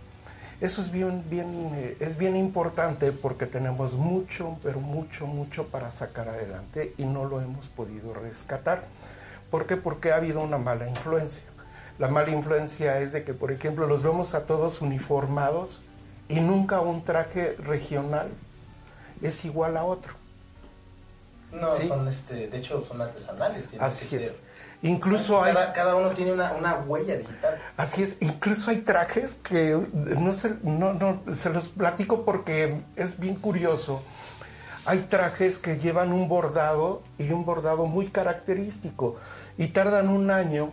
Eso 0.61 0.83
es 0.83 0.91
bien, 0.91 1.25
bien, 1.29 1.73
eh, 1.75 1.97
es 2.01 2.17
bien 2.17 2.37
importante 2.37 3.13
porque 3.13 3.47
tenemos 3.47 3.95
mucho, 3.95 4.57
pero 4.63 4.81
mucho, 4.81 5.27
mucho 5.27 5.67
para 5.67 5.91
sacar 5.91 6.29
adelante 6.29 6.95
y 6.97 7.05
no 7.05 7.25
lo 7.25 7.41
hemos 7.41 7.67
podido 7.67 8.15
rescatar. 8.15 8.85
¿Por 9.51 9.67
qué? 9.67 9.77
Porque 9.77 10.13
ha 10.13 10.17
habido 10.17 10.41
una 10.41 10.59
mala 10.59 10.89
influencia. 10.89 11.43
La 11.99 12.09
mala 12.09 12.31
influencia 12.31 13.01
es 13.01 13.13
de 13.13 13.25
que, 13.25 13.35
por 13.35 13.53
ejemplo, 13.53 13.87
los 13.87 14.03
vemos 14.03 14.35
a 14.35 14.47
todos 14.47 14.81
uniformados 14.81 15.83
y 16.29 16.41
nunca 16.41 16.81
un 16.81 17.05
traje 17.05 17.57
regional 17.59 18.29
es 19.23 19.45
igual 19.45 19.77
a 19.77 19.85
otro. 19.85 20.24
No, 21.55 21.75
son, 21.77 22.09
este, 22.09 22.49
de 22.49 22.59
hecho, 22.59 22.85
son 22.85 23.01
artesanales. 23.01 23.75
Así 23.79 24.17
es. 24.17 24.35
Incluso 24.83 25.43
hay... 25.43 25.55
Cada, 25.75 25.95
uno 25.95 26.11
tiene 26.11 26.33
una, 26.33 26.53
una, 26.53 26.75
huella 26.75 27.17
digital. 27.17 27.59
Así 27.77 28.03
es. 28.03 28.17
Incluso 28.21 28.71
hay 28.71 28.79
trajes 28.79 29.37
que 29.37 29.81
no 29.95 30.33
se, 30.35 30.57
no, 30.63 30.93
no, 30.93 31.23
se 31.35 31.51
los 31.51 31.69
platico 31.69 32.25
porque 32.25 32.83
es 32.97 33.19
bien 33.19 33.37
curioso. 33.37 34.03
Hay 34.85 35.01
trajes 35.01 35.59
que 35.59 35.79
llevan 35.79 36.13
un 36.13 36.29
bordado 36.29 37.03
y 37.19 37.31
un 37.31 37.47
bordado 37.47 37.87
muy 37.87 38.09
característico 38.09 39.17
y 39.57 39.69
tardan 39.69 40.09
un 40.11 40.31
año 40.31 40.73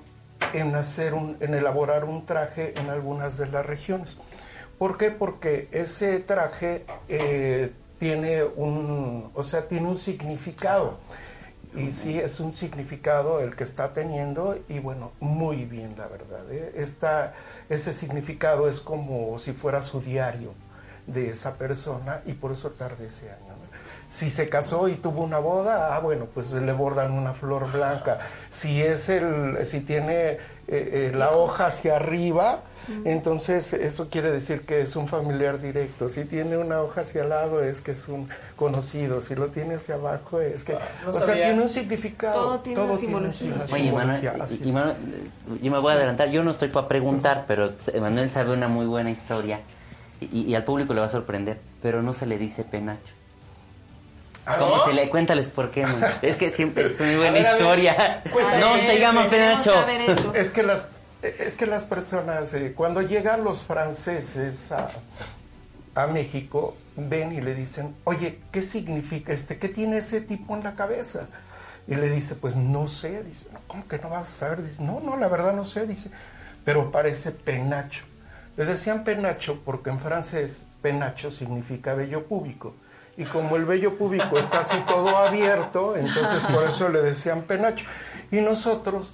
en 0.51 0.75
hacer 0.75 1.13
un, 1.13 1.37
en 1.39 1.53
elaborar 1.53 2.03
un 2.03 2.25
traje 2.25 2.73
en 2.77 2.89
algunas 2.89 3.37
de 3.37 3.45
las 3.47 3.65
regiones. 3.65 4.17
¿Por 4.77 4.97
qué? 4.97 5.11
Porque 5.11 5.69
ese 5.71 6.19
traje 6.19 6.85
eh, 7.07 7.71
tiene 8.01 8.43
un, 8.43 9.29
o 9.35 9.43
sea, 9.43 9.67
tiene 9.67 9.87
un 9.87 9.99
significado. 9.99 10.97
Y 11.75 11.91
sí, 11.91 12.17
es 12.17 12.39
un 12.39 12.51
significado 12.51 13.39
el 13.39 13.55
que 13.55 13.63
está 13.63 13.93
teniendo 13.93 14.57
y 14.67 14.79
bueno, 14.79 15.11
muy 15.19 15.65
bien, 15.65 15.93
la 15.95 16.07
verdad. 16.07 16.51
¿eh? 16.51 16.73
ese 17.69 17.93
significado 17.93 18.67
es 18.67 18.79
como 18.79 19.37
si 19.37 19.53
fuera 19.53 19.83
su 19.83 20.01
diario 20.01 20.51
de 21.05 21.29
esa 21.29 21.59
persona 21.59 22.23
y 22.25 22.33
por 22.33 22.53
eso 22.53 22.71
tarde 22.71 23.05
ese 23.05 23.29
año. 23.29 23.50
Si 24.11 24.29
se 24.29 24.49
casó 24.49 24.89
y 24.89 24.95
tuvo 24.95 25.23
una 25.23 25.39
boda, 25.39 25.95
ah, 25.95 25.99
bueno, 25.99 26.27
pues 26.33 26.51
le 26.51 26.73
bordan 26.73 27.13
una 27.13 27.33
flor 27.33 27.71
blanca. 27.71 28.19
Si 28.51 28.81
es 28.81 29.07
el, 29.09 29.65
si 29.65 29.79
tiene 29.79 30.31
eh, 30.31 30.37
eh, 30.67 31.11
la 31.15 31.31
hoja 31.31 31.67
hacia 31.67 31.95
arriba, 31.95 32.59
entonces, 33.05 33.73
eso 33.73 34.09
quiere 34.09 34.31
decir 34.31 34.61
que 34.61 34.81
es 34.81 34.95
un 34.95 35.07
familiar 35.07 35.61
directo. 35.61 36.09
Si 36.09 36.25
tiene 36.25 36.57
una 36.57 36.81
hoja 36.81 37.01
hacia 37.01 37.23
el 37.23 37.29
lado, 37.29 37.63
es 37.63 37.81
que 37.81 37.91
es 37.91 38.07
un 38.07 38.27
conocido. 38.55 39.21
Si 39.21 39.35
lo 39.35 39.47
tiene 39.47 39.75
hacia 39.75 39.95
abajo, 39.95 40.41
es 40.41 40.63
que. 40.63 40.73
Ah, 40.73 40.79
o 41.07 41.19
sea, 41.19 41.33
tiene 41.33 41.61
un 41.61 41.69
significado. 41.69 42.33
Todo 42.33 42.59
tiene 42.59 42.81
una 42.81 42.97
simbología. 42.97 43.65
Oye, 43.71 43.91
Manuel, 43.91 44.95
yo 45.61 45.71
me 45.71 45.79
voy 45.79 45.91
a 45.91 45.95
adelantar. 45.95 46.29
Yo 46.29 46.43
no 46.43 46.51
estoy 46.51 46.69
para 46.69 46.87
preguntar, 46.87 47.45
pero 47.47 47.71
Manuel 47.99 48.29
sabe 48.29 48.53
una 48.53 48.67
muy 48.67 48.85
buena 48.85 49.11
historia. 49.11 49.59
Y, 50.19 50.53
al 50.53 50.63
público 50.63 50.93
le 50.93 50.99
va 50.99 51.07
a 51.07 51.09
sorprender. 51.09 51.59
Pero 51.81 52.01
no 52.01 52.13
se 52.13 52.25
le 52.25 52.37
dice 52.37 52.63
penacho. 52.63 53.13
¿Ah, 54.45 54.57
¿Cómo 54.57 54.83
se 54.85 54.93
le 54.93 55.09
cuéntales 55.09 55.47
por 55.47 55.71
qué? 55.71 55.85
Es 56.21 56.35
que 56.37 56.49
siempre 56.49 56.87
es 56.87 56.99
muy 56.99 57.15
buena 57.15 57.39
historia. 57.39 58.23
no 58.59 58.77
se 58.77 58.99
llama 58.99 59.29
penacho. 59.29 59.73
Es 60.33 60.51
que 60.51 60.63
las 60.63 60.85
es 61.21 61.55
que 61.55 61.67
las 61.67 61.83
personas, 61.83 62.53
eh, 62.53 62.73
cuando 62.75 63.01
llegan 63.01 63.43
los 63.43 63.61
franceses 63.61 64.71
a, 64.71 66.07
México, 66.07 66.75
ven 66.95 67.33
y 67.33 67.41
le 67.41 67.53
dicen, 67.53 67.95
oye, 68.05 68.39
¿qué 68.51 68.63
significa 68.63 69.33
este? 69.33 69.59
¿Qué 69.59 69.69
tiene 69.69 69.97
ese 69.97 70.21
tipo 70.21 70.55
en 70.55 70.63
la 70.63 70.75
cabeza? 70.75 71.27
Y 71.87 71.95
le 71.95 72.09
dice, 72.09 72.35
pues 72.35 72.55
no 72.55 72.87
sé. 72.87 73.23
Dice, 73.23 73.45
¿cómo 73.67 73.87
que 73.87 73.99
no 73.99 74.09
vas 74.09 74.27
a 74.27 74.31
saber? 74.31 74.63
Dice, 74.63 74.81
no, 74.81 74.99
no, 74.99 75.17
la 75.17 75.27
verdad 75.27 75.53
no 75.53 75.65
sé. 75.65 75.85
Dice, 75.85 76.09
pero 76.65 76.91
parece 76.91 77.31
penacho. 77.31 78.03
Le 78.57 78.65
decían 78.65 79.03
penacho 79.03 79.61
porque 79.63 79.91
en 79.91 79.99
francés 79.99 80.65
penacho 80.81 81.29
significa 81.29 81.93
vello 81.93 82.25
público. 82.25 82.73
Y 83.17 83.25
como 83.25 83.55
el 83.55 83.65
vello 83.65 83.97
público 83.97 84.37
está 84.37 84.61
así 84.61 84.77
todo 84.87 85.17
abierto, 85.17 85.95
entonces 85.95 86.39
por 86.51 86.63
eso 86.63 86.89
le 86.89 87.01
decían 87.01 87.43
penacho. 87.43 87.85
Y 88.31 88.37
nosotros 88.37 89.13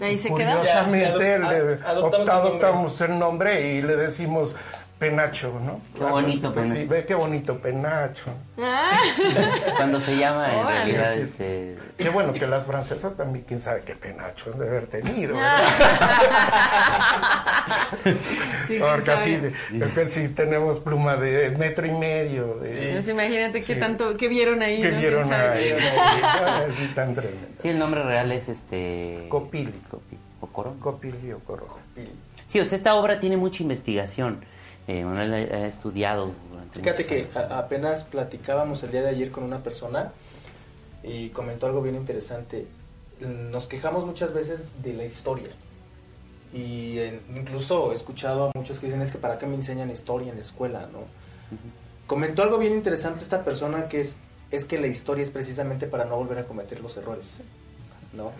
Ahí 0.00 0.16
se 0.16 0.28
Curiosamente, 0.28 1.38
le 1.38 1.84
adoptamos, 1.84 3.00
el 3.00 3.18
nombre 3.18 3.72
y 3.72 3.82
le 3.82 3.96
decimos 3.96 4.54
Penacho, 4.98 5.60
¿no? 5.64 5.80
Qué 5.96 6.02
bonito 6.02 6.52
Penacho. 6.52 6.74
Sí, 6.74 6.84
ve 6.86 7.04
qué 7.06 7.14
bonito 7.14 7.56
Penacho. 7.58 8.32
Ah. 8.58 8.90
Cuando 9.76 10.00
se 10.00 10.16
llama 10.16 10.52
en 10.52 10.66
realidad 10.66 11.16
este... 11.16 11.78
Qué 11.96 12.08
bueno 12.08 12.32
que 12.32 12.48
las 12.48 12.66
francesas 12.66 13.16
también, 13.16 13.44
quién 13.46 13.60
sabe 13.60 13.82
qué 13.82 13.94
Penacho 13.94 14.52
han 14.52 14.58
de 14.58 14.66
haber 14.68 14.86
tenido. 14.88 15.36
sí, 18.66 18.78
Porque 18.80 20.00
así, 20.00 20.28
tenemos 20.30 20.80
pluma 20.80 21.16
de 21.16 21.50
metro 21.50 21.86
y 21.86 21.92
medio. 21.92 22.58
De, 22.60 22.90
pues 22.94 23.08
imagínate 23.08 23.62
qué 23.62 23.76
tanto, 23.76 24.16
qué 24.16 24.26
vieron 24.26 24.62
ahí. 24.62 24.82
¿Qué 24.82 24.90
vieron 24.90 25.32
ahí? 25.32 25.72
así 26.68 26.86
tan 26.88 27.14
tremendo. 27.14 27.46
Sí, 27.62 27.68
el 27.68 27.78
nombre 27.78 28.02
real 28.02 28.32
es 28.32 28.48
este... 28.48 29.26
Copil. 29.28 29.72
Copil. 29.88 30.18
¿Ocoro? 30.40 30.74
Copil 30.80 31.14
y 31.24 31.32
Ocoro. 31.32 31.78
Sí, 32.48 32.58
o 32.58 32.64
sea, 32.64 32.76
esta 32.76 32.94
obra 32.96 33.20
tiene 33.20 33.36
mucha 33.36 33.62
investigación 33.62 34.40
eh, 34.88 35.04
Manuel 35.04 35.34
ha, 35.34 35.66
estudiado. 35.66 36.32
Fíjate 36.72 37.04
que 37.04 37.28
apenas 37.50 38.04
platicábamos 38.04 38.82
el 38.82 38.90
día 38.90 39.02
de 39.02 39.10
ayer 39.10 39.30
con 39.30 39.44
una 39.44 39.62
persona 39.62 40.12
y 41.02 41.28
comentó 41.28 41.66
algo 41.66 41.82
bien 41.82 41.94
interesante. 41.94 42.66
Nos 43.20 43.66
quejamos 43.66 44.06
muchas 44.06 44.32
veces 44.32 44.70
de 44.82 44.94
la 44.94 45.04
historia. 45.04 45.50
Y 46.54 46.98
incluso 47.36 47.92
he 47.92 47.96
escuchado 47.96 48.46
a 48.46 48.58
muchos 48.58 48.78
que 48.78 48.86
dicen 48.86 49.02
es 49.02 49.12
que 49.12 49.18
para 49.18 49.38
qué 49.38 49.46
me 49.46 49.56
enseñan 49.56 49.90
historia 49.90 50.30
en 50.30 50.36
la 50.36 50.42
escuela, 50.42 50.88
¿no? 50.90 51.00
Comentó 52.06 52.42
algo 52.42 52.56
bien 52.56 52.72
interesante 52.72 53.22
esta 53.22 53.44
persona 53.44 53.88
que 53.88 54.00
es, 54.00 54.16
es 54.50 54.64
que 54.64 54.80
la 54.80 54.86
historia 54.86 55.22
es 55.22 55.30
precisamente 55.30 55.86
para 55.86 56.06
no 56.06 56.16
volver 56.16 56.38
a 56.38 56.44
cometer 56.44 56.80
los 56.80 56.96
errores, 56.96 57.42
¿no? 58.14 58.32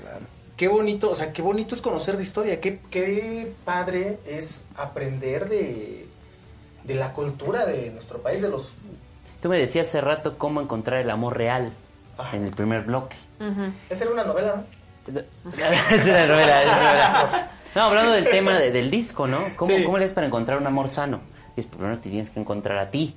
Qué 0.56 0.68
bonito, 0.68 1.10
o 1.10 1.14
sea, 1.14 1.32
qué 1.34 1.42
bonito 1.42 1.74
es 1.74 1.82
conocer 1.82 2.16
de 2.16 2.22
historia, 2.22 2.58
qué, 2.58 2.80
qué 2.90 3.52
padre 3.66 4.18
es 4.26 4.62
aprender 4.74 5.48
de, 5.50 6.07
de 6.84 6.94
la 6.94 7.12
cultura 7.12 7.66
de 7.66 7.90
nuestro 7.90 8.18
país, 8.18 8.42
de 8.42 8.48
los... 8.48 8.72
Tú 9.42 9.48
me 9.48 9.58
decías 9.58 9.88
hace 9.88 10.00
rato 10.00 10.36
cómo 10.38 10.60
encontrar 10.60 11.00
el 11.00 11.10
amor 11.10 11.36
real 11.36 11.72
en 12.32 12.44
el 12.44 12.50
primer 12.50 12.82
bloque. 12.82 13.16
Esa 13.88 14.04
era 14.04 14.12
una 14.12 14.24
novela, 14.24 14.56
¿no? 14.56 14.78
es 15.90 16.04
una 16.04 16.26
novela, 16.26 16.62
es 16.62 16.68
una 16.68 16.82
novela. 16.82 17.50
No, 17.74 17.82
hablando 17.82 18.12
del 18.12 18.28
tema 18.28 18.58
del 18.58 18.90
disco, 18.90 19.26
¿no? 19.26 19.38
¿Cómo, 19.56 19.74
¿Cómo 19.84 19.98
le 19.98 20.04
es 20.04 20.12
para 20.12 20.26
encontrar 20.26 20.58
un 20.58 20.66
amor 20.66 20.88
sano? 20.88 21.20
Es 21.56 21.66
primero 21.66 21.98
te 21.98 22.10
tienes 22.10 22.30
que 22.30 22.40
encontrar 22.40 22.78
a 22.78 22.90
ti. 22.90 23.14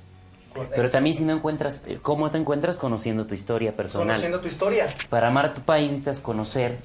Pero 0.74 0.90
también 0.90 1.16
si 1.16 1.24
no 1.24 1.32
encuentras, 1.32 1.82
eh, 1.86 1.98
¿cómo 2.02 2.30
te 2.30 2.38
encuentras? 2.38 2.76
Conociendo 2.76 3.26
tu 3.26 3.34
historia 3.34 3.74
personal. 3.74 4.08
Conociendo 4.08 4.40
tu 4.40 4.48
historia. 4.48 4.88
Para 5.08 5.28
amar 5.28 5.54
tu 5.54 5.62
país 5.62 5.86
necesitas 5.90 6.20
conocer 6.20 6.78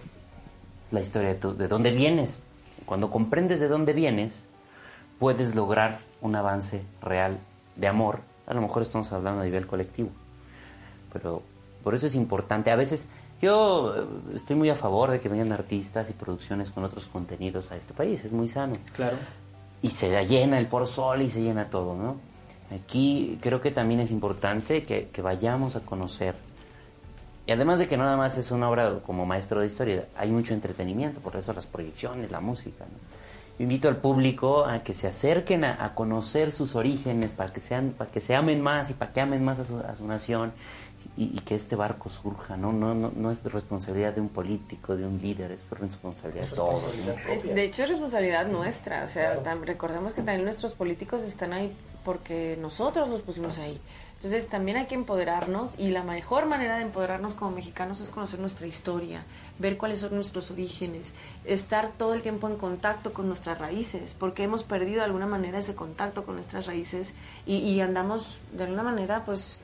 la 0.92 1.02
historia 1.02 1.30
de, 1.30 1.36
tu, 1.36 1.56
de 1.56 1.68
dónde 1.68 1.92
vienes. 1.92 2.40
Cuando 2.86 3.12
comprendes 3.12 3.60
de 3.60 3.68
dónde 3.68 3.92
vienes, 3.92 4.46
puedes 5.20 5.56
lograr 5.56 6.00
un 6.22 6.36
avance 6.36 6.84
real 7.02 7.38
de 7.76 7.88
amor. 7.88 8.20
A 8.46 8.54
lo 8.54 8.62
mejor 8.62 8.82
estamos 8.82 9.12
hablando 9.12 9.42
a 9.42 9.46
nivel 9.46 9.68
colectivo, 9.68 10.10
pero 11.12 11.42
por 11.84 11.96
eso 11.96 12.08
es 12.08 12.16
importante. 12.16 12.72
A 12.72 12.76
veces 12.76 13.08
yo 13.42 13.94
eh, 13.96 14.06
estoy 14.36 14.56
muy 14.56 14.70
a 14.70 14.76
favor 14.76 15.12
de 15.12 15.20
que 15.20 15.30
vengan 15.30 15.52
artistas 15.52 16.10
y 16.10 16.14
producciones 16.14 16.72
con 16.72 16.84
otros 16.84 17.08
contenidos 17.08 17.72
a 17.72 17.76
este 17.76 17.94
país, 17.94 18.24
es 18.24 18.34
muy 18.34 18.48
sano. 18.48 18.76
Claro. 18.96 19.18
Y 19.82 19.90
se 19.90 20.26
llena 20.26 20.58
el 20.58 20.68
Foro 20.68 20.88
Sol 20.88 21.22
y 21.22 21.30
se 21.30 21.42
llena 21.42 21.70
todo, 21.70 21.96
¿no? 21.96 22.18
Aquí 22.76 23.38
creo 23.42 23.62
que 23.62 23.72
también 23.72 24.00
es 24.02 24.12
importante 24.12 24.84
que, 24.84 25.10
que 25.10 25.22
vayamos 25.22 25.76
a 25.76 25.82
conocer. 25.82 26.36
Y 27.46 27.52
además 27.52 27.80
de 27.80 27.88
que 27.88 27.96
nada 27.96 28.18
más 28.18 28.38
es 28.38 28.52
una 28.52 28.70
obra 28.70 29.00
como 29.06 29.26
maestro 29.26 29.62
de 29.62 29.68
historia, 29.68 30.06
hay 30.18 30.30
mucho 30.30 30.54
entretenimiento, 30.54 31.22
por 31.22 31.36
eso 31.38 31.54
las 31.54 31.66
proyecciones, 31.66 32.30
la 32.30 32.42
música. 32.42 32.84
¿no? 32.84 33.27
Invito 33.60 33.88
al 33.88 33.98
público 33.98 34.66
a 34.66 34.84
que 34.84 34.94
se 34.94 35.08
acerquen 35.08 35.64
a, 35.66 35.94
conocer 35.96 36.52
sus 36.52 36.76
orígenes 36.76 37.34
para 37.34 37.52
que 37.52 37.60
sean 37.60 37.94
para 37.98 38.12
que 38.12 38.22
se 38.22 38.36
amen 38.36 38.62
más 38.62 38.90
y 38.90 38.94
para 38.94 39.12
que 39.12 39.22
amen 39.22 39.44
más 39.44 39.60
a 39.60 39.66
su, 39.66 39.78
a 39.78 39.96
su 39.96 40.06
nación 40.06 40.54
y, 41.16 41.40
que 41.40 41.56
este 41.56 41.76
barco 41.76 42.10
surja 42.10 42.58
no 42.58 42.72
no 42.74 42.94
no 42.94 43.12
no 43.16 43.32
es 43.32 43.44
responsabilidad 43.44 44.14
de 44.14 44.22
un 44.22 44.30
político 44.30 44.96
de 44.96 45.06
un 45.06 45.20
líder 45.20 45.52
es 45.52 45.62
responsabilidad 45.72 46.48
de 46.50 46.56
todos 46.56 46.84
de 47.44 47.64
hecho 47.64 47.84
es 47.84 47.90
responsabilidad 47.90 48.48
nuestra 48.48 49.06
o 49.06 49.08
sea 49.08 49.40
recordemos 49.64 50.14
que 50.14 50.22
también 50.22 50.44
nuestros 50.44 50.74
políticos 50.74 51.24
están 51.24 51.54
ahí 51.54 51.76
porque 52.08 52.58
nosotros 52.62 53.10
los 53.10 53.20
pusimos 53.20 53.58
ahí. 53.58 53.82
Entonces 54.16 54.48
también 54.48 54.78
hay 54.78 54.86
que 54.86 54.96
empoderarnos 54.96 55.78
y 55.78 55.90
la 55.90 56.04
mejor 56.04 56.46
manera 56.46 56.78
de 56.78 56.84
empoderarnos 56.84 57.34
como 57.34 57.52
mexicanos 57.52 58.00
es 58.00 58.08
conocer 58.08 58.40
nuestra 58.40 58.66
historia, 58.66 59.26
ver 59.60 59.78
cuáles 59.78 60.00
son 60.00 60.16
nuestros 60.16 60.52
orígenes, 60.52 61.14
estar 61.46 61.92
todo 61.98 62.14
el 62.14 62.22
tiempo 62.22 62.48
en 62.48 62.58
contacto 62.58 63.14
con 63.14 63.28
nuestras 63.28 63.58
raíces, 63.60 64.16
porque 64.18 64.44
hemos 64.44 64.64
perdido 64.64 65.00
de 65.00 65.06
alguna 65.06 65.28
manera 65.28 65.60
ese 65.60 65.76
contacto 65.76 66.26
con 66.26 66.36
nuestras 66.36 66.66
raíces 66.66 67.14
y, 67.46 67.80
andamos 67.80 68.40
de 68.52 68.64
alguna 68.64 68.84
manera 68.84 69.24
pues 69.26 69.60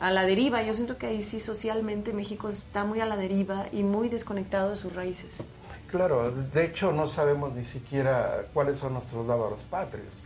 a 0.00 0.10
la 0.10 0.24
deriva. 0.24 0.62
Yo 0.62 0.74
siento 0.74 0.98
que 0.98 1.06
ahí 1.06 1.22
sí 1.22 1.40
socialmente 1.40 2.12
México 2.12 2.48
está 2.48 2.84
muy 2.84 3.00
a 3.00 3.06
la 3.06 3.16
deriva 3.16 3.66
y 3.72 3.82
muy 3.82 4.08
desconectado 4.08 4.70
de 4.70 4.76
sus 4.76 4.94
raíces. 4.94 5.42
claro. 5.90 6.30
De 6.30 6.64
hecho, 6.64 6.92
no 6.92 7.06
sabemos 7.06 7.54
ni 7.54 7.64
siquiera 7.64 8.44
cuáles 8.52 8.78
son 8.78 8.94
nuestros 8.94 9.26
lábaros 9.26 9.60
patrios. 9.70 10.22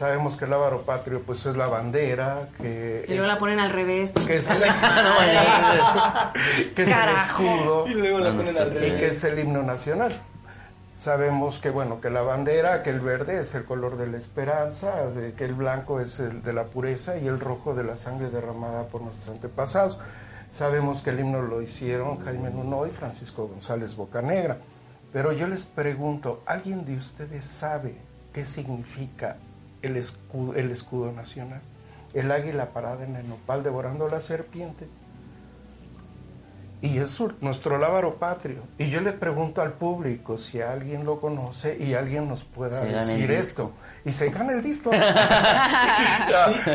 Sabemos 0.00 0.38
que 0.38 0.46
el 0.46 0.50
lábaro 0.52 0.80
patrio 0.80 1.20
pues 1.26 1.44
es 1.44 1.54
la 1.58 1.66
bandera, 1.66 2.48
que, 2.56 3.04
Y 3.06 3.12
luego 3.12 3.26
la 3.26 3.38
ponen 3.38 3.60
al 3.60 3.68
revés. 3.70 4.12
que 4.12 4.36
es, 4.36 4.48
el, 4.48 4.62
que 6.74 6.82
es 6.84 6.88
el 6.88 7.08
escudo 7.10 7.86
Y 7.86 7.92
luego 7.92 8.18
la 8.20 8.32
ponen 8.32 8.56
al 8.56 8.68
sí, 8.68 8.72
y 8.76 8.78
revés. 8.80 8.98
que 8.98 9.08
es 9.08 9.24
el 9.24 9.38
himno 9.40 9.62
nacional. 9.62 10.18
Sabemos 10.98 11.58
que 11.60 11.68
bueno 11.68 12.00
que 12.00 12.08
la 12.08 12.22
bandera, 12.22 12.82
que 12.82 12.88
el 12.88 13.00
verde 13.00 13.40
es 13.42 13.54
el 13.54 13.66
color 13.66 13.98
de 13.98 14.06
la 14.06 14.16
esperanza, 14.16 15.06
de- 15.10 15.34
que 15.34 15.44
el 15.44 15.52
blanco 15.52 16.00
es 16.00 16.18
el 16.18 16.42
de 16.42 16.54
la 16.54 16.64
pureza 16.64 17.18
y 17.18 17.26
el 17.26 17.38
rojo 17.38 17.74
de 17.74 17.84
la 17.84 17.96
sangre 17.96 18.30
derramada 18.30 18.84
por 18.84 19.02
nuestros 19.02 19.28
antepasados. 19.28 19.98
Sabemos 20.50 21.02
que 21.02 21.10
el 21.10 21.20
himno 21.20 21.42
lo 21.42 21.60
hicieron 21.60 22.24
Jaime 22.24 22.48
Nuno 22.48 22.86
y 22.86 22.90
Francisco 22.90 23.48
González 23.48 23.96
Bocanegra. 23.96 24.56
Pero 25.12 25.32
yo 25.32 25.46
les 25.46 25.60
pregunto, 25.66 26.42
¿alguien 26.46 26.86
de 26.86 26.96
ustedes 26.96 27.44
sabe 27.44 27.96
qué 28.32 28.46
significa 28.46 29.36
el 29.82 29.96
escudo, 29.96 30.54
el 30.54 30.70
escudo 30.70 31.12
nacional? 31.12 31.60
El 32.14 32.30
águila 32.32 32.66
parada 32.70 33.04
en 33.04 33.16
el 33.16 33.28
nopal 33.28 33.62
devorando 33.62 34.08
la 34.08 34.20
serpiente 34.20 34.88
y 36.82 36.96
es 36.98 37.18
nuestro 37.42 37.76
lábaro 37.76 38.14
patrio. 38.14 38.62
Y 38.78 38.88
yo 38.88 39.02
le 39.02 39.12
pregunto 39.12 39.60
al 39.60 39.74
público 39.74 40.38
si 40.38 40.62
alguien 40.62 41.04
lo 41.04 41.20
conoce 41.20 41.76
y 41.78 41.92
alguien 41.92 42.26
nos 42.26 42.44
pueda 42.44 42.80
Se 42.80 42.88
decir 42.88 43.30
esto. 43.32 43.72
Y 44.02 44.12
se 44.12 44.30
gana 44.30 44.52
el 44.54 44.62
disco. 44.62 44.90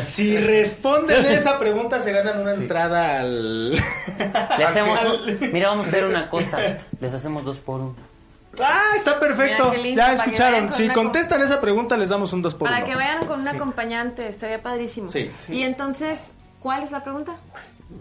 si 0.00 0.36
responden 0.38 1.24
esa 1.26 1.58
pregunta, 1.58 2.00
se 2.00 2.12
ganan 2.12 2.40
una 2.40 2.54
Sí. 2.54 2.62
entrada 2.62 3.20
al. 3.20 3.72
Le 3.72 4.64
hacemos, 4.64 5.00
mira, 5.52 5.70
vamos 5.70 5.86
a 5.86 5.88
hacer 5.88 6.04
una 6.08 6.30
cosa. 6.30 6.58
Les 7.00 7.12
hacemos 7.12 7.44
dos 7.44 7.58
por 7.58 7.80
uno. 7.80 7.94
¡Ah! 8.62 8.92
Está 8.96 9.18
perfecto. 9.20 9.64
Mira 9.70 9.76
qué 9.76 9.82
lindo, 9.82 10.02
ya 10.02 10.12
escucharon. 10.12 10.66
con 10.68 10.72
Si 10.76 10.88
contestan 10.88 11.42
esa 11.42 11.60
pregunta, 11.60 11.96
les 11.96 12.08
damos 12.08 12.32
un 12.32 12.42
2 12.42 12.54
por 12.54 12.68
Para 12.68 12.78
1 12.84 12.86
que 12.86 12.94
vayan 12.94 13.26
con 13.26 13.40
un 13.40 13.48
Sí. 13.48 13.56
acompañante, 13.56 14.28
estaría 14.28 14.62
padrísimo. 14.62 15.10
Sí. 15.10 15.30
Y 15.48 15.62
entonces, 15.62 16.18
¿cuál 16.60 16.82
es 16.82 16.90
la 16.90 17.02
pregunta? 17.04 17.36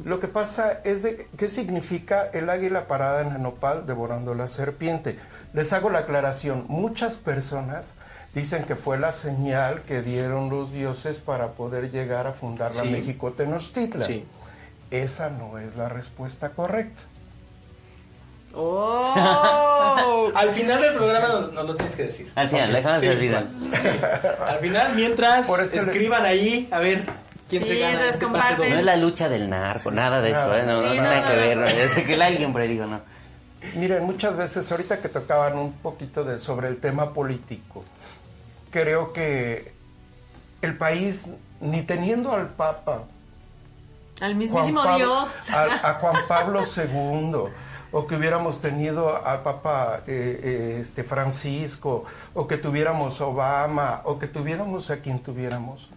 Lo 0.04 0.20
que 0.20 0.28
pasa 0.28 0.80
es 0.84 1.04
de 1.04 1.28
qué 1.38 1.48
significa 1.48 2.28
el 2.34 2.50
águila 2.50 2.88
parada 2.88 3.22
en 3.22 3.34
el 3.36 3.42
nopal 3.42 3.86
devorando 3.86 4.34
la 4.34 4.48
serpiente. 4.48 5.20
Les 5.54 5.72
hago 5.74 5.90
la 5.92 6.00
aclaración. 6.00 6.66
Muchas 6.68 7.16
personas 7.18 7.94
dicen 8.34 8.64
que 8.64 8.76
fue 8.76 8.98
la 8.98 9.12
señal 9.12 9.82
que 9.84 10.02
dieron 10.02 10.50
los 10.50 10.72
dioses 10.74 11.18
para 11.18 11.50
poder 11.52 11.92
llegar 11.92 12.26
a 12.28 12.34
fundar 12.34 12.74
la 12.76 12.82
Sí. 12.82 12.90
México 12.90 13.32
Tenochtitlan. 13.34 14.08
Sí. 14.08 14.26
Esa 14.92 15.30
no 15.30 15.58
es 15.60 15.76
la 15.78 15.88
respuesta 15.88 16.50
correcta. 16.50 17.04
¡Oh! 18.56 20.32
Al 20.36 20.50
final 20.52 20.82
del 20.82 20.94
programa 20.96 21.28
nos, 21.28 21.54
nos 21.54 21.66
lo 21.68 21.76
tienes 21.76 21.96
que 21.96 22.04
decir. 22.04 22.32
Al 22.36 22.48
final, 22.48 22.70
Ok, 22.70 22.76
déjame 22.76 23.00
sí, 23.00 23.06
de 23.08 23.12
olvidar. 23.12 23.46
Al 24.48 24.60
final, 24.60 24.92
mientras 24.96 25.48
Por 25.48 25.60
eso 25.62 25.76
le- 25.76 25.82
escriban 25.82 26.26
ahí, 26.26 26.68
a 26.72 26.80
ver 26.80 27.06
quién 27.50 27.64
Sí, 27.64 27.70
se 27.70 27.80
gana 27.80 28.08
este 28.08 28.28
pase. 28.28 28.58
No 28.58 28.64
es 28.64 28.84
la 28.84 28.96
lucha 28.98 29.30
del 29.30 29.50
narco, 29.50 29.92
nada 29.92 30.22
de 30.22 30.32
eso, 30.32 30.56
¿eh? 30.56 30.64
No, 30.66 30.82
no, 30.82 30.92
Sí, 30.92 30.98
nada 30.98 31.28
que 31.30 31.36
ver. 31.36 31.90
sé 31.90 32.04
que 32.06 32.16
alguien 32.22 32.52
por 32.52 32.62
ahí 32.62 32.68
digo, 32.70 32.86
no. 32.86 33.00
Miren, 33.76 34.04
muchas 34.04 34.36
veces, 34.38 34.70
ahorita 34.72 35.00
que 35.02 35.10
tocaban 35.10 35.58
un 35.58 35.74
poquito 35.74 36.24
de, 36.24 36.40
sobre 36.40 36.68
el 36.68 36.78
tema 36.78 37.14
político, 37.14 37.84
creo 38.72 39.12
que 39.14 39.74
el 40.62 40.78
país, 40.78 41.26
ni 41.62 41.82
teniendo 41.82 42.32
al 42.32 42.50
Papa, 42.50 43.04
Al 44.22 44.36
mismísimo 44.36 44.84
Pablo, 44.84 44.98
Dios. 44.98 45.50
a, 45.52 45.90
a 45.90 45.94
Juan 45.96 46.16
Pablo 46.28 46.62
II, 46.64 47.52
o 47.96 48.06
que 48.06 48.18
hubiéramos 48.18 48.60
tenido 48.60 49.26
al 49.26 49.42
Papa 49.42 50.02
eh, 50.06 50.42
eh, 50.44 50.78
este 50.82 51.06
Francisco, 51.06 52.04
o 52.34 52.46
que 52.46 52.58
tuviéramos 52.58 53.22
Obama, 53.22 54.02
o 54.04 54.20
que 54.20 54.28
tuviéramos 54.28 54.92
a 54.92 54.98
quien 54.98 55.20
tuviéramos, 55.20 55.88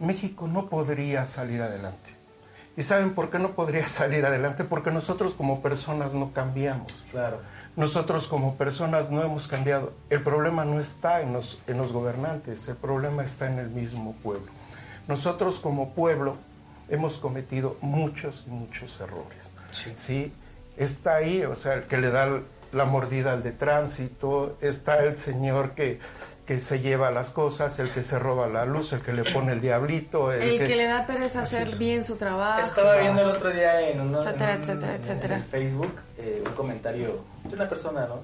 México 0.00 0.48
no 0.48 0.70
podría 0.70 1.26
salir 1.26 1.60
adelante. 1.60 2.16
¿Y 2.74 2.82
saben 2.84 3.12
por 3.12 3.28
qué 3.28 3.38
no 3.38 3.50
podría 3.50 3.86
salir 4.00 4.24
adelante? 4.24 4.64
Porque 4.64 4.90
nosotros 4.90 5.34
como 5.34 5.60
personas 5.60 6.14
no 6.14 6.32
cambiamos. 6.32 6.90
Claro. 7.10 7.40
Nosotros 7.76 8.28
como 8.28 8.54
personas 8.54 9.10
no 9.10 9.22
hemos 9.22 9.46
cambiado. 9.46 9.92
El 10.08 10.22
problema 10.22 10.64
no 10.64 10.80
está 10.80 11.20
en 11.20 11.34
los, 11.34 11.60
en 11.66 11.76
los 11.76 11.92
gobernantes, 11.92 12.66
el 12.66 12.76
problema 12.76 13.22
está 13.24 13.46
en 13.46 13.58
el 13.58 13.68
mismo 13.68 14.14
pueblo. 14.22 14.50
Nosotros 15.06 15.60
como 15.60 15.90
pueblo 15.90 16.38
hemos 16.88 17.18
cometido 17.18 17.76
muchos 17.82 18.44
y 18.46 18.50
muchos 18.50 18.98
errores. 19.00 19.36
Sí. 19.98 20.32
Está 20.76 21.16
ahí, 21.16 21.42
o 21.44 21.54
sea, 21.54 21.74
el 21.74 21.82
que 21.84 21.96
le 21.98 22.10
da 22.10 22.40
la 22.72 22.84
mordida 22.84 23.32
al 23.32 23.42
de 23.42 23.52
tránsito, 23.52 24.56
está 24.60 25.02
el 25.04 25.16
señor 25.16 25.70
que, 25.72 25.98
que 26.44 26.60
se 26.60 26.80
lleva 26.80 27.10
las 27.10 27.30
cosas, 27.30 27.78
el 27.78 27.90
que 27.90 28.02
se 28.02 28.18
roba 28.18 28.46
la 28.48 28.66
luz, 28.66 28.92
el 28.92 29.00
que 29.00 29.12
le 29.12 29.24
pone 29.24 29.52
el 29.52 29.60
diablito, 29.60 30.32
el, 30.32 30.42
El 30.42 30.58
que 30.66 30.76
le 30.76 30.84
da 30.84 31.06
pereza 31.06 31.42
hacer 31.42 31.68
es. 31.68 31.78
bien 31.78 32.04
su 32.04 32.16
trabajo. 32.16 32.60
Estaba 32.60 32.96
viendo 32.96 33.22
el 33.22 33.28
otro 33.28 33.50
día 33.50 33.88
en, 33.88 34.00
uno- 34.00 34.18
Etcétera, 34.18 34.52
en 34.54 34.58
un- 34.58 34.62
etcétera, 34.64 34.94
en 34.96 35.00
etcétera. 35.00 35.44
Facebook 35.50 35.92
eh, 36.18 36.42
un 36.46 36.52
comentario 36.52 37.20
de 37.44 37.54
una 37.54 37.68
persona, 37.68 38.06
¿no? 38.06 38.20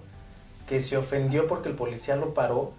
Que 0.67 0.83
se 0.83 0.97
ofendió 0.97 1.47
porque 1.47 1.69
el 1.71 1.75
policía 1.75 2.17
lo 2.17 2.35
paró 2.35 2.73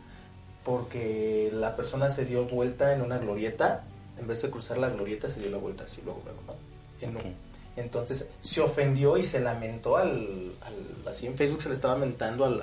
porque 0.63 1.49
la 1.53 1.75
persona 1.75 2.09
se 2.09 2.25
dio 2.25 2.45
vuelta 2.45 2.93
en 2.93 3.01
una 3.01 3.17
glorieta, 3.17 3.83
en 4.19 4.27
vez 4.27 4.41
de 4.41 4.49
cruzar 4.49 4.77
la 4.77 4.89
glorieta 4.89 5.27
se 5.29 5.39
dio 5.39 5.49
la 5.51 5.57
vuelta 5.57 5.83
así 5.83 6.01
luego, 6.05 6.21
luego, 6.23 6.39
¿no? 6.47 6.53
En 7.07 7.17
un-. 7.17 7.35
Entonces 7.75 8.25
se 8.41 8.61
ofendió 8.61 9.17
y 9.17 9.23
se 9.23 9.39
lamentó 9.39 9.97
al, 9.97 10.53
al- 10.61 11.09
así 11.09 11.25
en 11.27 11.35
Facebook 11.35 11.61
se 11.61 11.69
le 11.69 11.75
estaba 11.75 11.93
lamentando 11.95 12.45
al, 12.45 12.61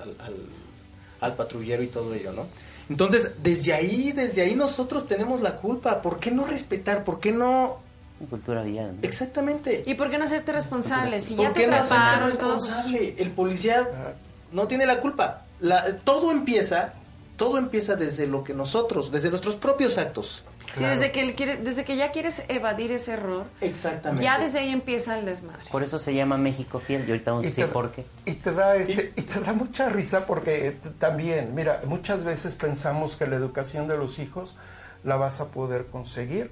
al, 1.21 1.35
patrullero 1.35 1.83
y 1.83 1.89
todo 1.89 2.15
ello, 2.15 2.33
¿no? 2.33 2.47
Entonces, 2.89 3.33
desde 3.43 3.73
ahí, 3.73 4.13
desde 4.13 4.43
ahí 4.43 4.55
nosotros 4.57 5.07
tenemos 5.07 5.41
la 5.41 5.57
culpa. 5.57 6.03
¿Por 6.03 6.19
qué 6.19 6.31
no 6.31 6.45
respetar? 6.45 7.05
¿Por 7.05 7.21
qué 7.21 7.31
no 7.33 7.79
Cultura 8.29 8.63
vial. 8.63 8.97
¿no? 9.01 9.09
Exactamente. 9.09 9.83
¿Y 9.87 9.95
por 9.95 10.11
qué 10.11 10.19
no 10.19 10.25
hacerte 10.25 10.53
responsable? 10.53 11.21
Si 11.21 11.37
ya 11.37 11.45
¿Por 11.45 11.53
te 11.55 11.61
qué 11.61 11.67
no 11.69 11.77
hacerte 11.77 12.17
responsable? 12.27 13.15
El 13.19 13.31
policía 13.31 13.89
no 14.53 14.67
tiene 14.67 14.87
la 14.87 15.01
culpa. 15.01 15.47
La- 15.61 15.97
todo 15.99 16.31
empieza, 16.33 16.95
todo 17.37 17.59
empieza 17.59 17.95
desde 17.97 18.27
lo 18.27 18.43
que 18.45 18.53
nosotros, 18.55 19.11
desde 19.13 19.31
nuestros 19.31 19.57
propios 19.57 19.97
actos. 19.97 20.43
Sí, 20.75 20.85
desde 20.85 21.11
que, 21.13 21.21
él 21.23 21.35
quiere- 21.35 21.57
desde 21.57 21.85
que 21.85 21.97
ya 21.97 22.13
quieres 22.13 22.43
evadir 22.49 22.93
ese 22.93 23.13
error, 23.15 23.47
Exactamente. 23.61 24.23
ya 24.23 24.39
desde 24.39 24.61
ahí 24.61 24.71
empieza 24.71 25.19
el 25.19 25.25
desmadre. 25.27 25.63
Por 25.71 25.83
eso 25.83 25.99
se 25.99 26.15
llama 26.15 26.37
México 26.37 26.79
Fiel. 26.79 27.05
Y 27.07 27.11
ahorita 27.11 27.33
vamos 27.33 27.45
a 27.47 27.49
decir 27.49 27.67
te, 27.67 27.73
por 27.73 27.91
qué. 27.93 28.05
y 28.27 28.35
te 28.35 28.53
da 28.53 28.77
este, 28.77 29.13
y 29.17 29.23
te 29.23 29.41
da 29.41 29.53
mucha 29.53 29.89
risa 29.89 30.27
porque 30.27 30.77
también, 30.99 31.55
mira, 31.55 31.83
muchas 31.87 32.23
veces 32.25 32.55
pensamos 32.55 33.17
que 33.17 33.27
la 33.27 33.37
educación 33.37 33.89
de 33.89 33.97
los 33.97 34.19
hijos 34.19 34.57
la 35.05 35.17
vas 35.17 35.41
a 35.41 35.49
poder 35.49 35.87
conseguir 35.87 36.51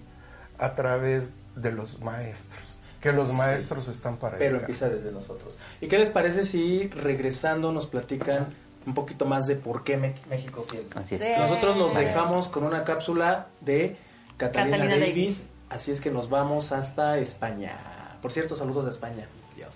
a 0.58 0.74
través 0.74 1.30
de 1.54 1.70
los 1.72 2.00
maestros, 2.00 2.76
que 3.00 3.12
los 3.12 3.32
maestros 3.32 3.86
están 3.88 4.16
para 4.16 4.36
Pero 4.38 4.56
educar. 4.56 4.62
empieza 4.62 4.88
desde 4.88 5.12
nosotros. 5.12 5.54
¿Y 5.80 5.86
qué 5.88 5.98
les 5.98 6.10
parece 6.10 6.44
si 6.44 6.88
regresando 6.88 7.70
nos 7.72 7.86
platican 7.86 8.46
un 8.86 8.94
poquito 8.94 9.26
más 9.26 9.46
de 9.46 9.54
por 9.56 9.84
qué 9.84 9.96
México 9.96 10.64
fiel? 10.68 10.86
Así 10.96 11.14
es. 11.16 11.22
Sí. 11.22 11.28
Nosotros 11.38 11.76
los 11.76 11.94
dejamos 11.94 12.48
con 12.48 12.64
una 12.64 12.82
cápsula 12.84 13.46
de 13.60 13.96
Catalina, 14.38 14.76
Catalina 14.76 15.00
Davis, 15.00 15.40
Davis. 15.40 15.50
así 15.68 15.90
es 15.90 16.00
que 16.00 16.10
nos 16.10 16.30
vamos 16.30 16.70
hasta 16.70 17.18
España. 17.18 18.16
Por 18.22 18.30
cierto, 18.30 18.54
saludos 18.54 18.84
de 18.84 18.90
España. 18.92 19.26
Adiós. 19.52 19.74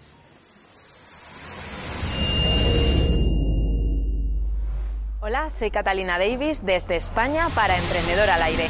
Hola, 5.21 5.51
soy 5.51 5.71
Catalina 5.71 6.19
Davis 6.19 6.65
desde 6.65 6.97
España 6.97 7.49
para 7.55 7.77
Emprendedor 7.77 8.31
al 8.31 8.43
Aire. 8.43 8.69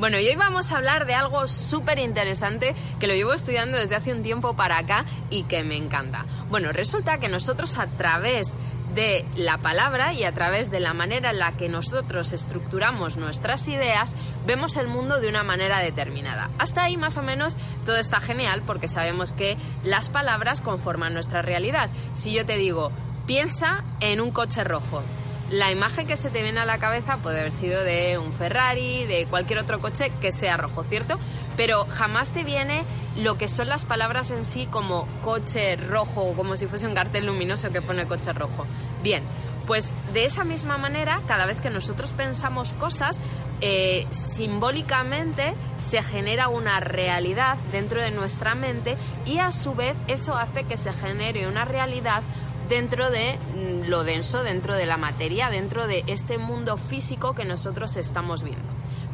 Bueno, 0.00 0.18
y 0.18 0.26
hoy 0.26 0.34
vamos 0.34 0.72
a 0.72 0.78
hablar 0.78 1.04
de 1.04 1.12
algo 1.12 1.46
súper 1.46 1.98
interesante 1.98 2.74
que 2.98 3.06
lo 3.06 3.12
llevo 3.12 3.34
estudiando 3.34 3.76
desde 3.76 3.96
hace 3.96 4.14
un 4.14 4.22
tiempo 4.22 4.56
para 4.56 4.78
acá 4.78 5.04
y 5.28 5.42
que 5.42 5.62
me 5.62 5.76
encanta. 5.76 6.24
Bueno, 6.48 6.72
resulta 6.72 7.20
que 7.20 7.28
nosotros 7.28 7.76
a 7.76 7.86
través 7.86 8.54
de 8.94 9.26
la 9.36 9.58
palabra 9.58 10.14
y 10.14 10.24
a 10.24 10.32
través 10.32 10.70
de 10.70 10.80
la 10.80 10.94
manera 10.94 11.32
en 11.32 11.38
la 11.38 11.52
que 11.52 11.68
nosotros 11.68 12.32
estructuramos 12.32 13.18
nuestras 13.18 13.68
ideas, 13.68 14.16
vemos 14.46 14.78
el 14.78 14.88
mundo 14.88 15.20
de 15.20 15.28
una 15.28 15.42
manera 15.42 15.80
determinada. 15.80 16.50
Hasta 16.58 16.84
ahí 16.84 16.96
más 16.96 17.18
o 17.18 17.22
menos 17.22 17.58
todo 17.84 17.98
está 17.98 18.22
genial 18.22 18.62
porque 18.66 18.88
sabemos 18.88 19.32
que 19.32 19.58
las 19.84 20.08
palabras 20.08 20.62
conforman 20.62 21.12
nuestra 21.12 21.42
realidad. 21.42 21.90
Si 22.14 22.32
yo 22.32 22.46
te 22.46 22.56
digo, 22.56 22.90
piensa 23.26 23.84
en 24.00 24.22
un 24.22 24.30
coche 24.30 24.64
rojo, 24.64 25.02
la 25.50 25.70
imagen 25.72 26.06
que 26.06 26.16
se 26.16 26.30
te 26.30 26.42
viene 26.42 26.60
a 26.60 26.64
la 26.64 26.78
cabeza 26.78 27.18
puede 27.18 27.40
haber 27.40 27.52
sido 27.52 27.82
de 27.82 28.18
un 28.18 28.32
Ferrari, 28.32 29.04
de 29.06 29.26
cualquier 29.26 29.58
otro 29.58 29.80
coche 29.80 30.12
que 30.20 30.30
sea 30.30 30.56
rojo, 30.56 30.84
¿cierto? 30.84 31.18
Pero 31.56 31.86
jamás 31.88 32.30
te 32.30 32.44
viene 32.44 32.84
lo 33.16 33.36
que 33.36 33.48
son 33.48 33.68
las 33.68 33.84
palabras 33.84 34.30
en 34.30 34.44
sí 34.44 34.66
como 34.66 35.06
coche 35.24 35.76
rojo 35.76 36.22
o 36.22 36.34
como 36.34 36.56
si 36.56 36.66
fuese 36.66 36.86
un 36.86 36.94
cartel 36.94 37.26
luminoso 37.26 37.70
que 37.70 37.82
pone 37.82 38.06
coche 38.06 38.32
rojo. 38.32 38.64
Bien, 39.02 39.24
pues 39.66 39.92
de 40.14 40.24
esa 40.24 40.44
misma 40.44 40.78
manera, 40.78 41.20
cada 41.26 41.46
vez 41.46 41.58
que 41.58 41.70
nosotros 41.70 42.12
pensamos 42.12 42.72
cosas, 42.74 43.20
eh, 43.60 44.06
simbólicamente 44.10 45.54
se 45.78 46.02
genera 46.02 46.48
una 46.48 46.80
realidad 46.80 47.56
dentro 47.72 48.00
de 48.00 48.10
nuestra 48.10 48.54
mente 48.54 48.96
y 49.26 49.38
a 49.38 49.50
su 49.50 49.74
vez 49.74 49.94
eso 50.06 50.36
hace 50.36 50.64
que 50.64 50.76
se 50.76 50.92
genere 50.92 51.46
una 51.46 51.64
realidad 51.64 52.22
dentro 52.70 53.10
de 53.10 53.36
mm, 53.36 53.88
lo 53.88 54.04
denso, 54.04 54.42
dentro 54.42 54.74
de 54.74 54.86
la 54.86 54.96
materia, 54.96 55.50
dentro 55.50 55.86
de 55.86 56.04
este 56.06 56.38
mundo 56.38 56.78
físico 56.78 57.34
que 57.34 57.44
nosotros 57.44 57.96
estamos 57.96 58.42
viendo. 58.42 58.64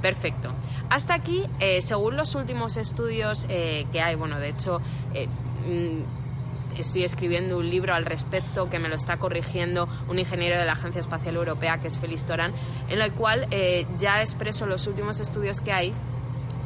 Perfecto. 0.03 0.53
Hasta 0.90 1.14
aquí, 1.14 1.45
eh, 1.59 1.81
según 1.81 2.16
los 2.16 2.35
últimos 2.37 2.77
estudios 2.77 3.47
eh, 3.49 3.87
que 3.90 4.03
hay, 4.03 4.14
bueno, 4.14 4.38
de 4.38 4.51
hecho, 4.51 4.83
eh, 5.14 5.27
mm, 5.66 6.79
estoy 6.79 7.05
escribiendo 7.05 7.57
un 7.57 7.69
libro 7.69 7.95
al 7.95 8.05
respecto 8.05 8.69
que 8.69 8.79
me 8.79 8.90
lo 8.90 8.95
está 8.95 9.16
corrigiendo 9.16 9.88
un 10.09 10.19
ingeniero 10.19 10.59
de 10.59 10.66
la 10.66 10.75
Agencia 10.75 11.01
Espacial 11.01 11.37
Europea, 11.37 11.81
que 11.81 11.88
es 11.88 11.99
Félix 11.99 12.27
Torán, 12.27 12.53
en 12.90 13.01
el 13.01 13.12
cual 13.12 13.49
ya 13.97 14.21
expreso 14.21 14.66
los 14.66 14.87
últimos 14.87 15.19
estudios 15.19 15.62
que 15.62 15.73
hay 15.73 15.95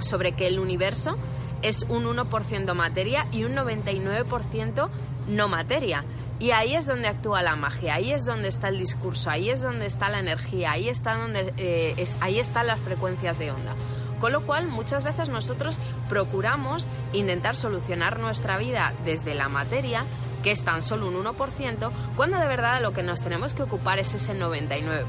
sobre 0.00 0.32
que 0.32 0.48
el 0.48 0.58
universo 0.58 1.16
es 1.62 1.86
un 1.88 2.04
1% 2.04 2.74
materia 2.74 3.28
y 3.30 3.44
un 3.44 3.54
99% 3.54 4.90
no 5.28 5.48
materia. 5.48 6.04
Y 6.40 6.52
ahí 6.52 6.74
es 6.74 6.86
donde 6.86 7.06
actúa 7.06 7.42
la 7.42 7.54
magia, 7.54 7.96
ahí 7.96 8.12
es 8.12 8.24
donde 8.24 8.48
está 8.48 8.68
el 8.68 8.78
discurso, 8.78 9.28
ahí 9.28 9.50
es 9.50 9.60
donde 9.60 9.84
está 9.84 10.08
la 10.08 10.20
energía, 10.20 10.72
ahí, 10.72 10.88
está 10.88 11.14
donde, 11.14 11.52
eh, 11.58 11.92
es, 11.98 12.16
ahí 12.20 12.38
están 12.38 12.66
las 12.66 12.80
frecuencias 12.80 13.38
de 13.38 13.50
onda. 13.50 13.74
Con 14.20 14.32
lo 14.32 14.46
cual, 14.46 14.66
muchas 14.66 15.04
veces 15.04 15.28
nosotros 15.28 15.78
procuramos 16.08 16.86
intentar 17.12 17.56
solucionar 17.56 18.18
nuestra 18.18 18.56
vida 18.56 18.94
desde 19.04 19.34
la 19.34 19.50
materia 19.50 20.04
que 20.42 20.50
es 20.50 20.64
tan 20.64 20.82
solo 20.82 21.08
un 21.08 21.22
1%, 21.24 21.90
cuando 22.16 22.38
de 22.38 22.46
verdad 22.46 22.80
lo 22.80 22.92
que 22.92 23.02
nos 23.02 23.20
tenemos 23.20 23.54
que 23.54 23.62
ocupar 23.62 23.98
es 23.98 24.14
ese 24.14 24.34
99%. 24.34 25.04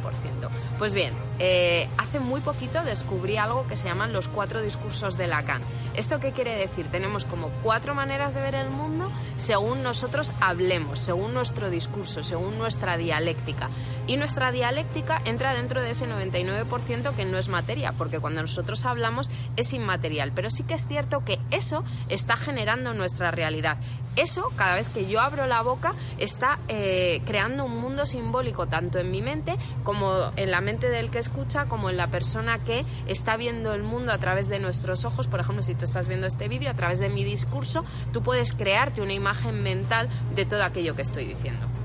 Pues 0.77 0.93
bien, 0.93 1.13
eh, 1.39 1.87
hace 1.97 2.19
muy 2.19 2.41
poquito 2.41 2.83
descubrí 2.83 3.37
algo 3.37 3.67
que 3.67 3.77
se 3.77 3.85
llaman 3.85 4.13
los 4.13 4.27
cuatro 4.27 4.61
discursos 4.61 5.17
de 5.17 5.27
Lacan. 5.27 5.61
¿Esto 5.95 6.19
qué 6.19 6.31
quiere 6.31 6.55
decir? 6.55 6.87
Tenemos 6.87 7.25
como 7.25 7.49
cuatro 7.63 7.95
maneras 7.95 8.33
de 8.33 8.41
ver 8.41 8.55
el 8.55 8.69
mundo 8.69 9.11
según 9.37 9.83
nosotros 9.83 10.33
hablemos, 10.39 10.99
según 10.99 11.33
nuestro 11.33 11.69
discurso, 11.69 12.23
según 12.23 12.57
nuestra 12.57 12.97
dialéctica. 12.97 13.69
Y 14.07 14.17
nuestra 14.17 14.51
dialéctica 14.51 15.21
entra 15.25 15.53
dentro 15.53 15.81
de 15.81 15.91
ese 15.91 16.07
99% 16.07 17.15
que 17.15 17.25
no 17.25 17.37
es 17.37 17.47
materia, 17.47 17.93
porque 17.93 18.19
cuando 18.19 18.41
nosotros 18.41 18.85
hablamos 18.85 19.29
es 19.55 19.73
inmaterial. 19.73 20.31
Pero 20.33 20.49
sí 20.49 20.63
que 20.63 20.73
es 20.73 20.87
cierto 20.87 21.23
que 21.23 21.39
eso 21.51 21.83
está 22.09 22.37
generando 22.37 22.93
nuestra 22.93 23.31
realidad. 23.31 23.77
Eso, 24.15 24.51
cada 24.55 24.75
vez 24.75 24.87
que 24.89 25.07
yo 25.07 25.21
abro 25.21 25.47
la 25.47 25.61
boca, 25.61 25.95
está 26.17 26.59
eh, 26.67 27.21
creando 27.25 27.65
un 27.65 27.77
mundo 27.77 28.05
simbólico 28.05 28.67
tanto 28.67 28.99
en 28.99 29.09
mi 29.09 29.21
mente 29.21 29.55
como 29.83 30.31
en 30.35 30.51
la 30.51 30.61
mente 30.61 30.89
del 30.89 31.09
que 31.09 31.19
escucha, 31.19 31.65
como 31.65 31.89
en 31.89 31.97
la 31.97 32.07
persona 32.07 32.59
que 32.59 32.85
está 33.07 33.37
viendo 33.37 33.73
el 33.73 33.83
mundo 33.83 34.11
a 34.11 34.17
través 34.17 34.49
de 34.49 34.59
nuestros 34.59 35.05
ojos. 35.05 35.27
Por 35.27 35.39
ejemplo, 35.39 35.63
si 35.63 35.75
tú 35.75 35.85
estás 35.85 36.07
viendo 36.07 36.27
este 36.27 36.47
vídeo, 36.47 36.69
a 36.69 36.73
través 36.73 36.99
de 36.99 37.09
mi 37.09 37.23
discurso, 37.23 37.85
tú 38.11 38.21
puedes 38.21 38.53
crearte 38.53 39.01
una 39.01 39.13
imagen 39.13 39.63
mental 39.63 40.09
de 40.35 40.45
todo 40.45 40.63
aquello 40.63 40.95
que 40.95 41.01
estoy 41.01 41.25
diciendo 41.25 41.80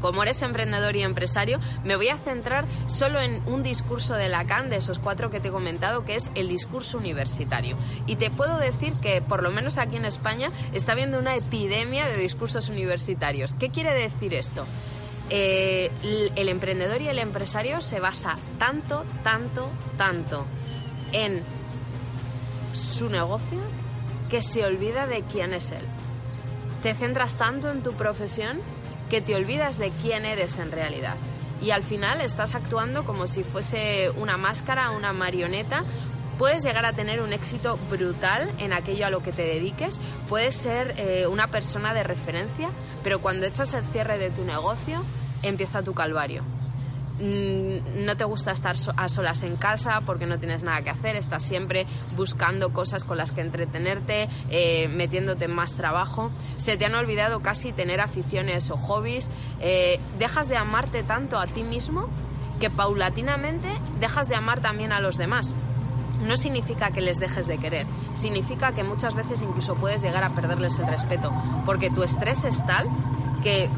como 0.00 0.22
eres 0.22 0.42
emprendedor 0.42 0.96
y 0.96 1.02
empresario, 1.02 1.60
me 1.84 1.96
voy 1.96 2.08
a 2.08 2.18
centrar 2.18 2.66
solo 2.86 3.20
en 3.20 3.42
un 3.46 3.62
discurso 3.62 4.14
de 4.14 4.28
Lacan, 4.28 4.70
de 4.70 4.76
esos 4.76 4.98
cuatro 4.98 5.30
que 5.30 5.40
te 5.40 5.48
he 5.48 5.52
comentado, 5.52 6.04
que 6.04 6.14
es 6.14 6.30
el 6.34 6.48
discurso 6.48 6.98
universitario. 6.98 7.76
Y 8.06 8.16
te 8.16 8.30
puedo 8.30 8.58
decir 8.58 8.94
que, 8.94 9.20
por 9.22 9.42
lo 9.42 9.50
menos 9.50 9.78
aquí 9.78 9.96
en 9.96 10.04
España, 10.04 10.50
está 10.72 10.92
habiendo 10.92 11.18
una 11.18 11.34
epidemia 11.34 12.06
de 12.06 12.16
discursos 12.16 12.68
universitarios. 12.68 13.54
¿Qué 13.54 13.70
quiere 13.70 13.92
decir 13.92 14.34
esto? 14.34 14.64
Eh, 15.30 15.90
el 16.36 16.48
emprendedor 16.48 17.02
y 17.02 17.08
el 17.08 17.18
empresario 17.18 17.82
se 17.82 18.00
basa 18.00 18.38
tanto, 18.58 19.04
tanto, 19.22 19.68
tanto 19.98 20.46
en 21.12 21.42
su 22.72 23.10
negocio 23.10 23.60
que 24.30 24.42
se 24.42 24.64
olvida 24.64 25.06
de 25.06 25.22
quién 25.22 25.52
es 25.52 25.70
él. 25.70 25.84
Te 26.82 26.94
centras 26.94 27.36
tanto 27.36 27.70
en 27.70 27.82
tu 27.82 27.92
profesión 27.94 28.60
que 29.08 29.20
te 29.20 29.34
olvidas 29.34 29.78
de 29.78 29.90
quién 30.02 30.24
eres 30.24 30.58
en 30.58 30.70
realidad. 30.70 31.16
Y 31.60 31.70
al 31.70 31.82
final 31.82 32.20
estás 32.20 32.54
actuando 32.54 33.04
como 33.04 33.26
si 33.26 33.42
fuese 33.42 34.10
una 34.10 34.36
máscara, 34.36 34.90
una 34.90 35.12
marioneta. 35.12 35.84
Puedes 36.38 36.62
llegar 36.62 36.84
a 36.86 36.92
tener 36.92 37.20
un 37.20 37.32
éxito 37.32 37.78
brutal 37.90 38.48
en 38.58 38.72
aquello 38.72 39.06
a 39.06 39.10
lo 39.10 39.22
que 39.22 39.32
te 39.32 39.42
dediques, 39.42 39.98
puedes 40.28 40.54
ser 40.54 40.94
eh, 40.96 41.26
una 41.26 41.48
persona 41.48 41.94
de 41.94 42.04
referencia, 42.04 42.70
pero 43.02 43.20
cuando 43.20 43.46
echas 43.46 43.74
el 43.74 43.84
cierre 43.86 44.18
de 44.18 44.30
tu 44.30 44.44
negocio, 44.44 45.02
empieza 45.42 45.82
tu 45.82 45.94
calvario. 45.94 46.44
Mm, 47.20 48.04
no 48.04 48.16
te 48.16 48.24
gusta 48.24 48.52
estar 48.52 48.76
a 48.96 49.08
solas 49.08 49.42
en 49.42 49.56
casa 49.56 50.02
porque 50.06 50.26
no 50.26 50.38
tienes 50.38 50.62
nada 50.62 50.82
que 50.82 50.90
hacer, 50.90 51.16
estás 51.16 51.42
siempre 51.42 51.84
buscando 52.14 52.72
cosas 52.72 53.02
con 53.02 53.16
las 53.16 53.32
que 53.32 53.40
entretenerte, 53.40 54.28
eh, 54.50 54.88
metiéndote 54.88 55.46
en 55.46 55.54
más 55.54 55.74
trabajo, 55.74 56.30
se 56.58 56.76
te 56.76 56.86
han 56.86 56.94
olvidado 56.94 57.40
casi 57.40 57.72
tener 57.72 58.00
aficiones 58.00 58.70
o 58.70 58.76
hobbies, 58.76 59.30
eh, 59.60 59.98
dejas 60.18 60.48
de 60.48 60.56
amarte 60.56 61.02
tanto 61.02 61.38
a 61.38 61.48
ti 61.48 61.64
mismo 61.64 62.08
que 62.60 62.70
paulatinamente 62.70 63.68
dejas 63.98 64.28
de 64.28 64.36
amar 64.36 64.60
también 64.60 64.92
a 64.92 65.00
los 65.00 65.16
demás. 65.16 65.52
No 66.24 66.36
significa 66.36 66.90
que 66.92 67.00
les 67.00 67.18
dejes 67.18 67.46
de 67.46 67.58
querer, 67.58 67.86
significa 68.14 68.72
que 68.72 68.84
muchas 68.84 69.14
veces 69.14 69.40
incluso 69.40 69.74
puedes 69.74 70.02
llegar 70.02 70.22
a 70.22 70.30
perderles 70.30 70.78
el 70.78 70.86
respeto, 70.86 71.32
porque 71.66 71.90
tu 71.90 72.04
estrés 72.04 72.44
es 72.44 72.64
tal 72.64 72.88
que 73.42 73.68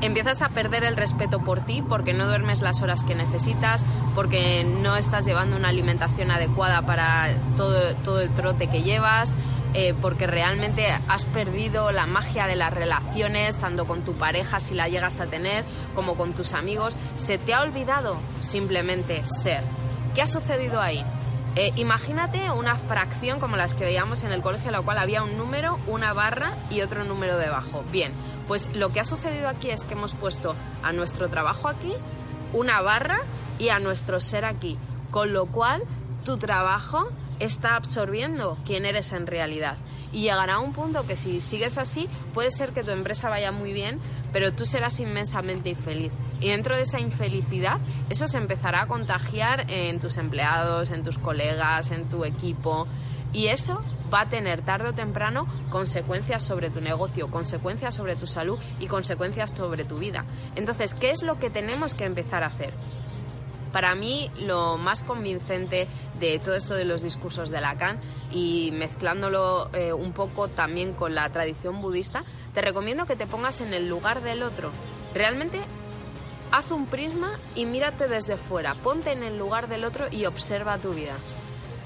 empiezas 0.00 0.42
a 0.42 0.48
perder 0.48 0.84
el 0.84 0.96
respeto 0.96 1.40
por 1.40 1.60
ti 1.60 1.82
porque 1.82 2.12
no 2.12 2.26
duermes 2.26 2.60
las 2.60 2.82
horas 2.82 3.04
que 3.04 3.14
necesitas, 3.14 3.84
porque 4.14 4.64
no 4.64 4.96
estás 4.96 5.24
llevando 5.24 5.56
una 5.56 5.68
alimentación 5.68 6.30
adecuada 6.30 6.82
para 6.82 7.34
todo, 7.56 7.94
todo 7.96 8.20
el 8.20 8.30
trote 8.30 8.68
que 8.68 8.82
llevas, 8.82 9.34
eh, 9.74 9.94
porque 10.00 10.26
realmente 10.26 10.86
has 11.08 11.24
perdido 11.26 11.92
la 11.92 12.06
magia 12.06 12.46
de 12.46 12.56
las 12.56 12.72
relaciones, 12.72 13.56
tanto 13.56 13.86
con 13.86 14.02
tu 14.02 14.14
pareja 14.14 14.60
si 14.60 14.74
la 14.74 14.88
llegas 14.88 15.20
a 15.20 15.26
tener, 15.26 15.64
como 15.94 16.16
con 16.16 16.32
tus 16.32 16.52
amigos. 16.52 16.96
Se 17.16 17.38
te 17.38 17.54
ha 17.54 17.60
olvidado 17.60 18.18
simplemente 18.40 19.24
ser. 19.26 19.62
¿Qué 20.14 20.22
ha 20.22 20.26
sucedido 20.26 20.80
ahí? 20.80 21.04
Eh, 21.56 21.72
imagínate 21.76 22.50
una 22.50 22.76
fracción 22.76 23.40
como 23.40 23.56
las 23.56 23.74
que 23.74 23.84
veíamos 23.84 24.22
en 24.22 24.32
el 24.32 24.42
colegio, 24.42 24.68
en 24.68 24.72
la 24.72 24.82
cual 24.82 24.98
había 24.98 25.22
un 25.22 25.36
número, 25.36 25.78
una 25.86 26.12
barra 26.12 26.52
y 26.70 26.82
otro 26.82 27.04
número 27.04 27.36
debajo. 27.36 27.84
Bien, 27.90 28.12
pues 28.46 28.68
lo 28.74 28.90
que 28.90 29.00
ha 29.00 29.04
sucedido 29.04 29.48
aquí 29.48 29.70
es 29.70 29.82
que 29.82 29.94
hemos 29.94 30.14
puesto 30.14 30.54
a 30.82 30.92
nuestro 30.92 31.28
trabajo 31.28 31.68
aquí, 31.68 31.92
una 32.52 32.80
barra 32.80 33.18
y 33.58 33.70
a 33.70 33.78
nuestro 33.78 34.20
ser 34.20 34.44
aquí. 34.44 34.78
Con 35.10 35.32
lo 35.32 35.46
cual, 35.46 35.82
tu 36.24 36.36
trabajo 36.36 37.08
está 37.40 37.76
absorbiendo 37.76 38.58
quién 38.64 38.84
eres 38.84 39.12
en 39.12 39.26
realidad. 39.26 39.76
Y 40.12 40.22
llegará 40.22 40.58
un 40.58 40.72
punto 40.72 41.06
que 41.06 41.16
si 41.16 41.40
sigues 41.40 41.78
así, 41.78 42.08
puede 42.34 42.50
ser 42.50 42.72
que 42.72 42.82
tu 42.82 42.90
empresa 42.90 43.28
vaya 43.28 43.52
muy 43.52 43.72
bien, 43.72 44.00
pero 44.32 44.52
tú 44.52 44.64
serás 44.64 45.00
inmensamente 45.00 45.70
infeliz. 45.70 46.12
Y 46.40 46.48
dentro 46.48 46.76
de 46.76 46.82
esa 46.82 47.00
infelicidad, 47.00 47.78
eso 48.08 48.28
se 48.28 48.38
empezará 48.38 48.82
a 48.82 48.86
contagiar 48.86 49.70
en 49.70 50.00
tus 50.00 50.16
empleados, 50.16 50.90
en 50.90 51.02
tus 51.04 51.18
colegas, 51.18 51.90
en 51.90 52.08
tu 52.08 52.24
equipo. 52.24 52.86
Y 53.32 53.48
eso 53.48 53.82
va 54.12 54.22
a 54.22 54.28
tener 54.28 54.62
tarde 54.62 54.88
o 54.88 54.94
temprano 54.94 55.46
consecuencias 55.68 56.42
sobre 56.42 56.70
tu 56.70 56.80
negocio, 56.80 57.30
consecuencias 57.30 57.94
sobre 57.94 58.16
tu 58.16 58.26
salud 58.26 58.58
y 58.80 58.86
consecuencias 58.86 59.50
sobre 59.50 59.84
tu 59.84 59.98
vida. 59.98 60.24
Entonces, 60.54 60.94
¿qué 60.94 61.10
es 61.10 61.22
lo 61.22 61.38
que 61.38 61.50
tenemos 61.50 61.94
que 61.94 62.04
empezar 62.04 62.42
a 62.42 62.46
hacer? 62.46 62.72
Para 63.72 63.94
mí 63.94 64.30
lo 64.40 64.78
más 64.78 65.02
convincente 65.02 65.88
de 66.18 66.38
todo 66.38 66.54
esto 66.54 66.74
de 66.74 66.84
los 66.84 67.02
discursos 67.02 67.50
de 67.50 67.60
Lacan 67.60 68.00
y 68.30 68.70
mezclándolo 68.72 69.70
eh, 69.72 69.92
un 69.92 70.12
poco 70.12 70.48
también 70.48 70.94
con 70.94 71.14
la 71.14 71.28
tradición 71.30 71.80
budista, 71.80 72.24
te 72.54 72.62
recomiendo 72.62 73.06
que 73.06 73.16
te 73.16 73.26
pongas 73.26 73.60
en 73.60 73.74
el 73.74 73.88
lugar 73.88 74.22
del 74.22 74.42
otro. 74.42 74.70
Realmente 75.14 75.60
haz 76.50 76.70
un 76.70 76.86
prisma 76.86 77.38
y 77.54 77.66
mírate 77.66 78.08
desde 78.08 78.36
fuera, 78.36 78.74
ponte 78.74 79.12
en 79.12 79.22
el 79.22 79.38
lugar 79.38 79.68
del 79.68 79.84
otro 79.84 80.06
y 80.10 80.26
observa 80.26 80.78
tu 80.78 80.92
vida. 80.92 81.14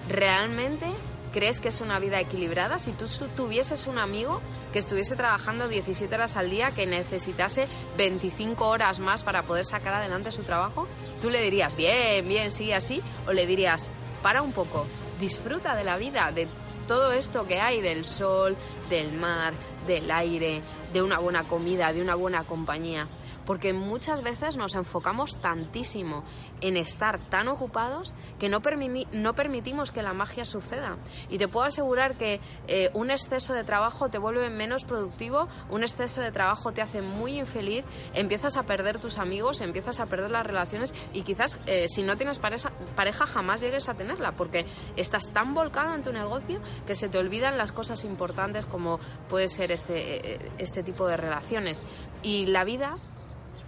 ¿Realmente 0.08 0.86
crees 1.32 1.60
que 1.60 1.68
es 1.68 1.80
una 1.80 1.98
vida 1.98 2.20
equilibrada? 2.20 2.78
Si 2.78 2.92
tú 2.92 3.06
tuvieses 3.34 3.86
un 3.86 3.98
amigo 3.98 4.40
que 4.72 4.78
estuviese 4.78 5.16
trabajando 5.16 5.68
17 5.68 6.14
horas 6.14 6.36
al 6.36 6.50
día, 6.50 6.70
que 6.70 6.86
necesitase 6.86 7.66
25 7.96 8.66
horas 8.66 8.98
más 8.98 9.24
para 9.24 9.42
poder 9.42 9.64
sacar 9.64 9.94
adelante 9.94 10.30
su 10.30 10.42
trabajo, 10.42 10.86
tú 11.20 11.30
le 11.30 11.42
dirías, 11.42 11.74
bien, 11.74 12.28
bien, 12.28 12.50
sigue 12.50 12.74
así, 12.74 13.02
o 13.26 13.32
le 13.32 13.46
dirías, 13.46 13.90
para 14.22 14.42
un 14.42 14.52
poco, 14.52 14.86
disfruta 15.18 15.74
de 15.74 15.84
la 15.84 15.96
vida, 15.96 16.30
de 16.32 16.46
todo 16.86 17.12
esto 17.12 17.46
que 17.46 17.60
hay, 17.60 17.80
del 17.80 18.04
sol, 18.04 18.56
del 18.88 19.12
mar, 19.12 19.54
del 19.86 20.10
aire, 20.10 20.62
de 20.92 21.02
una 21.02 21.18
buena 21.18 21.44
comida, 21.44 21.92
de 21.92 22.02
una 22.02 22.14
buena 22.14 22.44
compañía 22.44 23.08
porque 23.46 23.72
muchas 23.72 24.22
veces 24.22 24.56
nos 24.56 24.74
enfocamos 24.74 25.38
tantísimo 25.38 26.24
en 26.60 26.76
estar 26.76 27.18
tan 27.18 27.48
ocupados 27.48 28.14
que 28.38 28.48
no, 28.48 28.62
permitimos 28.62 29.90
que 29.90 30.02
la 30.02 30.12
magia 30.12 30.44
suceda. 30.44 30.96
Y 31.28 31.38
te 31.38 31.48
puedo 31.48 31.66
asegurar 31.66 32.16
que 32.16 32.40
eh, 32.68 32.90
un 32.94 33.10
exceso 33.10 33.52
de 33.52 33.64
trabajo 33.64 34.08
te 34.08 34.18
vuelve 34.18 34.50
menos 34.50 34.84
productivo, 34.84 35.48
un 35.70 35.82
exceso 35.82 36.20
de 36.20 36.32
trabajo 36.32 36.72
te 36.72 36.82
hace 36.82 37.02
muy 37.02 37.38
infeliz, 37.38 37.84
empiezas 38.14 38.56
a 38.56 38.62
perder 38.64 38.98
tus 38.98 39.18
amigos, 39.18 39.60
empiezas 39.60 40.00
a 40.00 40.06
perder 40.06 40.30
las 40.30 40.46
relaciones 40.46 40.94
y 41.12 41.22
quizás 41.22 41.58
eh, 41.66 41.86
si 41.88 42.02
no 42.02 42.16
tienes 42.16 42.38
pareja, 42.38 42.72
pareja 42.96 43.26
jamás 43.26 43.60
llegues 43.60 43.88
a 43.88 43.94
tenerla 43.94 44.32
porque 44.32 44.66
estás 44.96 45.32
tan 45.32 45.54
volcado 45.54 45.94
en 45.94 46.02
tu 46.02 46.12
negocio 46.12 46.60
que 46.86 46.94
se 46.94 47.08
te 47.08 47.18
olvidan 47.18 47.58
las 47.58 47.72
cosas 47.72 48.04
importantes 48.04 48.66
como 48.66 49.00
puede 49.28 49.48
ser 49.48 49.72
este, 49.72 50.34
eh, 50.34 50.50
este 50.58 50.82
tipo 50.82 51.06
de 51.06 51.16
relaciones. 51.16 51.82
Y 52.22 52.46
la 52.46 52.64
vida 52.64 52.98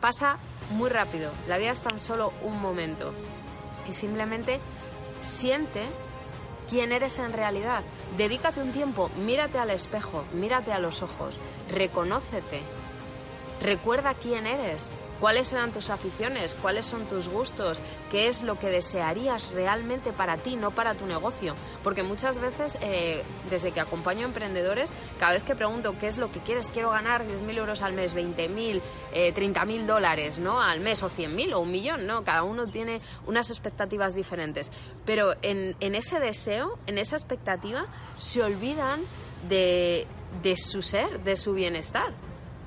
pasa 0.05 0.37
muy 0.69 0.91
rápido. 0.91 1.33
La 1.49 1.57
vida 1.57 1.71
es 1.71 1.81
tan 1.81 1.99
solo 1.99 2.35
un 2.43 2.61
momento. 2.61 3.15
Y 3.89 3.93
simplemente 3.93 4.61
siente 5.23 5.81
quién 6.69 6.93
eres 6.93 7.19
en 7.19 7.33
realidad. 7.33 7.83
Dedícate 8.19 8.61
un 8.61 8.71
tiempo, 8.73 9.11
mírate 9.25 9.59
al 9.59 9.71
espejo, 9.71 10.27
mírate 10.35 10.75
a 10.75 10.79
los 10.79 11.01
ojos, 11.01 11.37
reconócete. 11.71 12.61
Recuerda 13.63 14.13
quién 14.13 14.47
eres, 14.47 14.91
cuáles 15.25 15.55
eran 15.55 15.73
tus 15.73 15.89
aficiones, 15.89 16.55
cuáles 16.61 16.85
son 16.85 17.07
tus 17.07 17.29
gustos, 17.29 17.81
qué 18.11 18.29
es 18.29 18.43
lo 18.43 18.59
que 18.59 18.69
desearías 18.69 19.49
realmente 19.55 20.13
para 20.13 20.37
ti, 20.37 20.55
no 20.55 20.71
para 20.71 20.97
tu 20.97 21.07
negocio. 21.07 21.55
Porque 21.83 22.03
muchas 22.03 22.39
veces, 22.39 22.77
eh, 22.83 23.23
desde 23.49 23.73
que 23.73 23.81
acompaño 23.81 24.21
a 24.21 24.25
emprendedores, 24.25 24.93
cada 25.19 25.33
vez 25.33 25.43
que 25.43 25.57
pregunto 25.57 25.97
qué 25.99 26.09
es 26.09 26.19
lo 26.19 26.31
que 26.31 26.41
quieres, 26.41 26.69
quiero 26.69 26.91
ganar 26.91 27.25
10.000 27.25 27.57
euros 27.57 27.81
al 27.81 27.95
mes, 27.95 28.15
20.000, 28.15 28.83
eh, 29.15 29.33
30.000 29.35 29.87
dólares 29.87 30.37
¿no? 30.37 30.61
al 30.61 30.81
mes 30.81 31.03
o 31.03 31.09
100.000 31.09 31.55
o 31.55 31.61
un 31.61 31.71
millón, 31.71 32.07
¿no? 32.07 32.23
Cada 32.23 32.43
uno 32.43 32.67
tiene 32.67 33.01
unas 33.27 33.49
expectativas 33.49 34.15
diferentes. 34.15 34.73
Pero 35.07 35.37
en, 35.41 35.75
en 35.81 35.95
ese 35.95 36.21
deseo, 36.21 36.79
en 36.87 36.99
esa 36.99 37.17
expectativa, 37.17 37.87
se 38.19 38.43
olvidan 38.43 39.01
de, 39.49 40.07
de 40.43 40.55
su 40.55 40.83
ser, 40.83 41.25
de 41.25 41.39
su 41.39 41.55
bienestar. 41.55 42.13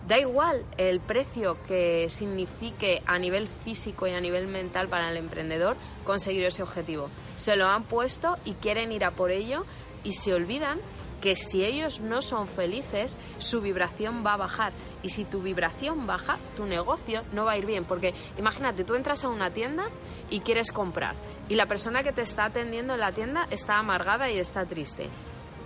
Da 0.07 0.17
igual 0.17 0.65
el 0.77 1.01
precio 1.01 1.57
que 1.67 2.09
signifique 2.09 3.03
a 3.05 3.19
nivel 3.19 3.49
físico 3.65 4.07
y 4.07 4.11
a 4.11 4.21
nivel 4.21 4.47
mental 4.47 4.87
para 4.87 5.11
el 5.11 5.17
emprendedor 5.17 5.75
conseguir 6.05 6.45
ese 6.45 6.63
objetivo. 6.63 7.09
Se 7.35 7.57
lo 7.57 7.65
han 7.65 7.83
puesto 7.83 8.37
y 8.45 8.53
quieren 8.53 8.93
ir 8.93 9.03
a 9.03 9.11
por 9.11 9.31
ello 9.31 9.65
y 10.05 10.13
se 10.13 10.33
olvidan 10.33 10.79
que 11.19 11.35
si 11.35 11.65
ellos 11.65 11.99
no 11.99 12.21
son 12.21 12.47
felices, 12.47 13.17
su 13.37 13.59
vibración 13.59 14.23
va 14.25 14.35
a 14.35 14.37
bajar. 14.37 14.71
Y 15.03 15.09
si 15.09 15.25
tu 15.25 15.41
vibración 15.41 16.07
baja, 16.07 16.37
tu 16.55 16.65
negocio 16.65 17.23
no 17.33 17.43
va 17.43 17.53
a 17.53 17.57
ir 17.57 17.65
bien. 17.65 17.83
Porque 17.83 18.13
imagínate, 18.37 18.85
tú 18.85 18.95
entras 18.95 19.25
a 19.25 19.29
una 19.29 19.49
tienda 19.49 19.89
y 20.29 20.39
quieres 20.39 20.71
comprar. 20.71 21.15
Y 21.49 21.55
la 21.55 21.65
persona 21.65 22.01
que 22.03 22.13
te 22.13 22.21
está 22.21 22.45
atendiendo 22.45 22.93
en 22.93 23.01
la 23.01 23.11
tienda 23.11 23.47
está 23.51 23.77
amargada 23.77 24.29
y 24.31 24.37
está 24.37 24.65
triste. 24.65 25.09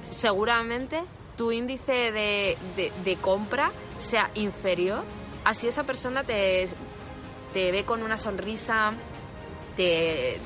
Seguramente 0.01 1.03
tu 1.41 1.51
índice 1.51 2.11
de, 2.11 2.55
de, 3.03 3.15
compra 3.15 3.71
sea 3.97 4.29
inferior, 4.35 5.03
así 5.43 5.67
esa 5.67 5.81
persona 5.85 6.23
te, 6.23 6.67
te 7.51 7.71
ve 7.71 7.83
con 7.83 8.03
una 8.03 8.15
sonrisa, 8.15 8.93
te, 9.75 10.37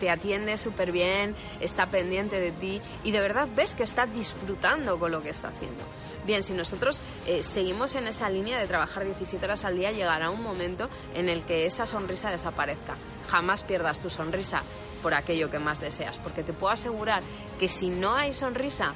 te 0.00 0.10
atiende 0.10 0.58
súper 0.58 0.92
bien, 0.92 1.34
está 1.60 1.86
pendiente 1.86 2.38
de 2.38 2.52
ti 2.52 2.82
y 3.04 3.10
de 3.12 3.20
verdad 3.20 3.48
ves 3.56 3.74
que 3.74 3.84
está 3.84 4.04
disfrutando 4.04 4.98
con 4.98 5.12
lo 5.12 5.22
que 5.22 5.30
está 5.30 5.48
haciendo. 5.48 5.82
Bien, 6.26 6.42
si 6.42 6.52
nosotros 6.52 7.00
eh, 7.26 7.42
seguimos 7.42 7.94
en 7.94 8.06
esa 8.06 8.28
línea 8.28 8.58
de 8.58 8.66
trabajar 8.66 9.06
17 9.06 9.42
horas 9.46 9.64
al 9.64 9.78
día, 9.78 9.92
llegará 9.92 10.28
un 10.28 10.42
momento 10.42 10.90
en 11.14 11.30
el 11.30 11.44
que 11.44 11.64
esa 11.64 11.86
sonrisa 11.86 12.30
desaparezca. 12.30 12.96
Jamás 13.28 13.62
pierdas 13.62 13.98
tu 13.98 14.10
sonrisa 14.10 14.62
por 15.02 15.14
aquello 15.14 15.50
que 15.50 15.58
más 15.58 15.80
deseas, 15.80 16.18
porque 16.18 16.42
te 16.42 16.52
puedo 16.52 16.74
asegurar 16.74 17.22
que 17.58 17.68
si 17.68 17.88
no 17.88 18.14
hay 18.14 18.34
sonrisa, 18.34 18.92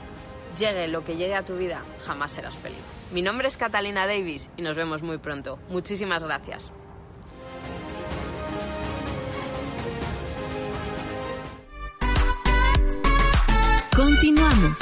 Llegue 0.57 0.89
lo 0.89 1.05
que 1.05 1.17
llegue 1.17 1.35
a 1.35 1.45
tu 1.45 1.57
vida, 1.57 1.83
jamás 2.05 2.33
serás 2.33 2.57
feliz. 2.57 2.79
Mi 3.11 3.23
nombre 3.23 3.49
es 3.49 3.57
Catalina 3.57 4.07
Davis 4.07 4.51
y 4.57 4.63
nos 4.63 4.77
vemos 4.77 5.03
muy 5.03 5.19
pronto. 5.19 5.59
Muchísimas 5.71 6.23
gracias. 6.23 6.73
Continuamos. 13.97 14.79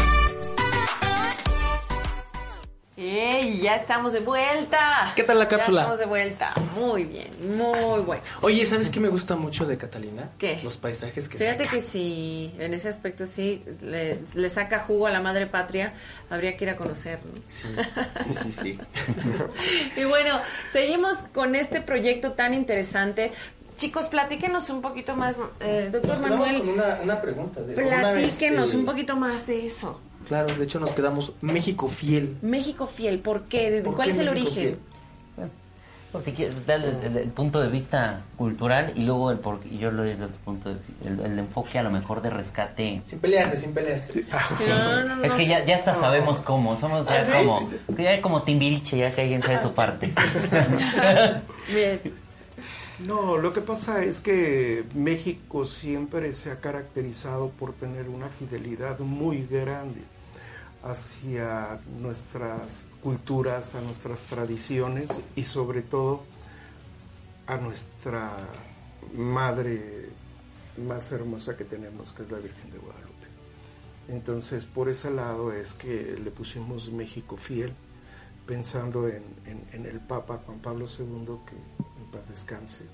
¡Ey! 2.96 3.60
Ya 3.60 3.74
estamos 3.74 4.14
de 4.14 4.20
vuelta. 4.20 5.12
¿Qué 5.14 5.22
tal 5.22 5.38
la 5.38 5.48
cápsula? 5.48 5.80
Ya 5.80 5.82
estamos 5.82 5.98
de 5.98 6.06
vuelta. 6.06 6.54
Muy 6.74 7.04
bien, 7.04 7.28
muy 7.58 8.00
bueno. 8.00 8.22
Oye, 8.40 8.64
¿sabes 8.64 8.88
qué 8.88 9.00
me 9.00 9.08
gusta 9.08 9.36
mucho 9.36 9.66
de 9.66 9.76
Catalina? 9.76 10.30
¿Qué? 10.38 10.60
Los 10.62 10.78
paisajes 10.78 11.28
que 11.28 11.36
Fíjate 11.36 11.64
saca. 11.64 11.76
que 11.76 11.82
si 11.82 12.54
en 12.58 12.72
ese 12.72 12.88
aspecto 12.88 13.26
sí 13.26 13.62
le, 13.82 14.20
le, 14.34 14.48
saca 14.48 14.78
jugo 14.78 15.06
a 15.06 15.10
la 15.10 15.20
madre 15.20 15.46
patria, 15.46 15.92
habría 16.30 16.56
que 16.56 16.64
ir 16.64 16.70
a 16.70 16.76
conocer, 16.76 17.18
¿no? 17.26 17.42
Sí, 17.46 17.68
sí, 18.24 18.50
sí. 18.50 18.52
sí. 18.52 18.78
y 20.00 20.04
bueno, 20.04 20.40
seguimos 20.72 21.18
con 21.34 21.54
este 21.54 21.82
proyecto 21.82 22.32
tan 22.32 22.54
interesante. 22.54 23.30
Chicos, 23.76 24.06
platíquenos 24.06 24.70
un 24.70 24.80
poquito 24.80 25.14
más, 25.14 25.36
eh, 25.60 25.90
doctor 25.92 26.18
Manuel. 26.20 26.60
Con 26.60 26.70
una, 26.70 27.00
una 27.02 27.20
pregunta. 27.20 27.60
De, 27.60 27.74
platíquenos 27.74 28.70
una, 28.70 28.78
un 28.78 28.86
poquito 28.86 29.16
más 29.16 29.46
de 29.46 29.66
eso. 29.66 30.00
Claro, 30.26 30.54
de 30.54 30.64
hecho 30.64 30.80
nos 30.80 30.92
quedamos 30.92 31.32
México 31.40 31.88
fiel. 31.88 32.36
México 32.42 32.86
fiel, 32.86 33.20
¿por 33.20 33.44
qué? 33.44 33.80
¿Por 33.84 33.94
¿Cuál 33.94 34.08
qué 34.08 34.14
es 34.14 34.20
el 34.20 34.30
México 34.30 34.50
origen? 34.50 34.78
Bueno, 36.12 36.24
si 36.24 36.32
quieres, 36.32 36.54
desde 36.66 37.22
el, 37.22 37.28
punto 37.30 37.60
de 37.60 37.68
vista 37.68 38.22
cultural 38.36 38.92
y 38.96 39.02
luego 39.02 39.30
el 39.30 39.38
por, 39.38 39.60
y 39.70 39.78
yo 39.78 39.90
lo 39.90 40.02
desde 40.02 40.24
otro 40.24 40.36
punto 40.44 40.70
de 40.70 40.76
el, 41.04 41.20
el, 41.20 41.38
enfoque 41.38 41.78
a 41.78 41.82
lo 41.82 41.90
mejor 41.90 42.22
de 42.22 42.30
rescate. 42.30 43.02
Sin 43.06 43.18
pelearse, 43.18 43.58
sin 43.58 43.74
pelearse. 43.74 44.12
Sí. 44.12 44.26
No, 44.66 45.02
no, 45.02 45.16
no, 45.16 45.24
es 45.24 45.32
que 45.32 45.46
ya, 45.46 45.64
ya 45.64 45.76
hasta 45.76 45.94
sabemos 45.94 46.42
cómo, 46.42 46.76
somos 46.76 47.06
ya 47.06 47.18
¿Ah, 47.18 47.22
sí? 47.22 47.32
como, 47.32 47.70
ya 47.98 48.22
como 48.22 48.42
Timbiriche, 48.42 48.98
ya 48.98 49.14
que 49.14 49.22
alguien 49.22 49.42
sabe 49.42 49.58
su 49.58 49.72
parte. 49.72 50.10
Bien. 51.74 52.00
No, 53.06 53.36
lo 53.36 53.52
que 53.52 53.60
pasa 53.60 54.02
es 54.02 54.20
que 54.20 54.84
México 54.94 55.66
siempre 55.66 56.32
se 56.32 56.50
ha 56.50 56.60
caracterizado 56.60 57.50
por 57.50 57.74
tener 57.74 58.08
una 58.08 58.28
fidelidad 58.28 58.98
muy 59.00 59.46
grande 59.46 60.00
hacia 60.86 61.80
nuestras 62.00 62.88
culturas, 63.02 63.74
a 63.74 63.80
nuestras 63.80 64.20
tradiciones 64.20 65.08
y 65.34 65.42
sobre 65.42 65.82
todo 65.82 66.22
a 67.46 67.56
nuestra 67.56 68.30
madre 69.14 70.10
más 70.76 71.10
hermosa 71.10 71.56
que 71.56 71.64
tenemos, 71.64 72.12
que 72.12 72.22
es 72.22 72.30
la 72.30 72.38
Virgen 72.38 72.70
de 72.70 72.78
Guadalupe. 72.78 73.26
Entonces, 74.08 74.64
por 74.64 74.88
ese 74.88 75.10
lado 75.10 75.52
es 75.52 75.72
que 75.72 76.16
le 76.22 76.30
pusimos 76.30 76.92
México 76.92 77.36
fiel, 77.36 77.72
pensando 78.46 79.08
en, 79.08 79.24
el 79.72 80.00
Papa 80.00 80.40
Juan 80.46 80.60
Pablo 80.60 80.86
II, 80.86 81.38
que 81.46 81.56
en 81.56 82.10
paz 82.12 82.28
descanse, 82.28 82.84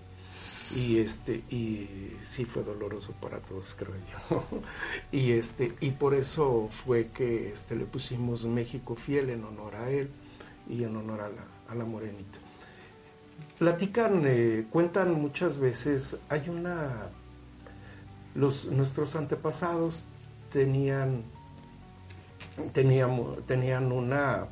y 0.74 0.98
este 0.98 1.42
y 1.50 2.16
sí 2.24 2.44
fue 2.44 2.62
doloroso 2.62 3.12
para 3.20 3.38
todos 3.38 3.76
creo 3.78 3.94
yo. 4.30 4.44
Y 5.12 5.32
este 5.32 5.72
y 5.80 5.90
por 5.90 6.14
eso 6.14 6.68
fue 6.84 7.08
que 7.08 7.50
este 7.50 7.76
le 7.76 7.84
pusimos 7.84 8.44
México 8.44 8.94
fiel 8.94 9.30
en 9.30 9.44
honor 9.44 9.76
a 9.76 9.90
él 9.90 10.10
y 10.68 10.84
en 10.84 10.96
honor 10.96 11.20
a 11.20 11.28
la, 11.28 11.44
a 11.68 11.74
la 11.74 11.84
morenita. 11.84 12.38
Platican 13.58 14.22
eh, 14.24 14.66
cuentan 14.70 15.12
muchas 15.20 15.58
veces 15.58 16.18
hay 16.28 16.48
una 16.48 17.08
los 18.34 18.66
nuestros 18.66 19.14
antepasados 19.14 20.04
tenían 20.52 21.22
teníamos 22.72 23.44
tenían 23.46 23.92
una 23.92 24.46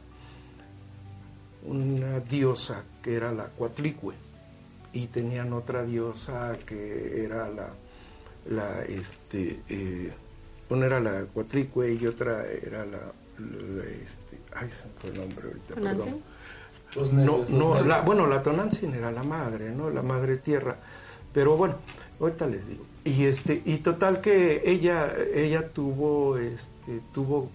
una 1.65 2.21
diosa 2.21 2.85
que 3.03 3.15
era 3.15 3.33
la 3.33 3.47
Cuatlicue 3.47 4.15
y 4.93 5.07
tenían 5.07 5.53
otra 5.53 5.85
diosa 5.85 6.57
que 6.67 7.25
era 7.25 7.49
la, 7.49 7.71
la 8.49 8.83
este, 8.83 9.61
eh, 9.69 10.13
una 10.69 10.87
era 10.87 11.01
la 11.01 11.25
Cuatricue 11.25 11.93
y 11.95 12.07
otra 12.07 12.45
era 12.47 12.85
la, 12.85 12.99
la 13.39 13.85
este, 13.85 14.39
ay, 14.55 14.71
se 14.71 14.87
me 14.87 14.93
fue 15.01 15.11
el 15.11 15.17
nombre 15.19 15.47
ahorita, 15.49 15.75
perdón. 15.75 16.23
Los 16.97 17.13
no, 17.13 17.39
nervios, 17.39 17.51
no, 17.51 17.75
los 17.75 17.87
la, 17.87 17.97
nervios. 17.97 18.05
bueno, 18.05 18.27
la 18.27 18.43
Tonantzin 18.43 18.95
era 18.95 19.13
la 19.13 19.23
madre, 19.23 19.71
¿no? 19.71 19.91
La 19.91 20.03
madre 20.03 20.39
tierra, 20.39 20.77
pero 21.33 21.57
bueno, 21.57 21.77
ahorita 22.21 22.47
les 22.47 22.69
digo. 22.69 22.85
Y 23.05 23.25
este, 23.25 23.63
y 23.65 23.79
total 23.79 24.21
que 24.21 24.63
ella, 24.65 25.13
ella 25.35 25.69
tuvo, 25.69 26.37
este, 26.37 27.01
tuvo 27.15 27.51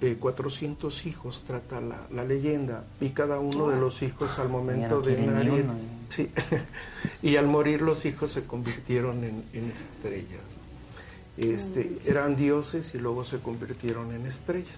eh, 0.00 0.16
400 0.18 1.06
hijos, 1.06 1.44
trata 1.46 1.80
la, 1.80 2.06
la, 2.10 2.24
leyenda, 2.24 2.84
y 3.00 3.10
cada 3.10 3.38
uno 3.38 3.68
de 3.68 3.78
los 3.80 4.02
hijos 4.02 4.38
al 4.38 4.48
momento 4.48 4.96
no 4.96 5.00
de 5.02 5.16
uno, 5.64 5.74
sí, 6.08 6.30
y 7.22 7.36
al 7.36 7.46
morir 7.46 7.82
los 7.82 8.04
hijos 8.06 8.32
se 8.32 8.44
convirtieron 8.44 9.24
en, 9.24 9.44
en 9.52 9.70
estrellas. 9.70 10.40
Este, 11.36 11.98
eran 12.04 12.36
dioses 12.36 12.94
y 12.94 12.98
luego 12.98 13.24
se 13.24 13.38
convirtieron 13.40 14.12
en 14.12 14.26
estrellas. 14.26 14.76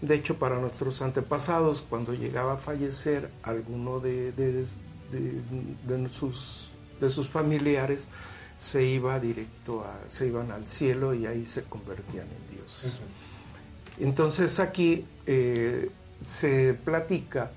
De 0.00 0.14
hecho, 0.14 0.36
para 0.38 0.58
nuestros 0.58 1.02
antepasados, 1.02 1.84
cuando 1.88 2.14
llegaba 2.14 2.54
a 2.54 2.56
fallecer 2.56 3.30
alguno 3.42 4.00
de, 4.00 4.32
de, 4.32 4.52
de- 4.52 4.66
de 5.86 6.08
sus, 6.08 6.70
de 7.00 7.10
sus 7.10 7.28
familiares, 7.28 8.04
se 8.58 8.84
iba 8.84 9.18
directo 9.20 9.82
a, 9.84 9.98
se 10.08 10.28
iban 10.28 10.50
al 10.52 10.64
cielo 10.66 11.12
y 11.14 11.26
ahí 11.26 11.44
se 11.44 11.64
convertían 11.64 12.26
en 12.28 12.56
dioses. 12.56 12.98
Entonces 14.00 14.58
aquí 14.60 15.04
eh, 15.26 15.90
se 16.24 16.74
platica 16.74 17.50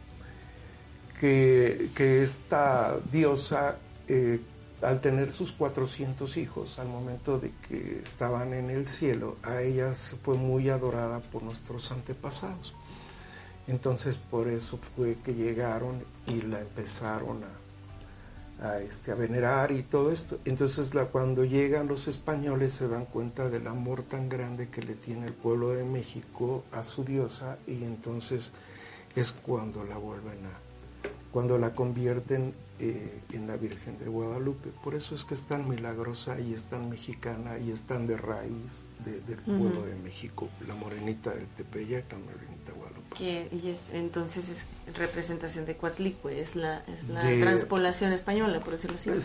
que, 1.19 1.89
que 1.95 2.21
esta 2.21 2.99
diosa, 3.11 3.77
eh, 4.07 4.41
al 4.81 4.99
tener 4.99 5.31
sus 5.31 5.53
400 5.53 6.35
hijos, 6.35 6.79
al 6.79 6.87
momento 6.87 7.39
de 7.39 7.51
que 7.67 8.01
estaban 8.03 8.53
en 8.53 8.69
el 8.69 8.87
cielo, 8.87 9.37
a 9.41 9.61
ella 9.61 9.93
fue 10.23 10.35
muy 10.35 10.69
adorada 10.69 11.19
por 11.19 11.43
nuestros 11.43 11.91
antepasados. 11.91 12.73
Entonces 13.67 14.17
por 14.17 14.49
eso 14.49 14.77
fue 14.95 15.15
que 15.23 15.33
llegaron 15.33 16.03
y 16.27 16.41
la 16.41 16.59
empezaron 16.59 17.43
a, 17.45 17.62
a, 18.64 18.80
este, 18.80 19.11
a 19.11 19.16
venerar 19.16 19.72
y 19.72 19.84
todo 19.84 20.11
esto. 20.11 20.39
Entonces 20.45 20.93
la, 20.95 21.05
cuando 21.05 21.43
llegan 21.45 21.88
los 21.88 22.07
españoles 22.07 22.72
se 22.74 22.88
dan 22.88 23.05
cuenta 23.05 23.49
del 23.49 23.68
amor 23.68 24.03
tan 24.03 24.30
grande 24.30 24.70
que 24.70 24.82
le 24.82 24.95
tiene 24.95 25.28
el 25.28 25.34
pueblo 25.34 25.70
de 25.72 25.84
México 25.84 26.64
a 26.72 26.82
su 26.82 27.03
diosa 27.03 27.57
y 27.68 27.84
entonces 27.84 28.51
es 29.16 29.32
cuando 29.32 29.84
la 29.84 29.97
vuelven 29.97 30.39
a, 30.45 31.09
cuando 31.32 31.57
la 31.57 31.74
convierten 31.74 32.53
eh, 32.80 33.22
en 33.34 33.47
la 33.47 33.55
Virgen 33.57 33.99
de 33.99 34.05
Guadalupe. 34.05 34.70
Por 34.84 34.95
eso 34.95 35.14
es 35.14 35.24
que 35.24 35.34
es 35.36 35.43
tan 35.43 35.68
milagrosa 35.70 36.39
y 36.39 36.53
es 36.53 36.64
tan 36.64 36.89
mexicana 36.89 37.59
y 37.59 37.70
es 37.72 37.82
tan 37.82 38.07
de 38.07 38.18
raíz 38.18 38.86
de- 39.05 39.22
del 39.22 39.39
pueblo 39.39 39.84
de 39.86 39.95
México, 40.03 40.49
la 40.68 40.74
morenita 40.76 41.32
del 41.32 41.45
Tepeyac, 41.47 42.11
la 42.11 42.18
morenita 42.20 42.72
de 42.72 42.78
Guadalupe. 42.78 43.03
Que, 43.18 43.47
y 43.51 43.70
es, 43.70 43.91
entonces 43.93 44.45
es 44.49 44.66
representación 44.97 45.66
de 45.66 45.76
Coatlicue, 45.78 46.41
es 46.41 46.55
la, 46.55 46.82
es 46.88 47.07
la 47.09 47.24
De- 47.24 47.39
transpolación 47.41 48.11
española, 48.11 48.59
por 48.59 48.74
decirlo 48.74 48.97
así. 48.97 49.09
Eh, 49.09 49.22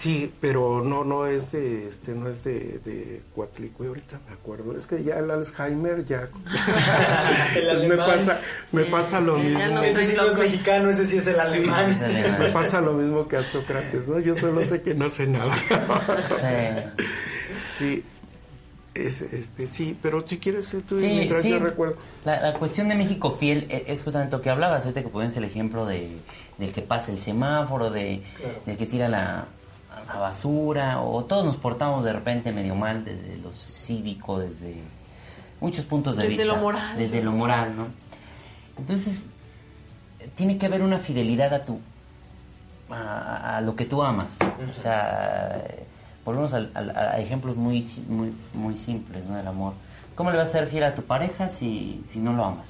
Sí, 0.00 0.32
pero 0.40 0.82
no 0.82 1.04
no 1.04 1.26
es 1.26 1.52
de 1.52 1.86
este 1.88 2.12
no 2.14 2.28
es 2.30 2.42
de, 2.42 2.80
de 2.84 3.20
Coatlicue 3.34 3.86
ahorita 3.88 4.18
me 4.26 4.32
acuerdo. 4.34 4.76
Es 4.78 4.86
que 4.86 5.02
ya 5.04 5.18
el 5.18 5.30
Alzheimer 5.30 6.04
ya 6.06 6.26
El 7.56 7.86
me 7.88 7.96
pasa 7.98 8.40
me 8.72 8.84
Sí, 8.84 8.90
pasa 8.90 9.20
lo 9.20 9.36
mismo. 9.36 9.58
nos 9.74 9.84
Ese 9.84 10.06
sí 10.06 10.16
no 10.16 10.24
es 10.24 10.34
mexicano, 10.38 10.88
ese 10.90 11.06
sí 11.06 11.18
es 11.18 11.26
el 11.26 11.38
alemán. 11.38 11.90
Es 11.92 12.02
alemán. 12.02 12.38
Me 12.40 12.48
pasa 12.50 12.80
lo 12.80 12.94
mismo 12.94 13.28
que 13.28 13.36
a 13.36 13.44
Sócrates, 13.44 14.08
¿no? 14.08 14.18
Yo 14.20 14.34
solo 14.34 14.64
sé 14.64 14.80
que 14.80 14.94
no 14.94 15.10
sé 15.10 15.26
nada. 15.26 15.54
Sí. 17.78 18.02
Sí. 18.94 19.00
Es, 19.02 19.22
este, 19.22 19.66
sí, 19.66 19.96
pero 20.02 20.26
si 20.26 20.38
quieres 20.38 20.74
tú 20.88 20.98
Sí, 20.98 21.06
mientras 21.06 21.42
sí. 21.42 21.50
yo 21.50 21.58
recuerdo. 21.58 21.96
La, 22.24 22.40
la 22.40 22.54
cuestión 22.54 22.88
de 22.88 22.94
México 22.96 23.30
fiel 23.30 23.66
e- 23.70 23.84
es 23.88 24.02
justamente 24.02 24.36
lo 24.36 24.42
que 24.42 24.50
hablabas, 24.50 24.82
ahorita 24.82 25.02
que 25.02 25.08
pones 25.08 25.36
el 25.36 25.44
ejemplo 25.44 25.86
de, 25.86 26.18
del 26.58 26.72
que 26.72 26.82
pasa 26.82 27.12
el 27.12 27.18
semáforo, 27.20 27.90
de, 27.90 28.22
del 28.66 28.76
que 28.76 28.86
tira 28.86 29.08
la, 29.08 29.44
la 30.06 30.18
basura, 30.18 31.00
o 31.00 31.24
todos 31.24 31.44
nos 31.44 31.56
portamos 31.56 32.04
de 32.04 32.12
repente 32.12 32.50
medio 32.52 32.74
mal 32.74 33.04
desde 33.04 33.36
lo 33.38 33.52
cívico, 33.52 34.38
desde 34.40 34.74
muchos 35.60 35.84
puntos 35.84 36.16
de 36.16 36.22
Desde 36.24 36.36
vista. 36.38 36.52
lo 36.54 36.60
moral. 36.60 36.96
Desde 36.98 37.22
lo 37.22 37.32
moral, 37.32 37.76
¿no? 37.76 37.86
Entonces, 38.76 39.26
tiene 40.34 40.58
que 40.58 40.66
haber 40.66 40.82
una 40.82 40.98
fidelidad 40.98 41.52
a 41.54 41.62
tu 41.64 41.78
a, 42.90 43.58
a 43.58 43.60
lo 43.60 43.76
que 43.76 43.84
tú 43.84 44.02
amas. 44.02 44.36
O 44.76 44.82
sea, 44.82 45.62
eh, 45.64 45.84
volvemos 46.24 46.52
al- 46.54 46.70
al- 46.74 46.90
a, 46.96 47.18
ejemplos 47.18 47.56
muy, 47.56 47.86
muy, 48.08 48.32
muy 48.54 48.76
simples 48.76 49.24
¿no? 49.26 49.36
del 49.36 49.46
amor. 49.46 49.72
¿Cómo 50.14 50.30
le 50.30 50.36
vas 50.36 50.48
a 50.48 50.52
ser 50.52 50.66
fiel 50.68 50.84
a 50.84 50.94
tu 50.94 51.02
pareja 51.02 51.48
si, 51.50 52.04
si 52.12 52.18
no 52.18 52.32
lo 52.32 52.44
amas? 52.44 52.68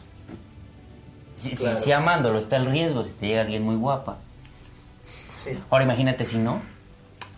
Si, 1.36 1.50
si- 1.50 1.56
Claro. 1.64 1.80
si 1.80 1.92
amándolo 1.92 2.38
está 2.38 2.56
el 2.56 2.66
riesgo 2.66 3.02
si 3.02 3.12
te 3.12 3.26
llega 3.28 3.40
alguien 3.42 3.62
muy 3.62 3.76
guapa. 3.76 4.18
Sí. 5.44 5.50
Ahora 5.70 5.84
imagínate 5.84 6.26
si 6.26 6.38
no. 6.38 6.60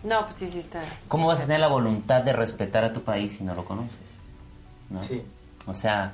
No, 0.03 0.25
pues 0.25 0.35
sí, 0.37 0.47
sí 0.49 0.59
está. 0.59 0.81
¿Cómo 1.07 1.27
vas 1.27 1.39
a 1.39 1.43
tener 1.43 1.61
la 1.61 1.67
voluntad 1.69 2.21
de 2.21 2.33
respetar 2.33 2.83
a 2.83 2.91
tu 2.93 3.01
país 3.03 3.33
si 3.37 3.43
no 3.45 3.55
lo 3.55 3.63
conoces? 3.63 3.95
¿No? 4.89 5.01
Sí. 5.01 5.21
O 5.65 5.73
sea, 5.73 6.11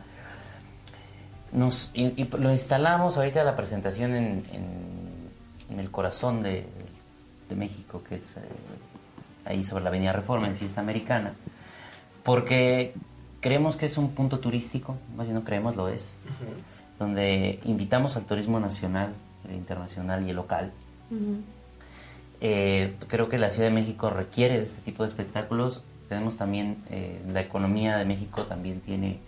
nos, 1.51 1.89
y, 1.95 2.21
y 2.21 2.25
lo 2.37 2.51
instalamos 2.51 3.17
ahorita 3.17 3.43
la 3.43 3.55
presentación 3.55 4.15
en, 4.15 4.45
en- 4.53 5.29
en 5.71 5.79
el 5.79 5.89
corazón 5.91 6.41
de, 6.43 6.67
de 7.49 7.55
México, 7.55 8.03
que 8.07 8.15
es 8.15 8.37
eh, 8.37 8.41
ahí 9.49 9.63
sobre 9.63 9.83
la 9.83 9.89
Avenida 9.89 10.13
Reforma, 10.13 10.47
en 10.47 10.55
Fiesta 10.55 10.79
Americana, 10.79 11.33
porque 12.23 12.93
creemos 13.41 13.75
que 13.75 13.87
es 13.87 13.97
un 13.97 14.11
punto 14.11 14.39
turístico, 14.39 14.95
más 15.17 15.25
bien 15.25 15.35
no 15.35 15.43
creemos, 15.43 15.75
lo 15.75 15.89
es, 15.89 16.15
donde 16.97 17.59
invitamos 17.65 18.15
al 18.15 18.25
turismo 18.25 18.59
nacional, 18.59 19.13
el 19.49 19.55
internacional 19.55 20.25
y 20.25 20.29
el 20.29 20.35
local. 20.35 20.71
Eh, 22.41 22.95
creo 23.07 23.27
que 23.27 23.37
la 23.37 23.49
Ciudad 23.49 23.67
de 23.67 23.73
México 23.73 24.09
requiere 24.09 24.57
de 24.57 24.63
este 24.63 24.81
tipo 24.81 25.03
de 25.03 25.09
espectáculos. 25.09 25.81
Tenemos 26.07 26.37
también, 26.37 26.77
eh, 26.89 27.21
la 27.27 27.41
economía 27.41 27.97
de 27.97 28.05
México 28.05 28.43
también 28.43 28.79
tiene 28.79 29.19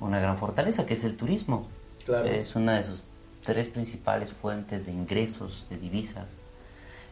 una 0.00 0.20
gran 0.20 0.36
fortaleza, 0.36 0.86
que 0.86 0.94
es 0.94 1.04
el 1.04 1.16
turismo. 1.16 1.66
Claro. 2.04 2.26
Es 2.26 2.54
una 2.56 2.76
de 2.76 2.84
sus 2.84 3.04
tres 3.44 3.68
principales 3.68 4.32
fuentes 4.32 4.86
de 4.86 4.92
ingresos, 4.92 5.66
de 5.70 5.78
divisas. 5.78 6.28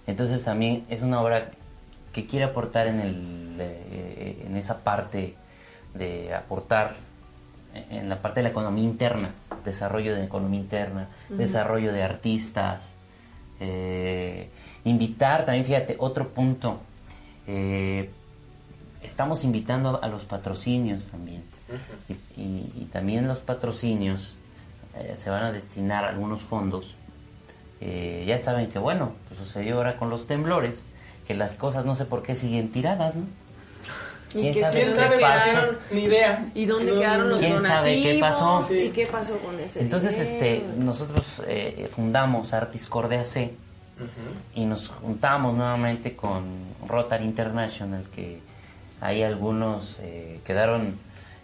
Entonces 0.07 0.45
también 0.45 0.85
es 0.89 1.03
una 1.03 1.21
obra 1.21 1.51
que 2.19 2.27
quiere 2.27 2.47
aportar 2.47 2.89
en, 2.89 2.99
el, 2.99 3.57
eh, 3.61 4.43
en 4.45 4.57
esa 4.57 4.79
parte 4.79 5.37
de 5.95 6.35
aportar 6.35 6.97
en 7.91 8.09
la 8.09 8.21
parte 8.21 8.41
de 8.41 8.45
la 8.45 8.49
economía 8.49 8.83
interna, 8.83 9.31
desarrollo 9.65 10.17
de 10.17 10.25
economía 10.25 10.59
interna, 10.59 11.07
desarrollo 11.29 11.93
de 11.93 12.03
artistas, 12.03 12.91
eh, 13.61 14.49
invitar 14.85 15.45
también, 15.45 15.65
fíjate, 15.65 15.95
otro 16.01 16.29
punto, 16.31 16.81
eh, 17.47 18.11
estamos 19.03 19.45
invitando 19.45 20.03
a 20.03 20.09
los 20.09 20.25
patrocinios 20.25 21.05
también. 21.07 21.43
y, 22.09 22.41
y- 22.41 22.73
y 22.81 22.85
también 22.91 23.29
los 23.29 23.39
patrocinios 23.39 24.35
eh, 24.97 25.13
se 25.17 25.31
van 25.31 25.45
a 25.45 25.53
destinar 25.53 26.05
algunos 26.05 26.43
fondos. 26.43 26.97
Eh, 27.81 28.25
ya 28.27 28.39
saben 28.39 28.69
que, 28.71 28.79
bueno, 28.81 29.13
pues 29.29 29.39
sucedió 29.39 29.77
ahora 29.77 29.99
con 29.99 30.09
los 30.11 30.27
temblores, 30.27 30.83
que 31.29 31.35
las 31.35 31.53
cosas 31.53 31.85
no 31.85 31.95
sé 31.95 32.07
por 32.07 32.23
qué 32.25 32.35
siguen 32.35 32.73
tiradas, 32.73 33.15
¿no? 33.15 33.25
¿Y 34.31 34.41
¿Quién 34.43 34.55
qué 34.55 34.61
sabe 34.61 34.75
¿Quién 34.75 34.89
dónde 34.91 35.03
sabe? 35.05 35.21
pasó? 35.21 35.45
quedaron? 35.51 35.79
Ni 35.93 36.01
idea. 36.05 36.51
¿Y 36.55 36.67
dónde 36.67 36.93
No, 36.93 36.99
quedaron 37.01 37.29
los 37.31 37.39
¿Quién 37.39 37.53
donativos? 37.57 37.79
sabe 37.79 38.03
qué 38.03 38.19
pasó? 38.19 38.65
Sí. 38.67 38.75
¿Y 38.85 38.91
qué 38.91 39.07
pasó 39.07 39.39
con 39.39 39.61
ese 39.61 39.81
Entonces, 39.81 40.19
este, 40.19 40.65
nosotros 40.79 41.43
eh, 41.47 41.89
fundamos 41.95 42.53
Artis 42.55 42.87
Cordea 42.89 43.25
C 43.25 43.55
y 44.55 44.65
nos 44.65 44.89
juntamos 44.89 45.55
nuevamente 45.55 46.15
con 46.17 46.45
Rotary 46.87 47.25
International, 47.25 48.05
que 48.15 48.41
ahí 49.01 49.23
algunos 49.23 49.99
eh, 50.01 50.41
quedaron 50.45 50.97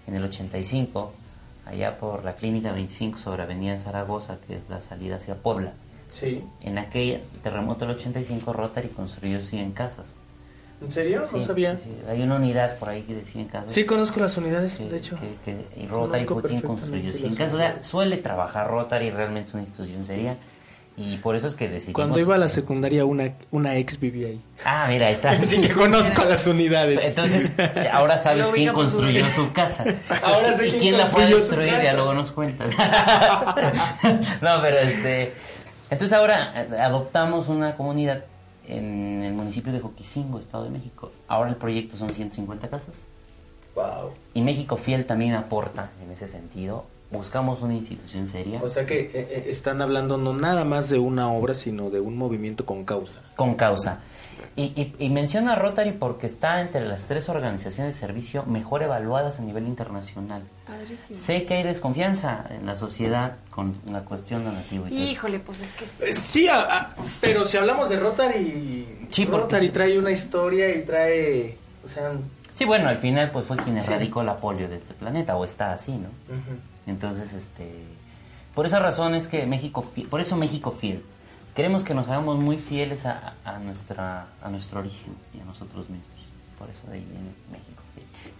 en 0.06 0.14
el 0.14 0.24
85, 0.24 1.12
allá 1.66 1.98
por 1.98 2.24
la 2.24 2.34
Clínica 2.36 2.72
25 2.72 3.18
sobre 3.18 3.42
Avenida 3.42 3.78
Zaragoza, 3.78 4.36
que 4.46 4.56
es 4.56 4.62
la 4.68 4.80
salida 4.80 5.16
hacia 5.16 5.34
Puebla. 5.36 5.72
Sí. 6.14 6.42
En 6.62 6.78
aquel 6.78 7.20
terremoto 7.42 7.86
del 7.86 7.96
85, 7.96 8.52
Rotary 8.52 8.88
construyó 8.88 9.42
100 9.42 9.72
casas. 9.72 10.14
¿En 10.80 10.90
serio? 10.90 11.24
No 11.32 11.40
sabía. 11.44 11.76
sí, 11.76 11.90
hay 12.08 12.22
una 12.22 12.36
unidad 12.36 12.78
por 12.78 12.88
ahí 12.88 13.02
de 13.02 13.22
100 13.24 13.46
casas. 13.48 13.72
Sí, 13.72 13.84
conozco 13.84 14.20
las 14.20 14.36
unidades, 14.36 14.76
que- 14.78 14.88
de 14.88 14.96
hecho. 14.96 15.16
que- 15.16 15.36
que- 15.44 15.80
y 15.82 15.86
Rotary 15.86 16.24
Conozco 16.24 16.40
fue 16.40 16.50
quien 16.50 16.60
perfectamente 16.62 16.66
construyó 16.66 17.08
las 17.10 17.16
100 17.16 17.34
casas. 17.34 17.54
O 17.54 17.58
sea, 17.58 17.82
suele 17.82 18.16
trabajar 18.18 18.68
Rotary, 18.68 19.10
realmente 19.10 19.48
es 19.48 19.54
una 19.54 19.62
institución 19.64 20.04
seria. 20.04 20.36
Y 20.96 21.16
por 21.16 21.34
eso 21.34 21.48
es 21.48 21.56
que 21.56 21.68
decidimos... 21.68 21.94
Cuando 21.94 22.20
iba 22.20 22.36
a 22.36 22.38
la 22.38 22.46
secundaria, 22.46 23.04
una, 23.04 23.32
una 23.50 23.76
ex 23.76 23.98
vivía 23.98 24.28
ahí. 24.28 24.40
Ah, 24.64 24.86
mira, 24.88 25.10
está. 25.10 25.30
Así 25.42 25.60
que 25.60 25.70
conozco 25.72 26.22
a 26.22 26.24
las 26.26 26.46
unidades. 26.46 27.02
Entonces, 27.02 27.50
ahora 27.90 28.18
sabes 28.18 28.46
quién 28.54 28.72
construyó 28.72 29.26
su 29.30 29.52
casa. 29.52 29.84
Ahora 30.22 30.56
sé 30.56 30.68
y 30.68 30.70
quién 30.70 30.80
quién 30.82 30.98
la 30.98 31.10
su 31.10 31.18
destruir, 31.18 31.80
ya 31.82 31.94
luego 31.94 32.14
nos 32.14 32.30
cuentas. 32.30 32.68
no, 34.40 34.62
pero 34.62 34.78
este... 34.78 35.32
Entonces 35.90 36.12
ahora 36.12 36.52
eh, 36.56 36.80
adoptamos 36.80 37.48
una 37.48 37.76
comunidad 37.76 38.24
en 38.66 39.22
el 39.22 39.34
municipio 39.34 39.72
de 39.72 39.80
Joquicingo, 39.80 40.38
Estado 40.38 40.64
de 40.64 40.70
México. 40.70 41.12
Ahora 41.28 41.50
el 41.50 41.56
proyecto 41.56 41.96
son 41.96 42.10
150 42.10 42.68
casas. 42.68 42.94
Wow. 43.74 44.12
Y 44.32 44.42
México 44.42 44.76
Fiel 44.76 45.04
también 45.04 45.34
aporta 45.34 45.90
en 46.02 46.10
ese 46.10 46.28
sentido. 46.28 46.86
Buscamos 47.10 47.60
una 47.60 47.74
institución 47.74 48.26
seria. 48.26 48.60
O 48.62 48.68
sea 48.68 48.86
que 48.86 49.00
eh, 49.00 49.10
eh, 49.14 49.44
están 49.48 49.82
hablando 49.82 50.16
no 50.16 50.32
nada 50.32 50.64
más 50.64 50.88
de 50.88 50.98
una 50.98 51.30
obra, 51.30 51.54
sino 51.54 51.90
de 51.90 52.00
un 52.00 52.16
movimiento 52.16 52.64
con 52.64 52.84
causa. 52.84 53.20
con 53.36 53.54
causa. 53.54 54.00
Y, 54.56 54.62
y, 54.80 54.94
y 54.98 55.08
menciona 55.10 55.54
a 55.54 55.56
Rotary 55.56 55.92
porque 55.92 56.26
está 56.26 56.60
entre 56.60 56.86
las 56.86 57.06
tres 57.06 57.28
organizaciones 57.28 57.94
de 57.94 58.00
servicio 58.00 58.44
mejor 58.44 58.82
evaluadas 58.84 59.40
a 59.40 59.42
nivel 59.42 59.66
internacional. 59.66 60.42
Padrísimo. 60.66 61.18
Sé 61.18 61.44
que 61.44 61.54
hay 61.54 61.62
desconfianza 61.64 62.46
en 62.50 62.64
la 62.66 62.76
sociedad 62.76 63.36
con 63.50 63.76
la 63.90 64.02
cuestión 64.02 64.44
donativa. 64.44 64.88
Híjole, 64.90 65.40
pues 65.40 65.60
es 65.60 65.72
que 65.72 65.84
sí. 65.86 66.04
Eh, 66.10 66.14
Sí, 66.14 66.48
a- 66.48 66.60
a- 66.78 66.94
pero 67.20 67.44
si 67.44 67.56
hablamos 67.56 67.88
de 67.88 67.98
Rotary, 67.98 69.06
Sí, 69.10 69.26
porque 69.26 69.42
Rotary 69.42 69.66
sí. 69.66 69.72
trae 69.72 69.98
una 69.98 70.10
historia 70.12 70.74
y 70.74 70.82
trae, 70.84 71.58
o 71.84 71.88
sea, 71.88 72.12
Sí, 72.54 72.64
bueno, 72.64 72.88
al 72.88 72.98
final 72.98 73.32
pues 73.32 73.46
fue 73.46 73.56
quien 73.56 73.76
erradicó 73.78 74.22
la 74.22 74.36
polio 74.36 74.68
de 74.68 74.76
este 74.76 74.94
planeta, 74.94 75.34
o 75.36 75.44
está 75.44 75.72
así, 75.72 75.90
¿no? 75.90 76.08
Entonces, 76.86 77.32
este... 77.32 77.72
Por 78.54 78.66
esa 78.66 78.78
razón 78.78 79.16
es 79.16 79.26
que 79.26 79.44
México, 79.46 79.84
por 80.08 80.20
eso 80.20 80.36
México 80.36 80.70
fiel. 80.70 81.02
Queremos 81.54 81.84
que 81.84 81.94
nos 81.94 82.08
hagamos 82.08 82.38
muy 82.38 82.58
fieles 82.58 83.06
a, 83.06 83.34
a 83.44 83.58
nuestra, 83.58 84.26
a 84.42 84.48
nuestro 84.50 84.80
origen 84.80 85.14
y 85.32 85.40
a 85.40 85.44
nosotros 85.44 85.88
mismos. 85.88 86.08
Por 86.58 86.68
eso 86.68 86.86
de 86.88 86.94
ahí 86.94 87.04
viene 87.08 87.32
México. 87.50 87.82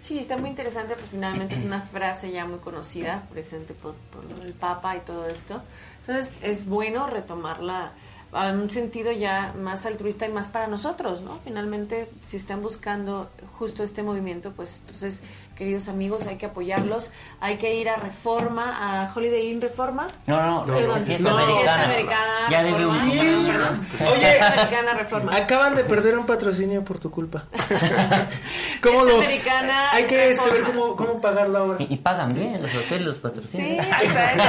Sí, 0.00 0.18
está 0.18 0.36
muy 0.36 0.50
interesante, 0.50 0.94
pues 0.94 1.08
finalmente 1.10 1.54
es 1.54 1.64
una 1.64 1.80
frase 1.92 2.30
ya 2.30 2.44
muy 2.44 2.58
conocida, 2.58 3.22
presente 3.30 3.72
por, 3.72 3.94
por 3.94 4.26
del 4.26 4.52
Papa 4.52 4.96
y 4.96 5.00
todo 5.00 5.26
esto. 5.28 5.62
Entonces 6.00 6.34
es 6.42 6.66
bueno 6.66 7.06
retomarla 7.06 7.92
a 8.32 8.50
un 8.52 8.70
sentido 8.70 9.12
ya 9.12 9.54
más 9.56 9.86
altruista 9.86 10.26
y 10.26 10.32
más 10.32 10.48
para 10.48 10.66
nosotros, 10.66 11.22
¿no? 11.22 11.38
Finalmente, 11.38 12.10
si 12.22 12.36
están 12.36 12.62
buscando 12.62 13.30
justo 13.58 13.84
este 13.84 14.02
movimiento, 14.02 14.52
pues 14.52 14.80
entonces, 14.80 15.22
queridos 15.56 15.88
amigos, 15.88 16.26
hay 16.26 16.36
que 16.36 16.46
apoyarlos, 16.46 17.10
hay 17.40 17.58
que 17.58 17.74
ir 17.74 17.88
a 17.88 17.96
Reforma, 17.96 19.02
a 19.02 19.12
Holiday 19.14 19.50
Inn 19.50 19.60
Reforma. 19.60 20.08
No, 20.26 20.40
no, 20.42 20.66
no, 20.66 20.74
Perdón, 20.74 21.04
fiesta 21.06 21.30
no, 21.30 21.38
americana. 21.38 21.62
Fiesta 21.78 21.84
americana. 21.84 22.50
Ya 22.50 22.62
debe 22.62 22.86
un... 22.86 22.96
Oye. 22.96 24.40
Americana 24.40 24.94
Reforma. 24.94 25.36
Acaban 25.36 25.74
de 25.74 25.84
perder 25.84 26.18
un 26.18 26.26
patrocinio 26.26 26.84
por 26.84 26.98
tu 26.98 27.10
culpa. 27.10 27.44
¿Cómo 28.82 29.00
Fiesta 29.00 29.12
lo- 29.12 29.18
americana, 29.18 29.90
Hay 29.92 30.04
que 30.04 30.30
este, 30.30 30.50
ver 30.50 30.62
cómo, 30.64 30.96
cómo 30.96 31.20
pagarlo 31.20 31.58
ahora. 31.58 31.76
Y, 31.80 31.94
y 31.94 31.96
pagan 31.98 32.34
bien, 32.34 32.60
los 32.62 32.74
hoteles 32.74 33.06
los 33.06 33.16
Sí, 33.16 33.22
patrocinan. 33.22 33.86
exacto. 34.02 34.42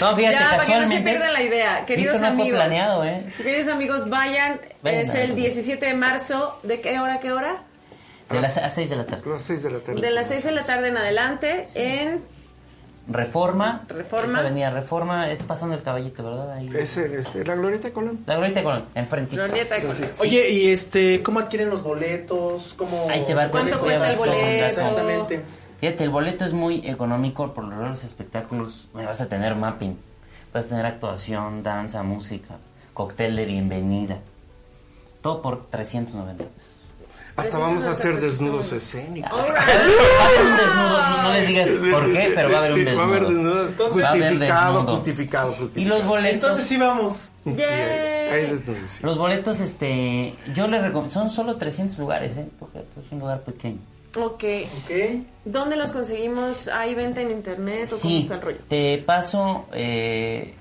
No, 0.00 0.16
fíjate, 0.16 0.36
ya, 0.38 0.50
para 0.50 0.66
que 0.66 0.76
no 0.80 0.88
se 0.88 1.00
pierdan 1.00 1.32
la 1.32 1.42
idea. 1.42 1.86
Queridos 1.86 2.14
esto 2.16 2.26
no 2.28 2.34
fue 2.34 2.42
amigos. 2.42 2.60
planeado, 2.60 3.04
¿eh? 3.04 3.24
Queridos 3.36 3.68
amigos, 3.68 4.08
vayan. 4.08 4.60
Es 4.84 5.14
el 5.14 5.28
ver. 5.28 5.36
17 5.36 5.86
de 5.86 5.94
marzo. 5.94 6.58
¿De 6.62 6.80
qué 6.80 6.98
hora, 6.98 7.20
qué 7.20 7.32
hora? 7.32 7.64
De 8.30 8.40
las 8.40 8.56
a 8.58 8.70
6 8.70 8.90
de 8.90 8.96
la 8.96 9.06
tarde. 9.06 9.22
A 9.26 9.28
las 9.30 9.42
6 9.42 9.62
de 9.62 9.70
la 9.70 9.78
tarde. 9.80 10.00
De 10.00 10.10
las 10.10 10.26
6 10.28 10.44
de 10.44 10.52
la 10.52 10.62
tarde 10.64 10.88
en 10.88 10.96
adelante 10.96 11.68
en... 11.74 12.22
Reforma. 13.10 13.86
Reforma. 13.88 14.32
Esa 14.32 14.40
avenida 14.40 14.70
Reforma 14.70 15.30
es 15.30 15.42
pasando 15.42 15.74
el 15.74 15.82
caballito, 15.82 16.22
¿verdad? 16.22 16.52
Ahí. 16.52 16.70
Es 16.74 16.98
el, 16.98 17.14
este, 17.14 17.42
la 17.42 17.54
Glorieta 17.54 17.90
Colón. 17.90 18.22
La 18.26 18.36
Glorieta 18.36 18.62
Colón, 18.62 18.84
enfrentito. 18.94 19.42
Glorieta 19.42 19.76
de 19.76 19.80
Colón. 19.80 20.10
Oye, 20.20 20.50
y 20.50 20.68
este, 20.68 21.22
¿cómo 21.22 21.40
adquieren 21.40 21.70
los 21.70 21.82
boletos? 21.82 22.74
¿Cómo... 22.76 23.06
Ahí 23.08 23.24
te 23.26 23.34
va, 23.34 23.48
¿Cuánto 23.48 23.76
te 23.76 23.82
cuesta 23.82 24.10
el 24.10 24.18
boleto? 24.18 24.46
Exactamente. 24.46 25.42
Fíjate, 25.80 26.04
el 26.04 26.10
boleto 26.10 26.44
es 26.44 26.52
muy 26.52 26.86
económico 26.86 27.54
por 27.54 27.64
los 27.64 27.78
raros 27.78 28.04
espectáculos. 28.04 28.88
Bueno, 28.92 29.08
vas 29.08 29.20
a 29.22 29.28
tener 29.28 29.54
mapping, 29.54 29.96
vas 30.52 30.66
a 30.66 30.68
tener 30.68 30.84
actuación, 30.84 31.62
danza, 31.62 32.02
música, 32.02 32.56
cóctel 32.92 33.36
de 33.36 33.46
bienvenida. 33.46 34.18
Todo 35.22 35.40
por 35.40 35.66
390 35.70 36.44
pesos. 36.44 36.67
Hasta 37.38 37.58
vamos 37.58 37.84
a 37.84 37.92
hacer 37.92 38.20
desnudos 38.20 38.72
escénicos. 38.72 39.30
Va 39.32 39.58
a 39.58 39.62
haber 39.62 40.46
un 40.46 40.56
desnudo, 40.56 40.98
no, 41.10 41.22
no 41.22 41.32
les 41.32 41.48
digas 41.48 41.70
por 41.92 42.12
qué, 42.12 42.32
pero 42.34 42.50
va 42.50 42.54
a 42.56 42.58
haber 42.58 42.72
un 42.72 42.84
desnudo. 42.84 42.96
Va 42.98 43.02
a 43.02 43.08
haber 43.08 43.26
desnudo. 43.26 43.90
Justificado, 43.90 44.82
justificado, 44.84 45.52
justificado. 45.52 45.80
Y 45.80 45.84
los 45.84 46.04
boletos. 46.06 46.34
Entonces 46.34 46.64
sí 46.66 46.76
vamos. 46.76 47.30
Los 49.02 49.16
boletos, 49.18 49.60
este, 49.60 50.34
yo 50.54 50.66
les 50.68 50.82
recomiendo, 50.82 51.14
son 51.14 51.30
solo 51.30 51.56
300 51.56 51.98
lugares, 51.98 52.36
¿eh? 52.36 52.46
Porque 52.58 52.80
pues, 52.94 53.06
es 53.06 53.12
un 53.12 53.20
lugar 53.20 53.40
pequeño. 53.42 53.78
Ok. 54.16 54.44
Ok. 54.84 54.90
¿Dónde 55.44 55.76
los 55.76 55.90
conseguimos? 55.92 56.68
¿Hay 56.68 56.94
venta 56.94 57.20
en 57.20 57.30
internet 57.30 57.90
o 57.92 57.98
cómo 57.98 58.00
Sí, 58.10 58.18
está 58.22 58.34
el 58.34 58.42
rollo? 58.42 58.58
te 58.68 58.98
paso 59.06 59.66
eh, 59.72 60.54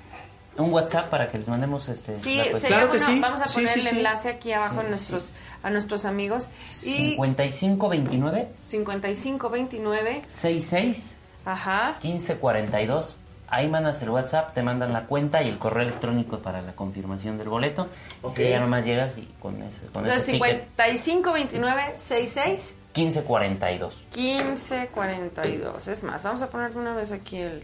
un 0.58 0.72
WhatsApp 0.74 1.10
para 1.10 1.30
que 1.30 1.38
les 1.38 1.47
mandemos 1.47 1.88
este. 1.89 2.18
Sí, 2.18 2.38
la. 2.38 2.60
Claro 2.60 2.91
que 2.91 2.97
bueno, 2.97 3.14
sí. 3.14 3.20
vamos 3.20 3.41
a 3.41 3.47
Sí, 3.47 3.55
poner 3.55 3.70
sí, 3.74 3.80
el 3.80 3.86
sí. 3.88 3.97
enlace 3.97 4.30
aquí 4.30 4.51
abajo 4.53 4.80
a 4.80 4.84
Sí, 4.84 4.89
nuestros 4.89 5.32
a 5.64 5.70
nuestros 5.70 6.05
amigos 6.05 6.49
y 6.84 7.16
5529 7.16 8.47
5529 8.68 10.22
66 10.28 11.18
ajá 11.45 11.97
1542. 12.03 13.18
Ahí 13.49 13.70
mandas 13.70 14.01
el 14.01 14.10
WhatsApp, 14.10 14.53
te 14.53 14.62
mandan 14.62 14.91
la 14.91 15.05
cuenta 15.05 15.41
y 15.41 15.47
el 15.47 15.58
correo 15.58 15.84
electrónico 15.84 16.39
para 16.39 16.62
la 16.62 16.74
confirmación 16.74 17.38
del 17.38 17.47
boleto. 17.47 17.88
Ok. 18.22 18.39
Y 18.39 18.49
ya 18.49 18.60
nomás 18.60 18.84
llegas 18.84 19.18
y 19.18 19.24
con 19.39 19.62
ese, 19.64 19.86
con 19.88 20.05
Los 20.05 20.18
ese 20.18 20.34
ticket 20.34 20.68
5529 20.76 21.93
66 21.97 22.76
1542. 22.93 23.95
1542. 24.16 25.88
Es 25.88 26.03
más, 26.03 26.24
vamos 26.24 26.41
a 26.41 26.49
poner 26.49 26.76
una 26.76 26.93
vez 26.93 27.12
aquí 27.14 27.38
el, 27.38 27.64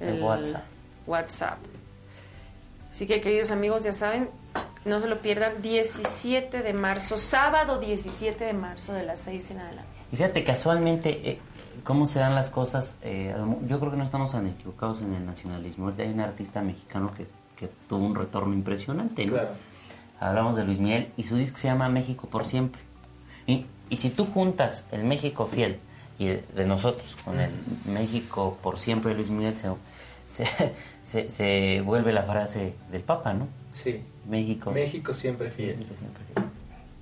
El 0.00 0.22
WhatsApp. 0.22 0.62
WhatsApp. 1.06 1.58
Así 2.90 3.06
que, 3.06 3.20
queridos 3.20 3.50
amigos, 3.50 3.82
ya 3.82 3.92
saben, 3.92 4.28
no 4.84 5.00
se 5.00 5.08
lo 5.08 5.20
pierdan. 5.20 5.62
17 5.62 6.62
de 6.62 6.72
marzo, 6.72 7.18
sábado 7.18 7.78
17 7.78 8.44
de 8.44 8.52
marzo 8.52 8.92
de 8.92 9.04
las 9.04 9.20
6 9.20 9.52
en 9.52 9.58
adelante. 9.60 9.90
Y 10.12 10.16
fíjate, 10.16 10.42
casualmente, 10.42 11.30
eh, 11.30 11.38
cómo 11.84 12.06
se 12.06 12.18
dan 12.18 12.34
las 12.34 12.50
cosas, 12.50 12.96
eh, 13.02 13.34
yo 13.68 13.78
creo 13.78 13.92
que 13.92 13.96
no 13.96 14.04
estamos 14.04 14.32
tan 14.32 14.46
equivocados 14.46 15.02
en 15.02 15.14
el 15.14 15.24
nacionalismo. 15.24 15.84
Ahorita 15.86 16.02
hay 16.02 16.10
un 16.10 16.20
artista 16.20 16.62
mexicano 16.62 17.12
que, 17.14 17.26
que 17.56 17.70
tuvo 17.88 18.04
un 18.04 18.14
retorno 18.14 18.54
impresionante, 18.54 19.24
¿no? 19.26 19.32
Claro. 19.32 19.50
Hablamos 20.18 20.56
de 20.56 20.64
Luis 20.64 20.78
Miguel 20.78 21.10
y 21.16 21.22
su 21.22 21.36
disco 21.36 21.56
se 21.58 21.68
llama 21.68 21.88
México 21.88 22.26
por 22.28 22.44
siempre. 22.44 22.82
Y, 23.46 23.66
y 23.88 23.96
si 23.96 24.10
tú 24.10 24.26
juntas 24.26 24.84
el 24.92 25.04
México 25.04 25.46
fiel 25.46 25.78
y 26.18 26.26
de, 26.26 26.44
de 26.54 26.66
nosotros 26.66 27.16
con 27.24 27.40
el 27.40 27.50
México 27.86 28.58
por 28.62 28.78
siempre 28.78 29.12
de 29.12 29.16
Luis 29.16 29.30
Miguel, 29.30 29.54
se, 29.56 29.70
se, 30.26 30.44
se- 31.10 31.28
se 31.30 31.80
vuelve 31.80 32.12
la 32.12 32.22
frase 32.22 32.74
del 32.92 33.02
Papa, 33.02 33.32
¿no? 33.32 33.48
Sí. 33.74 34.00
México. 34.28 34.70
México 34.70 35.12
siempre 35.12 35.50
fiel. 35.50 35.76
México 35.78 35.94
siempre 35.98 36.22
fiel. 36.32 36.46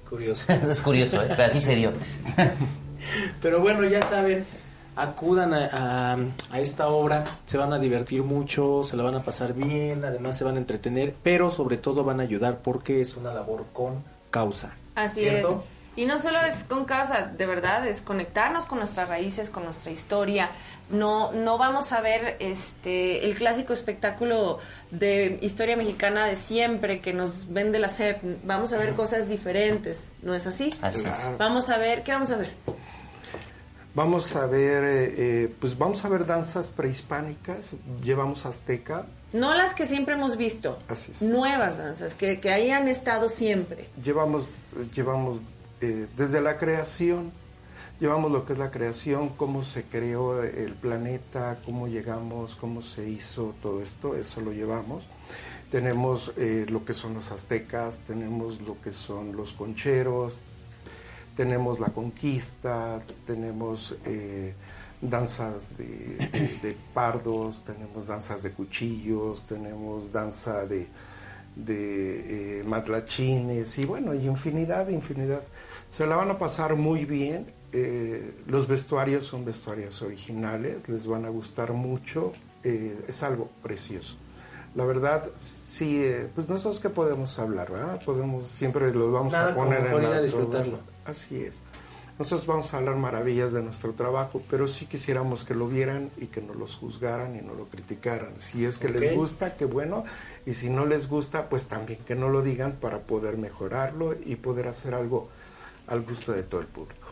Curioso. 0.08 0.52
es 0.70 0.80
curioso, 0.80 1.22
¿eh? 1.22 1.26
Pero 1.28 1.44
así 1.44 1.60
se 1.60 1.74
dio. 1.74 1.92
Pero 3.42 3.60
bueno, 3.60 3.84
ya 3.84 4.02
saben, 4.06 4.44
acudan 4.96 5.54
a, 5.54 5.68
a- 6.12 6.16
a 6.50 6.60
esta 6.60 6.88
obra, 6.88 7.24
se 7.46 7.56
van 7.58 7.72
a 7.72 7.78
divertir 7.78 8.22
mucho, 8.22 8.82
se 8.82 8.96
la 8.96 9.02
van 9.02 9.14
a 9.14 9.22
pasar 9.22 9.52
bien, 9.54 10.04
además 10.04 10.36
se 10.36 10.44
van 10.44 10.56
a 10.56 10.58
entretener, 10.58 11.14
pero 11.22 11.50
sobre 11.50 11.76
todo 11.76 12.02
van 12.04 12.20
a 12.20 12.22
ayudar 12.24 12.58
porque 12.62 13.00
es 13.00 13.16
una 13.16 13.32
labor 13.32 13.66
con 13.72 14.02
causa. 14.30 14.74
Así 14.94 15.20
¿cierto? 15.20 15.64
es. 15.64 15.77
Y 15.98 16.06
no 16.06 16.22
solo 16.22 16.38
es 16.42 16.62
con 16.62 16.84
causa, 16.84 17.22
de 17.22 17.44
verdad, 17.44 17.84
es 17.84 18.00
conectarnos 18.02 18.66
con 18.66 18.78
nuestras 18.78 19.08
raíces, 19.08 19.50
con 19.50 19.64
nuestra 19.64 19.90
historia. 19.90 20.48
No, 20.90 21.32
no 21.32 21.58
vamos 21.58 21.92
a 21.92 22.00
ver 22.00 22.36
este 22.38 23.26
el 23.26 23.34
clásico 23.34 23.72
espectáculo 23.72 24.60
de 24.92 25.40
historia 25.42 25.76
mexicana 25.76 26.26
de 26.26 26.36
siempre 26.36 27.00
que 27.00 27.12
nos 27.12 27.52
vende 27.52 27.80
la 27.80 27.88
SEP. 27.88 28.22
Vamos 28.44 28.72
a 28.72 28.78
ver 28.78 28.94
cosas 28.94 29.28
diferentes, 29.28 30.04
¿no 30.22 30.36
es 30.36 30.46
así? 30.46 30.70
Así 30.82 31.04
es. 31.04 31.36
Vamos 31.36 31.68
a 31.68 31.78
ver, 31.78 32.04
¿qué 32.04 32.12
vamos 32.12 32.30
a 32.30 32.36
ver? 32.36 32.52
Vamos 33.92 34.36
a 34.36 34.46
ver, 34.46 34.84
eh, 34.84 35.14
eh, 35.18 35.54
pues 35.60 35.76
vamos 35.76 36.04
a 36.04 36.08
ver 36.08 36.24
danzas 36.26 36.68
prehispánicas, 36.68 37.74
llevamos 38.04 38.46
azteca, 38.46 39.06
No 39.32 39.52
las 39.52 39.74
que 39.74 39.84
siempre 39.84 40.14
hemos 40.14 40.36
visto, 40.36 40.78
Así 40.86 41.10
es. 41.10 41.22
nuevas 41.22 41.76
danzas, 41.76 42.14
que, 42.14 42.38
que 42.38 42.52
ahí 42.52 42.70
han 42.70 42.86
estado 42.86 43.28
siempre. 43.28 43.88
llevamos, 44.04 44.44
llevamos 44.94 45.40
eh, 45.80 46.06
desde 46.16 46.40
la 46.40 46.56
creación, 46.58 47.30
llevamos 48.00 48.30
lo 48.32 48.46
que 48.46 48.54
es 48.54 48.58
la 48.58 48.70
creación, 48.70 49.30
cómo 49.30 49.62
se 49.64 49.84
creó 49.84 50.42
el 50.42 50.72
planeta, 50.74 51.58
cómo 51.64 51.88
llegamos, 51.88 52.56
cómo 52.56 52.82
se 52.82 53.08
hizo 53.08 53.54
todo 53.62 53.82
esto, 53.82 54.16
eso 54.16 54.40
lo 54.40 54.52
llevamos. 54.52 55.04
Tenemos 55.70 56.32
eh, 56.36 56.66
lo 56.68 56.84
que 56.84 56.94
son 56.94 57.14
los 57.14 57.30
aztecas, 57.30 57.98
tenemos 58.06 58.60
lo 58.62 58.80
que 58.82 58.92
son 58.92 59.36
los 59.36 59.52
concheros, 59.52 60.38
tenemos 61.36 61.78
la 61.78 61.88
conquista, 61.88 63.00
tenemos 63.26 63.96
eh, 64.04 64.54
danzas 65.00 65.76
de, 65.78 66.56
de- 66.62 66.76
pardos, 66.94 67.62
tenemos 67.64 68.06
danzas 68.08 68.42
de 68.42 68.50
cuchillos, 68.50 69.46
tenemos 69.46 70.10
danza 70.12 70.66
de, 70.66 70.88
matlachines 72.66 73.78
y 73.78 73.84
bueno, 73.84 74.14
y 74.14 74.26
infinidad, 74.26 74.88
infinidad. 74.88 75.42
Se 75.90 76.06
la 76.06 76.16
van 76.16 76.30
a 76.30 76.38
pasar 76.38 76.76
muy 76.76 77.04
bien. 77.04 77.52
eh, 77.72 78.32
los 78.46 78.66
vestuarios 78.66 79.26
son 79.26 79.44
vestuarios 79.44 80.00
originales, 80.00 80.88
les 80.88 81.06
van 81.06 81.24
a 81.26 81.28
gustar 81.28 81.72
mucho. 81.72 82.32
eh, 82.64 82.98
es 83.06 83.22
algo 83.22 83.50
precioso. 83.62 84.16
La 84.74 84.84
verdad, 84.84 85.24
sí, 85.70 86.02
eh, 86.02 86.28
pues 86.34 86.48
nosotros 86.48 86.80
que 86.80 86.88
podemos 86.90 87.38
hablar, 87.38 87.70
¿verdad? 87.70 88.00
Podemos, 88.04 88.46
siempre 88.48 88.92
los 88.92 89.12
vamos 89.12 89.32
Nada 89.32 89.52
a 89.52 89.54
poner 89.54 89.86
en 89.86 90.02
la- 90.02 90.20
disfrutarlo. 90.20 90.78
Así 91.04 91.40
es. 91.42 91.62
Nosotros 92.18 92.46
vamos 92.48 92.74
a 92.74 92.78
hablar 92.78 92.96
maravillas 92.96 93.52
de 93.52 93.62
nuestro 93.62 93.92
trabajo, 93.92 94.42
pero 94.50 94.66
sí 94.66 94.86
quisiéramos 94.86 95.44
que 95.44 95.54
lo 95.54 95.68
vieran 95.68 96.10
y 96.16 96.26
que 96.26 96.40
nos 96.40 96.56
los 96.56 96.74
juzgaran 96.74 97.36
y 97.36 97.42
no 97.42 97.54
lo 97.54 97.66
criticaran. 97.66 98.32
Si 98.40 98.64
es 98.64 98.76
que 98.78 98.88
les 98.88 99.14
gusta, 99.16 99.56
qué 99.56 99.66
bueno, 99.66 100.04
y 100.44 100.54
si 100.54 100.68
no 100.68 100.84
les 100.84 101.08
gusta, 101.08 101.48
pues 101.48 101.68
también 101.68 102.00
que 102.06 102.16
no 102.16 102.28
lo 102.28 102.42
digan 102.42 102.72
para 102.72 102.98
poder 103.02 103.36
mejorarlo 103.38 104.16
y 104.24 104.34
poder 104.34 104.66
hacer 104.66 104.94
algo 104.94 105.28
al 105.88 106.02
gusto 106.02 106.32
de 106.32 106.42
todo 106.42 106.60
el 106.60 106.66
público. 106.66 107.08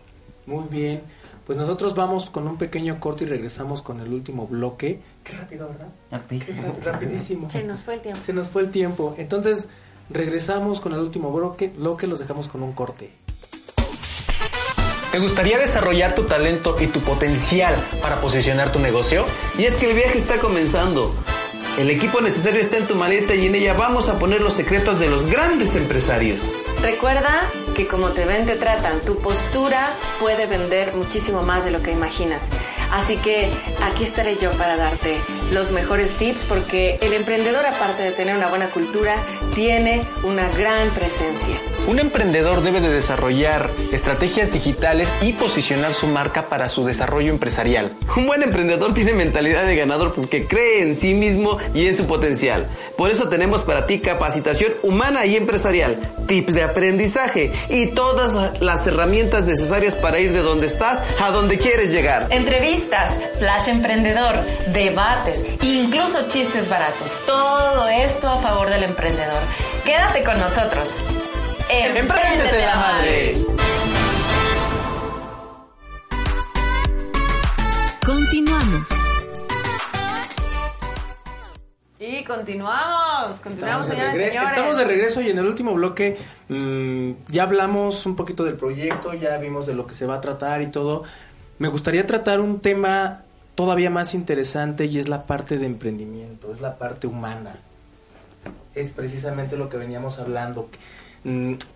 Muy 0.47 0.65
bien. 0.71 1.03
Pues 1.47 1.59
nosotros 1.59 1.95
vamos 1.95 2.29
con 2.31 2.47
un 2.49 2.57
pequeño 2.59 2.99
corte 2.99 3.25
y 3.25 3.29
regresamos 3.29 3.81
con 3.83 4.01
el 4.01 4.13
último 4.13 4.47
bloque. 4.47 5.01
Qué 5.25 5.33
rápido, 5.33 5.69
¿verdad? 5.69 5.89
Qué 6.11 6.17
Rapidísimo. 6.17 6.63
ra- 6.85 6.93
rapidísimo. 6.93 7.51
Se 7.51 7.63
nos 7.63 7.81
fue 7.83 7.95
el 7.95 8.01
tiempo. 8.01 8.21
Se 8.25 8.33
nos 8.33 8.49
fue 8.49 8.63
el 8.63 8.71
tiempo. 8.71 9.15
Entonces, 9.19 9.69
regresamos 10.11 10.81
con 10.81 10.93
el 10.93 11.01
último 11.01 11.31
bloque, 11.33 11.69
bloque 11.77 12.07
los 12.07 12.19
dejamos 12.19 12.49
con 12.49 12.63
un 12.63 12.73
corte. 12.73 13.11
¿Te 15.13 15.19
gustaría 15.21 15.57
desarrollar 15.59 16.15
tu 16.15 16.25
talento 16.25 16.77
y 16.81 16.89
tu 16.89 17.01
potencial 17.01 17.75
para 18.03 18.21
posicionar 18.21 18.71
tu 18.73 18.79
negocio? 18.81 19.25
Y 19.59 19.65
es 19.65 19.75
que 19.77 19.89
el 19.91 19.97
viaje 19.97 20.19
está 20.19 20.39
comenzando. 20.41 21.15
El 21.79 21.91
equipo 21.91 22.21
necesario 22.21 22.61
está 22.61 22.77
en 22.79 22.87
tu 22.87 22.95
maleta 22.97 23.35
y 23.35 23.47
en 23.47 23.55
ella 23.55 23.73
vamos 23.75 24.09
a 24.09 24.19
poner 24.19 24.41
los 24.41 24.55
secretos 24.55 24.99
de 24.99 25.09
los 25.09 25.27
grandes 25.27 25.75
empresarios. 25.77 26.43
Recuerda 26.83 27.49
que 27.77 27.87
como 27.87 28.09
te 28.09 28.25
ven, 28.25 28.47
te 28.47 28.57
tratan. 28.57 29.01
Tu 29.03 29.19
postura 29.19 29.91
puede 30.19 30.47
vender 30.47 30.95
muchísimo 30.95 31.43
más 31.43 31.65
de 31.67 31.71
lo 31.71 31.83
que 31.83 31.93
imaginas. 31.93 32.49
Así 32.91 33.19
que 33.19 33.51
aquí 33.83 34.05
estaré 34.05 34.37
yo 34.39 34.51
para 34.53 34.77
darte 34.77 35.21
los 35.51 35.73
mejores 35.73 36.17
tips 36.17 36.45
porque 36.45 36.99
el 37.03 37.13
emprendedor, 37.13 37.67
aparte 37.67 38.03
de 38.03 38.13
tener 38.13 38.35
una 38.35 38.47
buena 38.47 38.69
cultura, 38.69 39.17
tiene 39.55 40.03
una 40.25 40.49
gran 40.53 40.89
presencia. 40.91 41.76
Un 41.87 42.01
emprendedor 42.01 42.63
debe 42.63 42.81
de 42.81 42.89
desarrollar 42.89 43.71
estrategias 43.93 44.53
digitales 44.53 45.09
y 45.23 45.33
posicionar 45.35 45.93
su 45.93 46.09
marca 46.09 46.49
para 46.49 46.69
su 46.69 46.85
desarrollo 46.85 47.31
empresarial. 47.31 47.93
Un 48.17 48.27
buen 48.27 48.43
emprendedor 48.43 48.93
tiene 48.93 49.13
mentalidad 49.13 49.65
de 49.65 49.77
ganador 49.77 50.13
porque 50.13 50.49
cree 50.49 50.83
en 50.83 50.97
sí 50.97 51.15
mismo 51.15 51.59
y 51.75 51.87
en 51.87 51.97
su 51.97 52.07
potencial. 52.07 52.67
Por 52.97 53.11
eso 53.11 53.29
tenemos 53.29 53.63
para 53.63 53.87
ti 53.87 54.01
capacitación 54.01 54.73
humana 54.83 55.27
y 55.27 55.37
empresarial, 55.37 55.97
tips 56.27 56.55
de 56.55 56.65
aprendizaje 56.65 57.53
y 57.69 57.87
todas 57.87 58.61
las 58.61 58.85
herramientas 58.89 59.45
necesarias 59.45 59.95
para 59.95 60.19
ir 60.19 60.33
de 60.33 60.43
donde 60.43 60.67
estás 60.67 61.01
a 61.21 61.31
donde 61.31 61.57
quieres 61.57 61.91
llegar. 61.91 62.27
Entrevistas, 62.31 63.13
flash 63.39 63.69
emprendedor, 63.69 64.35
debates, 64.73 65.45
incluso 65.63 66.27
chistes 66.29 66.69
baratos. 66.69 67.13
Todo 67.27 67.89
esto 67.89 68.29
a 68.29 68.41
favor 68.41 68.71
del 68.71 68.83
emprendedor. 68.83 69.41
Quédate 69.85 70.25
con 70.25 70.41
nosotros. 70.41 70.89
¡Empréndete 71.69 72.61
la 72.61 72.77
madre! 72.77 73.35
Continuamos. 78.05 78.89
Y 81.99 82.23
continuamos, 82.25 83.41
continuamos, 83.41 83.87
Estamos 83.87 83.89
de, 83.89 83.95
señoras 83.95 84.15
y 84.15 84.19
regre- 84.19 84.29
señores. 84.29 84.51
estamos 84.51 84.77
de 84.77 84.85
regreso 84.85 85.21
y 85.23 85.31
en 85.31 85.39
el 85.39 85.47
último 85.47 85.73
bloque 85.75 86.19
mm, 86.49 87.11
ya 87.29 87.43
hablamos 87.45 88.05
un 88.07 88.15
poquito 88.17 88.45
del 88.45 88.55
proyecto, 88.55 89.15
ya 89.15 89.37
vimos 89.39 89.67
de 89.67 89.75
lo 89.75 89.87
que 89.87 89.95
se 89.95 90.07
va 90.07 90.17
a 90.17 90.21
tratar 90.21 90.61
y 90.63 90.67
todo. 90.69 91.05
Me 91.59 91.69
gustaría 91.69 92.07
tratar 92.07 92.41
un 92.41 92.61
tema 92.61 93.23
todavía 93.55 93.89
más 93.91 94.13
interesante 94.15 94.85
y 94.85 94.99
es 94.99 95.09
la 95.09 95.25
parte 95.27 95.59
de 95.59 95.67
emprendimiento, 95.67 96.53
es 96.55 96.61
la 96.61 96.77
parte 96.77 97.07
humana. 97.07 97.57
Es 98.75 98.91
precisamente 98.91 99.57
lo 99.57 99.69
que 99.71 99.79
veníamos 99.79 100.19
hablando. 100.19 100.69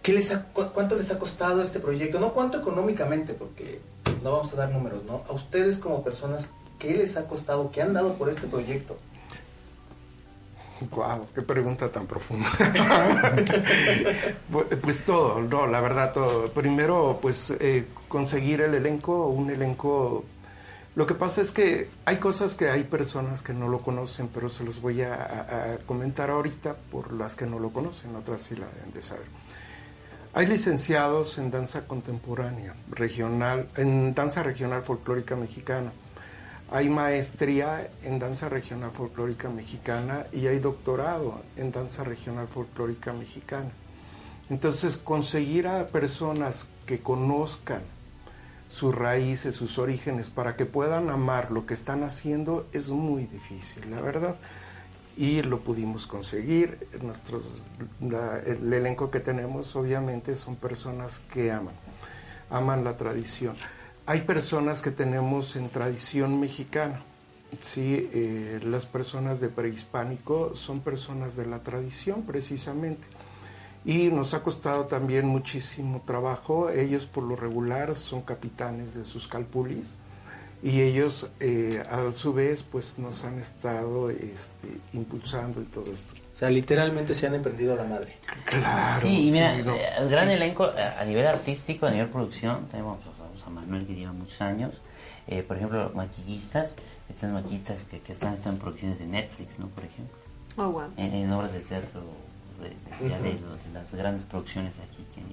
¿Qué 0.03 0.13
les 0.13 0.31
ha- 0.31 0.45
cu- 0.53 0.71
¿Cuánto 0.73 0.95
les 0.95 1.11
ha 1.11 1.19
costado 1.19 1.61
este 1.61 1.81
proyecto? 1.81 2.21
No 2.21 2.33
cuánto 2.33 2.59
económicamente, 2.61 3.35
porque 3.35 3.81
no 4.23 4.33
vamos 4.33 4.53
a 4.53 4.57
dar 4.57 4.71
números, 4.71 5.03
¿no? 5.05 5.23
A 5.29 5.33
ustedes 5.33 5.79
como 5.79 6.05
personas, 6.05 6.47
¿qué 6.79 6.95
les 6.95 7.17
ha 7.17 7.27
costado? 7.27 7.71
¿Qué 7.73 7.83
han 7.83 7.93
dado 7.93 8.15
por 8.15 8.29
este 8.29 8.47
proyecto? 8.47 8.97
Wow, 10.93 11.27
qué 11.35 11.43
pregunta 11.43 11.91
tan 11.91 12.07
profunda. 12.07 12.49
pues, 14.53 14.67
pues 14.81 15.05
todo, 15.05 15.41
no, 15.43 15.67
la 15.67 15.81
verdad 15.81 16.13
todo. 16.13 16.49
Primero, 16.53 17.19
pues 17.21 17.53
eh, 17.61 17.87
conseguir 18.09 18.61
el 18.63 18.75
elenco, 18.75 19.27
un 19.27 19.51
elenco. 19.51 20.25
Lo 20.95 21.07
que 21.07 21.15
pasa 21.15 21.41
es 21.41 21.51
que 21.51 21.89
hay 22.05 22.17
cosas 22.17 22.55
que 22.55 22.71
hay 22.71 22.85
personas 22.85 23.43
que 23.43 23.53
no 23.53 23.69
lo 23.69 23.79
conocen, 23.81 24.29
pero 24.33 24.49
se 24.49 24.65
los 24.65 24.81
voy 24.81 25.03
a- 25.03 25.15
a 25.15 25.77
comentar 25.87 26.31
ahorita 26.31 26.75
por 26.91 27.13
las 27.13 27.35
que 27.37 27.47
no 27.47 27.59
lo 27.59 27.71
conocen, 27.71 28.15
otras 28.17 28.41
sí 28.43 28.57
la 28.57 28.67
deben 28.77 28.93
de 28.95 29.03
saber. 29.03 29.27
Hay 30.33 30.47
licenciados 30.47 31.39
en 31.39 31.51
danza 31.51 31.89
contemporánea, 31.89 32.75
regional, 32.89 33.69
en 33.77 34.15
danza 34.15 34.45
regional 34.45 34.83
folclórica 34.85 35.35
mexicana. 35.35 35.91
Hay 36.71 36.89
maestría 36.89 37.91
en 38.05 38.21
danza 38.21 38.49
regional 38.49 38.93
folclórica 38.93 39.49
mexicana 39.49 40.27
y 40.33 40.47
hay 40.47 40.61
doctorado 40.61 41.43
en 41.57 41.73
danza 41.73 42.05
regional 42.05 42.47
folclórica 42.47 43.13
mexicana. 43.13 43.71
Entonces, 44.51 44.97
conseguir 44.97 45.67
a 45.67 45.89
personas 45.89 46.69
que 46.87 47.01
conozcan 47.01 47.83
sus 48.71 48.95
raíces, 48.95 49.57
sus 49.57 49.79
orígenes, 49.79 50.31
para 50.31 50.55
que 50.55 50.65
puedan 50.65 51.11
amar 51.11 51.51
lo 51.51 51.67
que 51.67 51.75
están 51.75 52.05
haciendo 52.05 52.69
es 52.73 52.89
muy 52.89 53.27
difícil, 53.27 53.91
la 53.91 54.01
verdad. 54.01 54.37
Y 55.21 55.43
lo 55.43 55.61
pudimos 55.61 56.07
conseguir. 56.07 56.89
Nuestros, 57.03 57.43
el 58.01 58.73
elenco 58.73 59.11
que 59.11 59.21
tenemos, 59.21 59.77
obviamente, 59.77 60.35
son 60.35 60.57
personas 60.57 61.19
que 61.31 61.53
aman, 61.53 61.75
aman 62.49 62.85
la 62.85 62.97
tradición. 62.97 63.55
Hay 64.07 64.23
personas 64.23 64.81
que 64.81 64.91
tenemos 64.91 65.57
en 65.57 65.69
tradición 65.69 66.41
mexicana. 66.41 67.03
Sí, 67.61 68.09
eh, 68.15 68.61
las 68.65 68.87
personas 68.87 69.41
de 69.41 69.51
prehispánico 69.51 70.55
son 70.55 70.81
personas 70.81 71.37
de 71.37 71.45
la 71.45 71.59
tradición 71.59 72.23
precisamente. 72.23 73.07
Y 73.85 74.09
nos 74.09 74.33
ha 74.33 74.43
costado 74.43 74.87
también 74.87 75.27
muchísimo 75.27 76.01
trabajo. 76.07 76.71
Ellos 76.71 77.05
por 77.05 77.25
lo 77.25 77.37
regular 77.37 77.95
son 77.95 78.23
capitanes 78.23 78.95
de 78.95 79.05
sus 79.05 79.29
calpulis 79.29 79.87
y 80.63 80.81
ellos 80.83 81.27
eh, 81.41 81.83
a 81.91 82.11
su 82.13 82.33
vez 82.35 82.63
pues 82.63 82.99
nos 82.99 83.25
han 83.25 83.39
estado 83.39 84.11
este, 84.11 84.69
impulsando 84.93 85.61
y 85.63 85.65
todo 85.65 85.93
esto. 85.93 86.15
O 86.35 86.39
sea, 86.41 86.49
literalmente 86.51 87.15
se 87.15 87.27
han 87.27 87.35
emprendido 87.35 87.75
a 87.75 87.77
la 87.77 87.85
madre. 87.85 88.17
Claro. 88.47 89.01
Sí, 89.01 89.29
y 89.29 89.31
mira, 89.31 89.57
sí, 89.57 89.63
no. 89.63 89.75
eh, 89.75 89.83
el 89.99 90.09
gran 90.09 90.29
elenco 90.31 90.67
eh, 90.77 90.83
a 90.83 91.05
nivel 91.05 91.27
artístico, 91.27 91.87
a 91.87 91.91
nivel 91.91 92.09
producción, 92.09 92.67
tenemos 92.71 92.99
pues, 93.05 93.45
a 93.47 93.51
Manuel 93.51 93.87
que 93.87 93.95
lleva 93.95 94.13
muchos 94.13 94.41
años, 94.41 94.81
eh, 95.27 95.43
por 95.43 95.57
ejemplo, 95.57 95.93
maquillistas, 95.95 96.77
estas 97.09 97.31
maquillistas 97.31 97.85
que, 97.85 98.01
que 98.01 98.13
están, 98.13 98.35
están 98.35 98.55
en 98.55 98.59
producciones 98.59 98.99
de 98.99 99.07
Netflix, 99.07 99.59
¿no? 99.59 99.67
Por 99.69 99.85
ejemplo, 99.85 100.17
Oh, 100.57 100.69
wow. 100.71 100.83
en, 100.97 101.15
en 101.15 101.31
obras 101.33 101.53
de 101.53 101.61
teatro, 101.61 102.01
de, 102.61 102.69
de- 102.69 103.09
ya 103.11 103.19
de 103.21 103.33
los- 103.35 103.63
de 103.65 103.73
las 103.73 103.93
grandes 103.95 104.25
producciones 104.25 104.73
aquí 104.79 105.05
que 105.15 105.21
han 105.21 105.30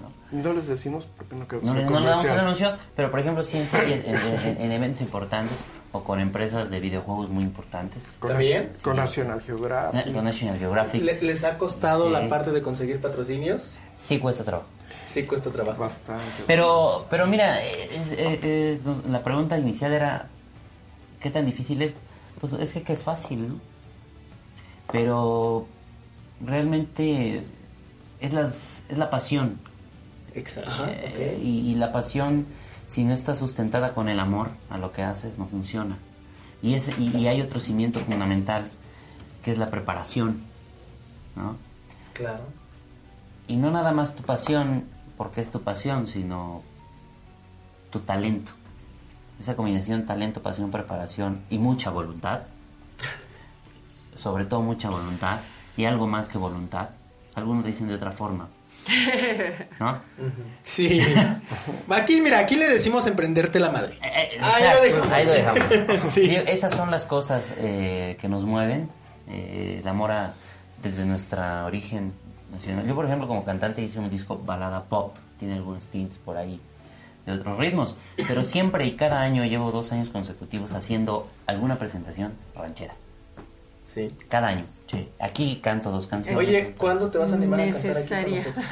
¿no? 0.00 0.10
No 0.42 0.52
les 0.52 0.66
decimos 0.66 1.06
porque 1.16 1.36
no 1.36 1.46
queremos 1.46 1.74
No, 1.74 1.90
no 1.90 2.00
le 2.00 2.06
damos 2.06 2.24
el 2.24 2.38
anuncio, 2.38 2.76
pero 2.96 3.10
por 3.10 3.20
ejemplo, 3.20 3.42
sí 3.44 3.58
en, 3.58 3.68
en, 3.74 4.04
en- 4.14 4.60
en 4.60 4.72
eventos 4.72 5.00
importantes 5.00 5.58
o 5.92 6.02
con 6.02 6.18
empresas 6.20 6.70
de 6.70 6.80
videojuegos 6.80 7.30
muy 7.30 7.44
importantes. 7.44 8.02
Con, 8.18 8.30
¿También? 8.30 8.72
Con. 8.82 8.96
National 8.96 9.40
Geographic. 9.40 10.12
Con 10.12 10.24
National 10.24 10.58
Geographic. 10.58 11.02
Le- 11.02 11.22
¿Les 11.22 11.44
ha 11.44 11.56
costado 11.58 12.06
Sí. 12.06 12.12
la 12.12 12.28
parte 12.28 12.50
de 12.50 12.62
conseguir 12.62 13.00
patrocinios? 13.00 13.76
Sí 13.96 14.18
cuesta 14.18 14.42
trabajo. 14.44 14.68
Sí, 15.06 15.22
cuesta 15.24 15.50
trabajo. 15.50 15.78
Bastante. 15.80 16.24
Pero, 16.48 17.06
pero 17.08 17.26
mira, 17.28 17.62
eh, 17.64 17.88
eh, 17.92 18.40
eh, 18.42 18.80
la 19.08 19.22
pregunta 19.22 19.56
inicial 19.56 19.92
era, 19.92 20.26
¿qué 21.20 21.30
tan 21.30 21.46
difícil 21.46 21.80
es? 21.82 21.94
Pues 22.40 22.52
es 22.54 22.72
que, 22.72 22.82
que 22.82 22.92
es 22.94 23.02
fácil, 23.04 23.48
¿no? 23.48 23.60
Pero 24.90 25.66
realmente 26.44 27.44
es, 28.20 28.32
las, 28.32 28.82
es 28.88 28.98
la 28.98 29.10
pasión. 29.10 29.60
Exacto. 30.34 30.86
Eh, 30.88 31.38
y, 31.42 31.70
y 31.70 31.74
la 31.74 31.92
pasión, 31.92 32.46
si 32.86 33.04
no 33.04 33.14
está 33.14 33.36
sustentada 33.36 33.94
con 33.94 34.08
el 34.08 34.20
amor 34.20 34.50
a 34.70 34.78
lo 34.78 34.92
que 34.92 35.02
haces, 35.02 35.38
no 35.38 35.46
funciona. 35.46 35.98
Y, 36.62 36.74
ese, 36.74 36.94
y, 36.98 37.16
y 37.16 37.28
hay 37.28 37.40
otro 37.40 37.60
cimiento 37.60 38.00
fundamental, 38.00 38.70
que 39.42 39.52
es 39.52 39.58
la 39.58 39.70
preparación, 39.70 40.40
¿no? 41.36 41.56
Claro. 42.14 42.44
Y 43.46 43.56
no 43.56 43.70
nada 43.70 43.92
más 43.92 44.14
tu 44.14 44.22
pasión, 44.22 44.84
porque 45.16 45.40
es 45.40 45.50
tu 45.50 45.60
pasión, 45.60 46.06
sino 46.06 46.62
tu 47.90 48.00
talento. 48.00 48.52
Esa 49.40 49.56
combinación 49.56 50.06
talento, 50.06 50.42
pasión, 50.42 50.70
preparación 50.70 51.42
y 51.50 51.58
mucha 51.58 51.90
voluntad. 51.90 52.42
Sobre 54.14 54.46
todo 54.46 54.62
mucha 54.62 54.88
voluntad 54.88 55.40
y 55.76 55.84
algo 55.84 56.06
más 56.06 56.28
que 56.28 56.38
voluntad. 56.38 56.90
Algunos 57.34 57.64
dicen 57.64 57.88
de 57.88 57.94
otra 57.94 58.12
forma. 58.12 58.48
¿No? 59.80 60.00
Sí. 60.62 61.00
Aquí, 61.90 62.20
mira, 62.20 62.38
aquí 62.40 62.56
le 62.56 62.68
decimos 62.68 63.06
emprenderte 63.06 63.58
la 63.60 63.70
madre. 63.70 63.98
Eh, 64.02 64.38
Ahí 64.40 64.62
exacto, 64.62 64.76
lo 64.76 64.82
dejamos. 64.82 65.12
ahí 65.12 65.26
lo 65.26 65.32
dejamos. 65.32 66.10
Sí. 66.12 66.34
Esas 66.46 66.72
son 66.72 66.90
las 66.90 67.04
cosas 67.04 67.54
eh, 67.58 68.16
que 68.20 68.28
nos 68.28 68.44
mueven. 68.44 68.88
eh, 69.28 69.78
el 69.82 69.88
amor 69.88 70.10
a- 70.12 70.34
desde 70.82 71.04
nuestra 71.06 71.64
origen 71.64 72.12
nacional. 72.52 72.86
Yo, 72.86 72.94
por 72.94 73.06
ejemplo, 73.06 73.26
como 73.26 73.44
cantante 73.44 73.80
hice 73.82 73.98
un 73.98 74.10
disco 74.10 74.38
balada 74.44 74.84
pop. 74.84 75.16
Tiene 75.38 75.54
algunos 75.54 75.84
tints 75.86 76.18
por 76.18 76.36
ahí 76.36 76.60
de 77.26 77.32
otros 77.32 77.58
ritmos. 77.58 77.96
Pero 78.28 78.44
siempre 78.44 78.84
y 78.84 78.92
cada 78.92 79.22
año 79.22 79.44
llevo 79.44 79.72
dos 79.72 79.92
años 79.92 80.10
consecutivos 80.10 80.72
haciendo 80.74 81.28
alguna 81.46 81.78
presentación 81.78 82.34
ranchera. 82.54 82.94
Sí. 83.94 84.12
Cada 84.28 84.48
año. 84.48 84.64
Sí. 84.90 85.08
Aquí 85.20 85.60
canto 85.62 85.90
dos 85.90 86.06
canciones. 86.08 86.38
Oye, 86.38 86.74
¿cuándo 86.76 87.10
te 87.10 87.18
vas 87.18 87.30
a 87.32 87.34
animar 87.36 87.60
a 87.60 87.64
cantar 87.72 87.78
aquí 87.78 88.08
con 88.08 88.18
Necesaria. 88.18 88.38
nosotros? 88.40 88.64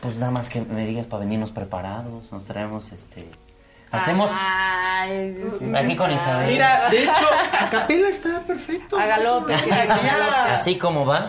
Pues 0.00 0.16
nada 0.16 0.30
más 0.32 0.48
que 0.48 0.60
me 0.62 0.86
digas 0.86 1.06
para 1.06 1.20
venirnos 1.24 1.50
preparados. 1.50 2.32
Nos 2.32 2.44
traemos 2.46 2.90
este. 2.92 3.26
Hacemos. 3.92 4.30
Ay, 4.38 5.36
Aquí 5.74 5.96
con 5.96 6.10
Isabel. 6.12 6.48
Mira, 6.52 6.88
de 6.90 7.02
hecho, 7.02 7.24
a 7.60 7.68
capela 7.70 8.08
está 8.08 8.40
perfecto. 8.46 8.96
A 8.98 9.06
galope. 9.06 9.52
Así 9.54 10.78
como 10.78 11.04
va. 11.04 11.26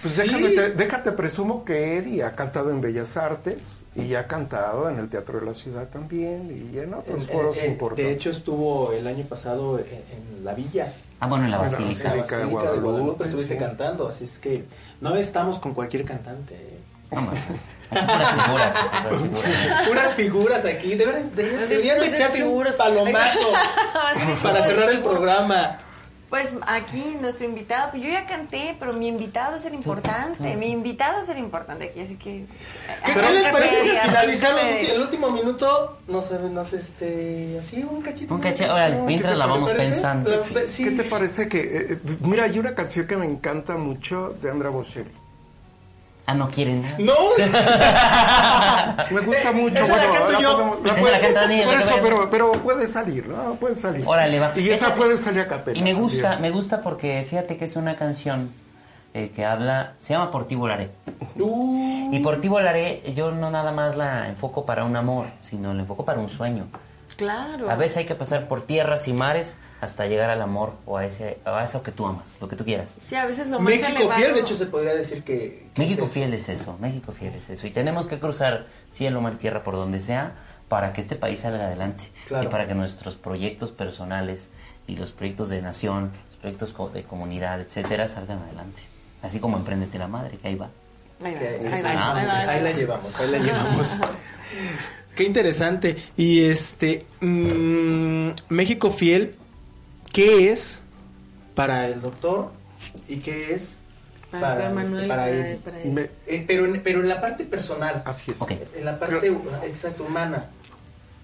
Pues 0.00 0.14
Sí. 0.14 0.22
déjame 0.22 0.48
te- 0.50 0.70
déjate 0.72 1.12
presumo 1.12 1.64
que 1.64 1.96
Eddie 1.98 2.22
ha 2.24 2.32
cantado 2.32 2.70
en 2.70 2.80
Bellas 2.80 3.16
Artes, 3.16 3.58
Y 3.96 4.14
ha 4.16 4.26
cantado 4.26 4.90
en 4.90 4.98
el 4.98 5.08
Teatro 5.08 5.38
de 5.38 5.46
la 5.46 5.54
Ciudad 5.54 5.86
también 5.88 6.50
y 6.74 6.78
en 6.78 6.94
otros 6.94 7.22
Eh, 7.22 7.28
foros 7.32 7.56
eh, 7.56 7.68
importantes. 7.68 8.04
de 8.06 8.12
hecho 8.12 8.30
estuvo 8.30 8.90
el 8.92 9.06
año 9.06 9.24
pasado 9.24 9.78
en, 9.78 9.84
en 9.86 10.44
la 10.44 10.52
villa. 10.52 10.92
Ah, 11.24 11.26
bueno, 11.26 11.46
en 11.46 11.52
la 11.52 11.56
Basílica. 11.56 11.80
En 11.80 11.88
la 11.88 12.22
Basílica 12.22 12.36
de 12.36 12.44
de 12.44 12.50
Guadalupe, 12.50 12.80
Guadalupe 12.82 13.24
estuviste 13.24 13.54
sí. 13.54 13.60
cantando, 13.60 14.08
así 14.08 14.24
es 14.24 14.38
que 14.38 14.66
no 15.00 15.16
estamos 15.16 15.58
con 15.58 15.72
cualquier 15.72 16.04
cantante. 16.04 16.80
No, 17.10 17.22
man. 17.22 17.34
Aquí 17.90 18.04
puras 18.06 18.44
figuras, 18.44 18.76
puras 19.08 19.22
figuras. 19.22 19.88
Puras 19.88 20.14
figuras 20.14 20.64
aquí, 20.66 20.94
deberían, 20.96 21.34
de 21.34 21.94
pues, 21.96 22.14
echarse 22.14 22.44
un 22.44 22.66
palomazo 22.76 23.38
para 24.42 24.62
cerrar 24.64 24.90
el 24.90 25.00
programa. 25.00 25.78
Pues 26.34 26.50
aquí 26.66 27.16
nuestro 27.20 27.46
invitado, 27.46 27.92
pues 27.92 28.02
yo 28.02 28.08
ya 28.08 28.26
canté, 28.26 28.74
pero 28.80 28.92
mi 28.92 29.06
invitado 29.06 29.54
es 29.54 29.64
el 29.66 29.74
importante, 29.74 30.56
mi 30.56 30.66
invitado 30.72 31.22
es 31.22 31.28
el 31.28 31.38
importante 31.38 31.84
aquí, 31.84 32.00
así 32.00 32.16
que... 32.16 32.44
¿Qué, 33.06 33.12
qué 33.12 33.20
les 33.32 33.44
parece 33.52 33.82
si 33.82 33.90
al 33.96 34.08
finalizar 34.08 34.52
los- 34.52 34.64
el 34.90 35.00
último 35.00 35.30
minuto 35.30 35.96
nos, 36.08 36.28
nos 36.32 36.72
este, 36.72 37.56
así 37.60 37.86
un 37.88 38.02
cachito? 38.02 38.34
Un 38.34 38.40
cachito, 38.40 38.72
órale, 38.74 38.96
mientras 39.02 39.30
¿Qué 39.30 39.34
te 39.34 39.38
la 39.38 39.46
vamos 39.46 39.70
parece? 39.70 39.90
pensando. 39.92 40.30
La- 40.30 40.66
sí. 40.66 40.82
¿Qué 40.82 40.90
te 40.90 41.04
parece 41.04 41.48
que... 41.48 41.60
eh, 41.60 41.86
eh, 41.92 41.98
mira, 42.22 42.42
hay 42.42 42.58
una 42.58 42.74
canción 42.74 43.06
que 43.06 43.16
me 43.16 43.26
encanta 43.26 43.76
mucho 43.76 44.34
de 44.42 44.50
Andra 44.50 44.70
Bocelli. 44.70 45.12
Ah, 46.26 46.34
no 46.34 46.48
quieren 46.50 46.80
nada. 46.82 46.96
No, 46.98 47.12
Me 49.10 49.20
gusta 49.20 49.52
mucho. 49.52 49.76
Esa 49.76 49.96
la 49.96 50.12
canto 50.18 50.40
yo. 50.40 50.52
podemos- 50.52 50.82
la 50.82 50.92
Esa 50.92 51.00
puede- 51.00 51.12
la 51.12 51.20
canta 51.20 51.40
Daniel, 51.42 51.64
Por 51.66 51.74
la 51.74 51.80
eso, 51.80 51.94
pero, 52.02 52.30
pero 52.30 52.52
puede 52.52 52.86
salir, 52.86 53.26
¿no? 53.28 53.54
Puede 53.56 53.74
salir. 53.74 54.02
Órale, 54.06 54.38
va. 54.40 54.52
Y 54.56 54.70
esa, 54.70 54.86
Esa- 54.86 54.94
puede 54.94 55.16
salir 55.18 55.40
a 55.42 55.48
capela. 55.48 55.78
Y 55.78 55.82
me 55.82 55.92
gusta, 55.92 56.30
también. 56.30 56.52
me 56.52 56.56
gusta 56.58 56.80
porque 56.80 57.26
fíjate 57.28 57.56
que 57.56 57.66
es 57.66 57.76
una 57.76 57.96
canción 57.96 58.50
eh, 59.12 59.30
que 59.36 59.44
habla, 59.44 59.92
se 60.00 60.14
llama 60.14 60.30
Por 60.30 60.48
ti 60.48 60.54
volaré. 60.54 60.90
Uh, 61.38 62.12
Y 62.12 62.18
por 62.20 62.40
ti 62.40 62.48
volaré 62.48 63.02
yo 63.14 63.30
no 63.30 63.50
nada 63.50 63.70
más 63.72 63.94
la 63.96 64.28
enfoco 64.28 64.64
para 64.66 64.84
un 64.84 64.96
amor, 64.96 65.26
sino 65.40 65.72
la 65.74 65.80
enfoco 65.82 66.04
para 66.04 66.18
un 66.20 66.28
sueño. 66.28 66.66
Claro. 67.16 67.70
A 67.70 67.76
veces 67.76 67.98
hay 67.98 68.04
que 68.06 68.14
pasar 68.16 68.48
por 68.48 68.62
tierras 68.62 69.06
y 69.08 69.12
mares 69.12 69.54
hasta 69.84 70.06
llegar 70.06 70.30
al 70.30 70.42
amor 70.42 70.74
o 70.86 70.96
a, 70.98 71.04
ese, 71.06 71.38
a 71.44 71.62
eso 71.64 71.82
que 71.82 71.92
tú 71.92 72.06
amas, 72.06 72.34
lo 72.40 72.48
que 72.48 72.56
tú 72.56 72.64
quieras. 72.64 72.90
Sí, 73.02 73.14
a 73.14 73.26
veces 73.26 73.46
lo 73.48 73.60
más 73.60 73.72
México 73.72 73.88
elevado- 74.02 74.18
fiel, 74.20 74.34
de 74.34 74.40
hecho 74.40 74.56
se 74.56 74.66
podría 74.66 74.94
decir 74.94 75.22
que... 75.22 75.68
que 75.74 75.80
México 75.80 76.06
es 76.06 76.12
fiel 76.12 76.34
es 76.34 76.48
eso, 76.48 76.76
México 76.80 77.12
fiel 77.12 77.34
es 77.34 77.50
eso. 77.50 77.66
Y 77.66 77.70
tenemos 77.70 78.06
que 78.06 78.18
cruzar 78.18 78.66
cielo, 78.92 79.20
mar, 79.20 79.36
tierra, 79.36 79.62
por 79.62 79.74
donde 79.74 80.00
sea, 80.00 80.32
para 80.68 80.92
que 80.92 81.00
este 81.00 81.16
país 81.16 81.40
salga 81.40 81.66
adelante. 81.66 82.04
Claro. 82.26 82.44
Y 82.48 82.48
para 82.50 82.66
que 82.66 82.74
nuestros 82.74 83.16
proyectos 83.16 83.70
personales 83.70 84.48
y 84.86 84.96
los 84.96 85.12
proyectos 85.12 85.48
de 85.48 85.62
nación, 85.62 86.12
los 86.30 86.38
proyectos 86.38 86.94
de 86.94 87.02
comunidad, 87.04 87.60
etcétera, 87.60 88.08
salgan 88.08 88.38
adelante. 88.38 88.82
Así 89.22 89.38
como 89.38 89.56
Emprendete 89.56 89.98
la 89.98 90.08
Madre, 90.08 90.38
que 90.38 90.48
ahí 90.48 90.54
va. 90.54 90.70
Ahí 91.22 91.34
va, 91.34 91.94
va, 91.94 92.24
va, 92.24 92.56
la 92.60 92.72
llevamos, 92.72 93.18
ahí 93.20 93.30
la 93.30 93.38
llevamos. 93.38 94.00
Qué 95.14 95.24
interesante. 95.24 95.96
Y 96.16 96.44
este, 96.44 97.06
mm, 97.20 98.30
México 98.48 98.90
fiel, 98.90 99.36
¿qué 100.14 100.50
es 100.50 100.80
para 101.54 101.86
el 101.88 102.00
doctor 102.00 102.50
y 103.08 103.16
qué 103.18 103.52
es 103.54 103.76
Para 104.30 104.54
doctor 104.54 104.74
Manuel, 104.74 105.08
para 105.08 105.22
para- 105.24 105.50
él? 105.50 105.58
para 105.58 105.82
él. 105.82 105.92
Me- 105.92 106.10
Eh, 106.26 106.44
pero, 106.46 106.64
en, 106.64 106.82
pero 106.82 107.00
en 107.00 107.08
la 107.08 107.20
parte 107.20 107.44
personal, 107.44 108.02
Así 108.06 108.30
es. 108.30 108.38
En 108.74 108.84
la 108.84 108.98
parte 108.98 109.30
exacto 109.64 110.04
humana. 110.04 110.46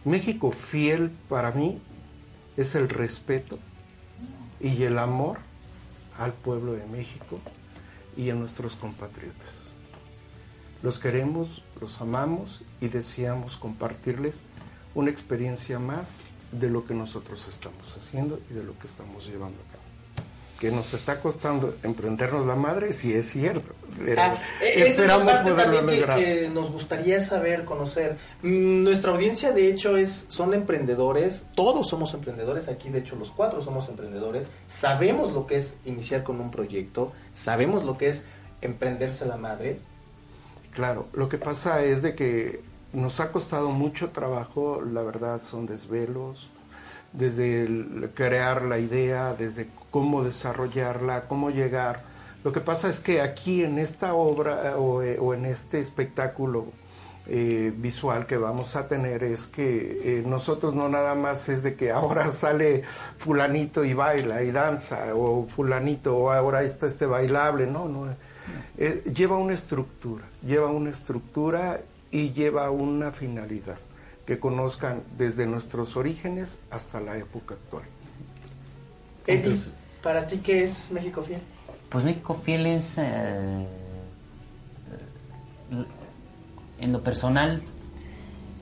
México 0.04 0.50
fiel 0.50 1.10
para 1.28 1.50
mí 1.52 1.80
es 2.56 2.74
el 2.74 2.88
respeto 2.88 3.58
y 4.60 4.82
el 4.84 4.98
amor 4.98 5.38
al 6.18 6.32
pueblo 6.32 6.72
de 6.74 6.84
México 6.86 7.38
y 8.16 8.28
a 8.30 8.34
nuestros 8.34 8.76
compatriotas. 8.76 9.48
Los 10.82 10.98
queremos, 10.98 11.62
los 11.80 12.00
amamos 12.00 12.62
y 12.80 12.88
deseamos 12.88 13.56
compartirles 13.56 14.40
una 14.94 15.10
experiencia 15.10 15.78
más 15.78 16.08
de 16.52 16.68
lo 16.68 16.84
que 16.84 16.94
nosotros 16.94 17.46
estamos 17.48 17.96
haciendo 17.96 18.40
y 18.50 18.54
de 18.54 18.64
lo 18.64 18.78
que 18.78 18.86
estamos 18.86 19.26
llevando 19.26 19.58
a 19.60 19.72
cabo. 19.72 19.80
Que 20.58 20.70
nos 20.70 20.92
está 20.92 21.20
costando 21.22 21.74
emprendernos 21.82 22.44
la 22.44 22.54
madre, 22.54 22.92
sí 22.92 23.14
es 23.14 23.30
cierto. 23.30 23.72
pero 24.04 24.20
Ah, 24.20 24.34
esa 24.60 25.04
es 25.06 25.10
poderlo 25.22 25.56
también 25.56 25.86
que, 25.86 25.96
lograr. 26.00 26.18
que 26.18 26.50
nos 26.52 26.70
gustaría 26.70 27.20
saber, 27.22 27.64
conocer. 27.64 28.18
Mm, 28.42 28.82
nuestra 28.82 29.10
audiencia, 29.12 29.52
de 29.52 29.70
hecho, 29.70 29.96
es 29.96 30.26
son 30.28 30.52
emprendedores. 30.52 31.44
Todos 31.54 31.88
somos 31.88 32.12
emprendedores. 32.12 32.68
Aquí, 32.68 32.90
de 32.90 32.98
hecho, 32.98 33.16
los 33.16 33.30
cuatro 33.30 33.62
somos 33.62 33.88
emprendedores. 33.88 34.48
Sabemos 34.68 35.32
lo 35.32 35.46
que 35.46 35.56
es 35.56 35.74
iniciar 35.86 36.22
con 36.24 36.38
un 36.40 36.50
proyecto. 36.50 37.12
Sabemos 37.32 37.82
lo 37.84 37.96
que 37.96 38.08
es 38.08 38.22
emprenderse 38.60 39.24
la 39.24 39.38
madre. 39.38 39.78
Claro, 40.74 41.08
lo 41.14 41.28
que 41.30 41.38
pasa 41.38 41.82
es 41.84 42.02
de 42.02 42.14
que 42.14 42.60
nos 42.92 43.20
ha 43.20 43.32
costado 43.32 43.70
mucho 43.70 44.10
trabajo, 44.10 44.82
la 44.82 45.02
verdad 45.02 45.40
son 45.42 45.66
desvelos, 45.66 46.48
desde 47.12 47.64
el 47.64 48.10
crear 48.14 48.62
la 48.62 48.78
idea, 48.78 49.34
desde 49.34 49.68
cómo 49.90 50.22
desarrollarla, 50.22 51.28
cómo 51.28 51.50
llegar. 51.50 52.02
Lo 52.44 52.52
que 52.52 52.60
pasa 52.60 52.88
es 52.88 53.00
que 53.00 53.20
aquí 53.20 53.62
en 53.62 53.78
esta 53.78 54.14
obra 54.14 54.70
eh, 54.70 54.74
o, 54.76 55.02
eh, 55.02 55.18
o 55.20 55.34
en 55.34 55.44
este 55.44 55.80
espectáculo 55.80 56.66
eh, 57.32 57.72
visual 57.76 58.26
que 58.26 58.36
vamos 58.38 58.74
a 58.74 58.88
tener 58.88 59.22
es 59.22 59.46
que 59.46 60.18
eh, 60.18 60.22
nosotros 60.26 60.74
no 60.74 60.88
nada 60.88 61.14
más 61.14 61.48
es 61.48 61.62
de 61.62 61.76
que 61.76 61.92
ahora 61.92 62.32
sale 62.32 62.82
fulanito 63.18 63.84
y 63.84 63.94
baila 63.94 64.42
y 64.42 64.50
danza 64.50 65.14
o 65.14 65.46
fulanito 65.46 66.16
o 66.16 66.30
ahora 66.32 66.64
está 66.64 66.86
este 66.86 67.06
bailable, 67.06 67.66
no, 67.66 67.88
no. 67.88 68.08
Lleva 69.14 69.36
una 69.36 69.52
estructura, 69.52 70.24
lleva 70.44 70.68
una 70.70 70.90
estructura 70.90 71.80
y 72.10 72.30
lleva 72.32 72.70
una 72.70 73.12
finalidad, 73.12 73.78
que 74.26 74.38
conozcan 74.38 75.02
desde 75.16 75.46
nuestros 75.46 75.96
orígenes 75.96 76.56
hasta 76.70 77.00
la 77.00 77.16
época 77.16 77.54
actual. 77.54 77.84
Eddie, 79.26 79.36
Entonces- 79.36 79.72
¿para 80.02 80.26
ti 80.26 80.38
qué 80.38 80.64
es 80.64 80.90
México 80.90 81.22
Fiel? 81.22 81.40
Pues 81.88 82.04
México 82.04 82.34
Fiel 82.34 82.66
es, 82.66 82.98
eh, 82.98 83.66
l- 85.72 85.84
en 86.80 86.92
lo 86.92 87.02
personal, 87.02 87.62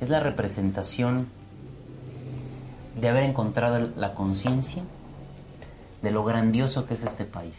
es 0.00 0.08
la 0.08 0.20
representación 0.20 1.26
de 3.00 3.08
haber 3.08 3.24
encontrado 3.24 3.90
la 3.96 4.14
conciencia 4.14 4.82
de 6.02 6.10
lo 6.10 6.24
grandioso 6.24 6.86
que 6.86 6.94
es 6.94 7.02
este 7.02 7.24
país. 7.24 7.54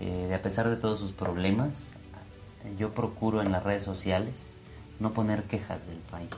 Eh, 0.00 0.26
de 0.28 0.34
a 0.34 0.42
pesar 0.42 0.68
de 0.68 0.76
todos 0.76 0.98
sus 0.98 1.12
problemas, 1.12 1.88
yo 2.78 2.92
procuro 2.92 3.40
en 3.42 3.52
las 3.52 3.62
redes 3.62 3.84
sociales 3.84 4.34
no 4.98 5.12
poner 5.12 5.44
quejas 5.44 5.86
del 5.86 5.98
país 5.98 6.30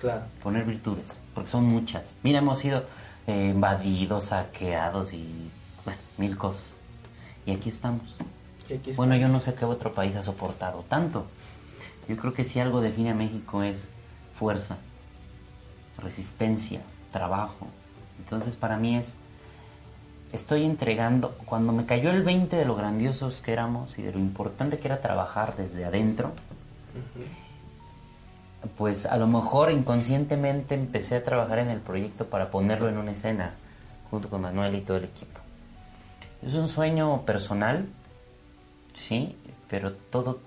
Claro. 0.00 0.22
poner 0.42 0.64
virtudes, 0.64 1.16
porque 1.34 1.50
son 1.50 1.64
muchas. 1.64 2.14
Mira, 2.22 2.38
hemos 2.38 2.58
sido 2.58 2.84
eh, 3.26 3.50
invadidos, 3.54 4.26
saqueados 4.26 5.12
y 5.14 5.50
bueno, 5.84 6.00
mil 6.18 6.36
cosas. 6.36 6.74
Y 7.46 7.52
aquí 7.52 7.70
estamos. 7.70 8.02
Y 8.68 8.74
aquí. 8.74 8.92
Bueno, 8.92 9.16
yo 9.16 9.28
no 9.28 9.40
sé 9.40 9.54
qué 9.54 9.64
otro 9.64 9.92
país 9.92 10.14
ha 10.16 10.22
soportado 10.22 10.84
tanto. 10.88 11.26
Yo 12.08 12.16
creo 12.16 12.34
que 12.34 12.44
si 12.44 12.60
algo 12.60 12.80
define 12.82 13.10
a 13.10 13.14
México 13.14 13.62
es 13.62 13.88
fuerza, 14.38 14.76
resistencia, 15.98 16.80
trabajo. 17.10 17.66
Entonces 18.18 18.56
para 18.56 18.76
mí 18.76 18.96
es, 18.96 19.16
estoy 20.34 20.64
entregando, 20.64 21.30
cuando 21.46 21.72
me 21.72 21.86
cayó 21.86 22.10
el 22.10 22.22
20 22.22 22.56
de 22.56 22.64
lo 22.64 22.74
grandiosos 22.74 23.40
que 23.40 23.52
éramos 23.52 23.98
y 23.98 24.02
de 24.02 24.12
lo 24.12 24.18
importante 24.18 24.78
que 24.78 24.88
era 24.88 25.00
trabajar 25.00 25.56
desde 25.56 25.84
adentro, 25.84 26.32
pues 28.76 29.06
a 29.06 29.16
lo 29.16 29.26
mejor 29.26 29.70
inconscientemente 29.70 30.74
empecé 30.74 31.16
a 31.16 31.24
trabajar 31.24 31.60
en 31.60 31.68
el 31.68 31.80
proyecto 31.80 32.26
para 32.26 32.50
ponerlo 32.50 32.88
en 32.88 32.98
una 32.98 33.12
escena 33.12 33.52
junto 34.10 34.28
con 34.28 34.40
Manuel 34.40 34.74
y 34.74 34.80
todo 34.80 34.96
el 34.96 35.04
equipo. 35.04 35.40
Es 36.44 36.54
un 36.54 36.68
sueño 36.68 37.22
personal, 37.22 37.86
sí, 38.94 39.36
pero 39.70 39.92
todo, 39.92 40.40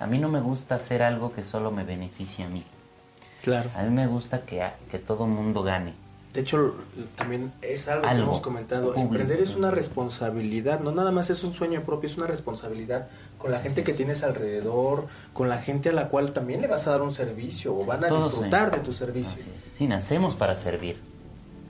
a 0.00 0.06
mí 0.06 0.18
no 0.18 0.28
me 0.28 0.40
gusta 0.40 0.76
hacer 0.76 1.02
algo 1.02 1.32
que 1.32 1.44
solo 1.44 1.70
me 1.70 1.84
beneficie 1.84 2.44
a 2.44 2.48
mí. 2.48 2.64
Claro. 3.42 3.70
A 3.76 3.82
mí 3.82 3.90
me 3.90 4.06
gusta 4.06 4.40
que, 4.40 4.66
que 4.90 4.98
todo 4.98 5.26
mundo 5.26 5.62
gane. 5.62 6.05
De 6.32 6.42
hecho, 6.42 6.74
también 7.14 7.52
es 7.62 7.88
algo, 7.88 8.06
que 8.06 8.14
hemos 8.14 8.40
comentado. 8.40 8.88
público. 8.88 9.00
Emprender 9.00 9.40
es 9.40 9.56
una 9.56 9.70
responsabilidad, 9.70 10.80
no 10.80 10.92
nada 10.92 11.10
más 11.10 11.30
es 11.30 11.42
un 11.44 11.54
sueño 11.54 11.82
propio, 11.82 12.10
es 12.10 12.16
una 12.18 12.26
responsabilidad 12.26 13.08
con 13.38 13.50
la 13.50 13.60
gente 13.60 13.82
que 13.82 13.94
tienes 13.94 14.22
alrededor, 14.22 15.06
con 15.32 15.48
la 15.48 15.58
gente 15.58 15.88
a 15.88 15.92
la 15.92 16.08
cual 16.08 16.32
también 16.32 16.60
le 16.60 16.66
vas 16.66 16.86
a 16.86 16.90
dar 16.90 17.02
un 17.02 17.14
servicio 17.14 17.74
o 17.74 17.84
van 17.84 18.04
a 18.04 18.08
Todos, 18.08 18.32
disfrutar 18.32 18.70
de 18.70 18.78
tu 18.80 18.92
servicio. 18.92 19.42
Sí, 19.78 19.86
nacemos 19.86 20.34
para 20.34 20.54
servir. 20.54 20.98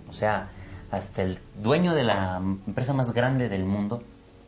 O 0.08 0.12
sea, 0.12 0.48
hasta 0.90 1.22
el 1.22 1.38
dueño 1.62 1.94
de 1.94 2.04
la 2.04 2.40
empresa 2.66 2.92
más 2.92 3.12
grande 3.12 3.48
del 3.48 3.64
mundo 3.64 4.02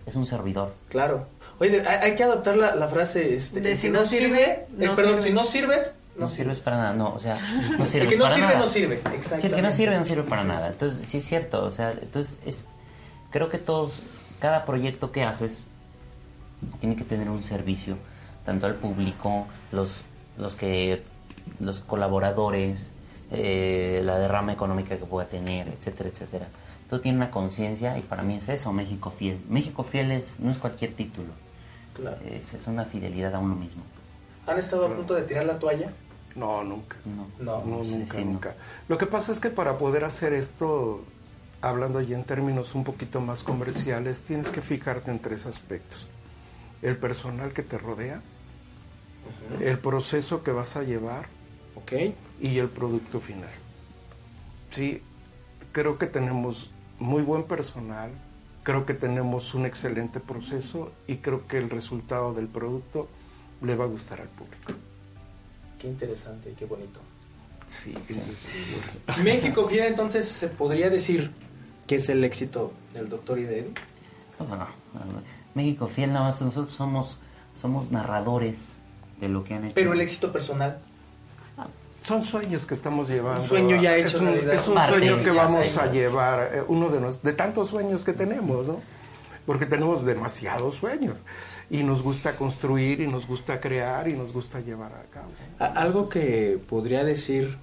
es 0.06 0.16
un 0.16 0.26
servidor. 0.26 0.74
Claro. 0.88 1.26
Oye, 1.60 1.86
hay, 1.86 2.14
que 2.14 2.22
adoptar 2.22 2.56
la, 2.56 2.74
la 2.76 2.88
frase 2.88 3.34
este, 3.34 3.60
De 3.60 3.76
si 3.76 3.90
no 3.90 4.04
sirve, 4.04 4.50
eh, 4.52 4.66
no 4.76 4.94
perdón, 4.94 5.14
sirve. 5.14 5.28
si 5.28 5.32
no 5.32 5.44
sirves, 5.44 5.92
No, 6.18 6.28
sirves 6.28 6.60
para 6.60 6.76
nada, 6.78 6.94
no, 6.94 7.14
o 7.14 7.18
sea, 7.20 7.38
no 7.78 7.84
sirves 7.86 7.94
el 7.94 8.08
que 8.08 8.16
no 8.16 8.24
para 8.24 8.34
sirve 8.34 8.46
nada. 8.48 8.58
no 8.60 8.66
sirve, 8.66 8.94
exactamente. 8.96 9.46
el 9.46 9.54
que 9.54 9.62
no 9.62 9.70
sirve 9.70 9.98
no 9.98 10.04
sirve 10.04 10.22
para 10.24 10.44
nada. 10.44 10.66
Entonces, 10.68 11.08
sí 11.08 11.18
es 11.18 11.24
cierto, 11.24 11.64
o 11.64 11.70
sea, 11.70 11.92
entonces 11.92 12.38
es 12.44 12.64
creo 13.30 13.48
que 13.48 13.58
todos 13.58 14.02
cada 14.40 14.64
proyecto 14.64 15.12
que 15.12 15.22
haces 15.24 15.64
tiene 16.80 16.96
que 16.96 17.04
tener 17.04 17.28
un 17.30 17.42
servicio 17.42 17.96
tanto 18.44 18.66
al 18.66 18.74
público, 18.74 19.46
los 19.72 20.04
los 20.36 20.56
que 20.56 21.02
los 21.60 21.80
colaboradores, 21.80 22.88
eh, 23.30 24.00
la 24.04 24.18
derrama 24.18 24.52
económica 24.52 24.96
que 24.96 25.04
pueda 25.04 25.28
tener, 25.28 25.68
etcétera, 25.68 26.08
etcétera. 26.10 26.46
Todo 26.90 27.00
tiene 27.00 27.18
una 27.18 27.30
conciencia 27.30 27.98
y 27.98 28.02
para 28.02 28.22
mí 28.22 28.36
es 28.36 28.48
eso, 28.48 28.72
México 28.72 29.10
fiel. 29.10 29.38
México 29.48 29.82
fiel 29.82 30.10
es, 30.10 30.40
no 30.40 30.50
es 30.50 30.56
cualquier 30.58 30.94
título, 30.94 31.28
Claro. 31.94 32.16
es, 32.30 32.54
es 32.54 32.66
una 32.66 32.84
fidelidad 32.84 33.34
a 33.34 33.38
uno 33.38 33.54
mismo. 33.54 33.82
¿Han 34.46 34.58
estado 34.58 34.86
a 34.86 34.94
punto 34.94 35.14
de 35.14 35.22
tirar 35.22 35.44
la 35.44 35.58
toalla? 35.58 35.90
No, 36.38 36.62
nunca. 36.64 36.96
No. 37.04 37.62
No. 37.64 37.84
Nunca, 37.84 38.18
sí, 38.18 38.24
nunca. 38.24 38.54
Lo 38.88 38.96
que 38.98 39.06
pasa 39.06 39.32
es 39.32 39.40
que 39.40 39.50
para 39.50 39.78
poder 39.78 40.04
hacer 40.04 40.32
esto, 40.32 41.04
hablando 41.60 42.00
ya 42.00 42.16
en 42.16 42.24
términos 42.24 42.74
un 42.74 42.84
poquito 42.84 43.20
más 43.20 43.42
comerciales, 43.42 44.22
tienes 44.22 44.48
que 44.50 44.60
fijarte 44.62 45.10
en 45.10 45.18
tres 45.18 45.46
aspectos. 45.46 46.06
El 46.82 46.96
personal 46.96 47.52
que 47.52 47.62
te 47.62 47.76
rodea, 47.78 48.20
el 49.60 49.78
proceso 49.78 50.42
que 50.42 50.52
vas 50.52 50.76
a 50.76 50.82
llevar 50.82 51.26
Ok. 51.74 51.92
y 52.40 52.58
el 52.58 52.68
producto 52.68 53.20
final. 53.20 53.50
Sí, 54.70 55.02
creo 55.72 55.98
que 55.98 56.06
tenemos 56.06 56.70
muy 56.98 57.22
buen 57.22 57.44
personal, 57.44 58.10
creo 58.62 58.86
que 58.86 58.94
tenemos 58.94 59.54
un 59.54 59.66
excelente 59.66 60.20
proceso 60.20 60.92
y 61.06 61.16
creo 61.16 61.46
que 61.48 61.58
el 61.58 61.70
resultado 61.70 62.34
del 62.34 62.46
producto 62.46 63.08
le 63.62 63.74
va 63.74 63.84
a 63.84 63.88
gustar 63.88 64.20
al 64.20 64.28
público. 64.28 64.72
Qué 65.78 65.86
interesante 65.86 66.50
y 66.50 66.54
qué 66.54 66.64
bonito. 66.64 67.00
Sí, 67.68 67.94
entonces, 67.94 68.48
México 69.22 69.68
Fiel, 69.68 69.86
entonces, 69.86 70.26
se 70.26 70.48
podría 70.48 70.88
decir 70.88 71.30
que 71.86 71.96
es 71.96 72.08
el 72.08 72.24
éxito 72.24 72.72
del 72.94 73.08
doctor 73.08 73.38
y 73.38 73.44
de 73.44 73.60
Eddie. 73.60 73.74
No, 74.38 74.46
no, 74.46 74.56
no. 74.56 74.68
México 75.54 75.88
fiel, 75.88 76.12
nada 76.12 76.26
más 76.26 76.40
nosotros 76.40 76.72
somos, 76.72 77.18
somos 77.54 77.90
narradores 77.90 78.76
de 79.20 79.28
lo 79.28 79.42
que 79.42 79.54
han 79.54 79.64
hecho. 79.64 79.74
Pero 79.74 79.92
el 79.92 80.00
éxito 80.00 80.30
personal. 80.32 80.78
Son 82.04 82.24
sueños 82.24 82.64
que 82.64 82.72
estamos 82.72 83.08
llevando. 83.08 83.42
Un 83.42 83.48
sueño 83.48 83.76
ya 83.76 83.96
es 83.96 84.06
hecho 84.06 84.20
un, 84.22 84.28
es 84.28 84.66
un 84.66 84.74
Parte, 84.74 84.96
sueño 84.96 85.22
que 85.22 85.30
vamos 85.30 85.76
a 85.76 85.90
llevar, 85.90 86.50
eh, 86.54 86.62
uno 86.66 86.88
de, 86.88 87.00
los, 87.00 87.22
de 87.22 87.34
tantos 87.34 87.68
sueños 87.68 88.02
que 88.02 88.14
tenemos, 88.14 88.66
¿no? 88.66 88.80
Porque 89.44 89.66
tenemos 89.66 90.06
demasiados 90.06 90.76
sueños. 90.76 91.18
Y 91.70 91.82
nos 91.82 92.02
gusta 92.02 92.34
construir, 92.36 93.00
y 93.00 93.06
nos 93.06 93.26
gusta 93.26 93.60
crear, 93.60 94.08
y 94.08 94.14
nos 94.14 94.32
gusta 94.32 94.60
llevar 94.60 94.92
a 94.94 95.02
cabo. 95.10 95.28
Algo 95.58 96.08
que 96.08 96.58
podría 96.68 97.04
decir 97.04 97.56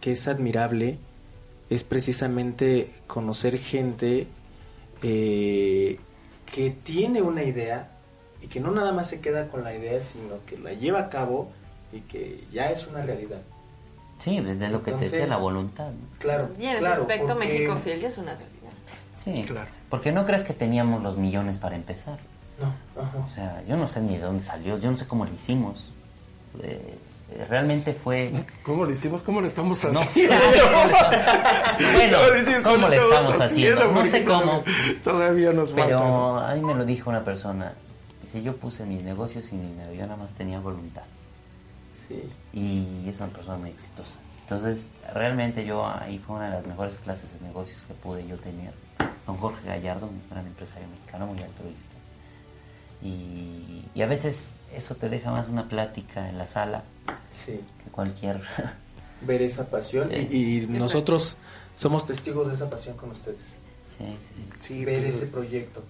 que 0.00 0.12
es 0.12 0.28
admirable 0.28 0.98
es 1.70 1.82
precisamente 1.82 2.90
conocer 3.06 3.58
gente 3.58 4.26
eh, 5.02 5.98
que 6.52 6.70
tiene 6.70 7.22
una 7.22 7.42
idea 7.42 7.88
y 8.42 8.48
que 8.48 8.60
no 8.60 8.70
nada 8.70 8.92
más 8.92 9.08
se 9.08 9.20
queda 9.20 9.48
con 9.48 9.64
la 9.64 9.74
idea, 9.74 10.00
sino 10.02 10.44
que 10.46 10.58
la 10.58 10.74
lleva 10.74 11.00
a 11.00 11.08
cabo 11.08 11.50
y 11.92 12.00
que 12.00 12.44
ya 12.52 12.70
es 12.70 12.86
una 12.86 13.02
realidad. 13.02 13.40
Sí, 14.18 14.40
desde 14.40 14.68
lo 14.68 14.82
que 14.82 14.92
te 14.92 15.08
decía, 15.10 15.26
la 15.26 15.38
voluntad. 15.38 15.90
¿no? 15.90 16.18
Claro. 16.18 16.50
Y 16.58 16.64
en 16.64 16.70
ese 16.72 16.78
claro, 16.80 17.02
aspecto 17.02 17.26
porque- 17.28 17.46
México 17.48 17.76
Fiel 17.82 18.00
ya 18.00 18.08
es 18.08 18.18
una 18.18 18.32
realidad. 18.34 18.52
Sí, 19.14 19.44
Claro. 19.46 19.70
porque 19.88 20.12
no 20.12 20.24
crees 20.26 20.42
que 20.44 20.52
teníamos 20.52 21.02
los 21.02 21.16
millones 21.16 21.58
para 21.58 21.76
empezar. 21.76 22.18
No, 22.60 23.02
ajá. 23.02 23.18
O 23.18 23.30
sea, 23.34 23.62
yo 23.68 23.76
no 23.76 23.86
sé 23.88 24.00
ni 24.00 24.16
de 24.16 24.22
dónde 24.22 24.42
salió, 24.42 24.78
yo 24.78 24.90
no 24.90 24.96
sé 24.96 25.06
cómo 25.06 25.24
lo 25.24 25.32
hicimos. 25.32 25.84
Eh, 26.62 26.98
eh, 27.32 27.46
realmente 27.48 27.92
fue... 27.92 28.32
¿Cómo 28.62 28.84
lo 28.84 28.92
hicimos? 28.92 29.22
¿Cómo 29.22 29.40
lo 29.40 29.46
estamos 29.46 29.82
No 29.84 29.98
haciendo? 29.98 30.36
bueno, 31.94 32.18
¿Cómo 32.62 32.88
lo 32.88 32.92
estamos 32.94 33.40
haciendo? 33.40 33.92
No 33.92 34.04
sé 34.04 34.24
cómo, 34.24 34.62
Todavía 35.04 35.52
nos 35.52 35.70
falta. 35.70 35.86
pero 35.86 36.38
a 36.38 36.54
mí 36.54 36.60
me 36.62 36.74
lo 36.74 36.84
dijo 36.84 37.10
una 37.10 37.24
persona. 37.24 37.74
Dice, 38.22 38.42
yo 38.42 38.56
puse 38.56 38.84
mis 38.86 39.02
negocios 39.02 39.44
sin 39.44 39.60
dinero, 39.60 39.92
yo 39.92 40.02
nada 40.02 40.16
más 40.16 40.30
tenía 40.32 40.60
voluntad. 40.60 41.02
Sí. 42.08 42.22
y 42.52 43.08
es 43.08 43.16
una 43.18 43.26
persona 43.30 43.58
muy 43.58 43.70
exitosa. 43.70 44.16
Entonces, 44.42 44.86
realmente 45.12 45.64
yo 45.64 45.84
ahí 45.84 46.20
fue 46.20 46.36
una 46.36 46.44
de 46.50 46.52
las 46.52 46.66
mejores 46.66 46.96
clases 46.98 47.32
de 47.32 47.44
negocios 47.44 47.82
que 47.88 47.94
pude 47.94 48.24
yo 48.28 48.36
tener 48.36 48.72
con 49.26 49.36
Jorge 49.38 49.66
Gallardo, 49.66 50.06
un 50.06 50.22
gran 50.30 50.46
empresario 50.46 50.86
mexicano, 50.86 51.26
muy 51.26 51.42
altruista. 51.42 51.95
Y, 53.02 53.84
y 53.94 54.02
a 54.02 54.06
veces 54.06 54.52
eso 54.74 54.94
te 54.94 55.08
deja 55.08 55.30
más 55.30 55.48
una 55.48 55.68
plática 55.68 56.28
en 56.28 56.38
la 56.38 56.46
sala 56.46 56.84
Sí. 57.32 57.60
que 57.84 57.90
cualquier... 57.90 58.40
Ver 59.22 59.40
esa 59.42 59.64
pasión 59.66 60.10
y, 60.12 60.58
y 60.62 60.66
nosotros 60.68 61.36
somos 61.74 62.04
testigos 62.06 62.48
de 62.48 62.54
esa 62.54 62.68
pasión 62.68 62.96
con 62.98 63.10
ustedes. 63.12 63.38
sí, 63.96 64.04
sí, 64.04 64.14
sí. 64.36 64.44
Sí, 64.60 64.84
Ver 64.84 65.02
pues, 65.02 65.14
ese 65.16 65.26
proyecto. 65.26 65.82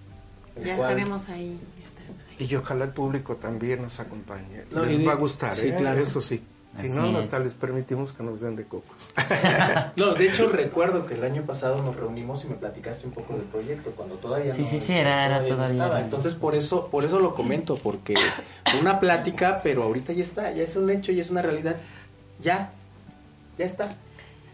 el 0.55 0.65
Ya 0.65 0.77
cual- 0.77 0.91
estaremos 0.91 1.29
ahí. 1.29 1.61
ya 1.81 1.85
estaremos 1.87 2.23
ahí. 2.39 2.47
Y 2.49 2.55
ojalá 2.55 2.85
el 2.85 2.93
público 2.93 3.35
también 3.37 3.83
nos 3.83 3.99
acompañe. 3.99 4.65
No, 4.71 4.85
y 4.89 4.99
les 4.99 5.09
va 5.09 5.13
a 5.13 5.17
gustar, 5.17 5.55
sí, 5.57 5.69
¿eh? 5.69 5.75
claro. 5.77 6.01
Eso 6.01 6.21
sí. 6.21 6.41
Si 6.77 6.87
Así 6.89 6.97
no, 6.97 7.19
es. 7.19 7.25
hasta 7.25 7.39
les 7.39 7.55
permitimos 7.55 8.13
que 8.13 8.23
nos 8.23 8.41
den 8.41 8.57
de 8.57 8.65
cocos. 8.67 8.97
No, 9.97 10.13
de 10.15 10.29
hecho 10.29 10.49
recuerdo 10.49 11.07
que 11.07 11.15
el 11.15 11.25
año 11.25 11.43
pasado 11.43 11.83
nos 11.83 11.97
reunimos 11.97 12.45
y 12.45 12.49
me 12.49 12.55
platicaste 12.57 13.07
un 13.07 13.13
poco 13.13 13.33
del 13.35 13.43
proyecto 13.45 13.93
cuando 13.93 14.17
todavía 14.17 14.55
Sí, 14.55 14.63
no, 14.63 14.69
sí, 14.69 14.79
sí, 14.81 14.93
era- 14.93 15.27
era 15.27 15.47
todavía 15.47 16.01
Entonces 16.01 16.35
por 16.35 16.55
eso 16.55 16.89
por 16.89 17.05
eso 17.05 17.19
lo 17.21 17.35
comento 17.35 17.77
porque 17.83 18.15
fue 18.71 18.81
una 18.81 19.01
plática, 19.01 19.61
pero 19.63 19.85
ahorita 19.85 20.13
ya 20.13 20.23
está, 20.23 20.51
ya 20.53 20.63
es 20.65 20.77
un 20.77 20.91
hecho, 20.91 21.13
ya 21.13 21.23
es 21.23 21.31
una 21.31 21.43
realidad. 21.43 21.77
Ya. 22.41 22.71
Ya 23.59 23.65
está. 23.65 23.89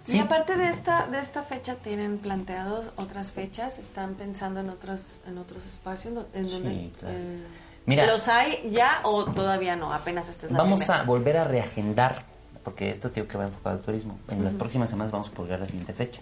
Sí. 0.05 0.17
Y 0.17 0.21
aparte 0.21 0.57
de 0.57 0.69
esta 0.69 1.07
de 1.07 1.19
esta 1.21 1.43
fecha 1.43 1.77
tienen 1.77 2.19
planteados 2.19 2.87
otras 2.97 3.31
fechas, 3.33 3.79
están 3.79 4.15
pensando 4.15 4.61
en 4.61 4.69
otros 4.71 5.01
en 5.27 5.39
otros 5.39 5.67
espacios 5.67 6.27
en 6.35 6.47
Sí, 6.47 6.53
donde 6.53 6.91
claro. 6.99 7.15
eh, 7.17 7.43
Mira. 7.87 8.07
los 8.07 8.29
hay 8.29 8.71
ya 8.71 9.01
o 9.03 9.25
todavía 9.25 9.75
no, 9.77 9.93
apenas 9.93 10.29
esta 10.29 10.47
es 10.47 10.53
la 10.53 10.59
Vamos 10.59 10.81
primera? 10.81 11.01
a 11.01 11.05
volver 11.05 11.37
a 11.37 11.45
reagendar, 11.45 12.23
porque 12.63 12.91
esto 12.91 13.11
tengo 13.11 13.27
que 13.29 13.37
va 13.39 13.45
enfocado 13.45 13.77
al 13.77 13.83
turismo. 13.83 14.19
En 14.29 14.45
las 14.45 14.55
próximas 14.55 14.91
semanas 14.91 15.11
vamos 15.13 15.29
a 15.29 15.33
publicar 15.33 15.59
la 15.61 15.67
siguiente 15.67 15.93
fecha. 15.93 16.21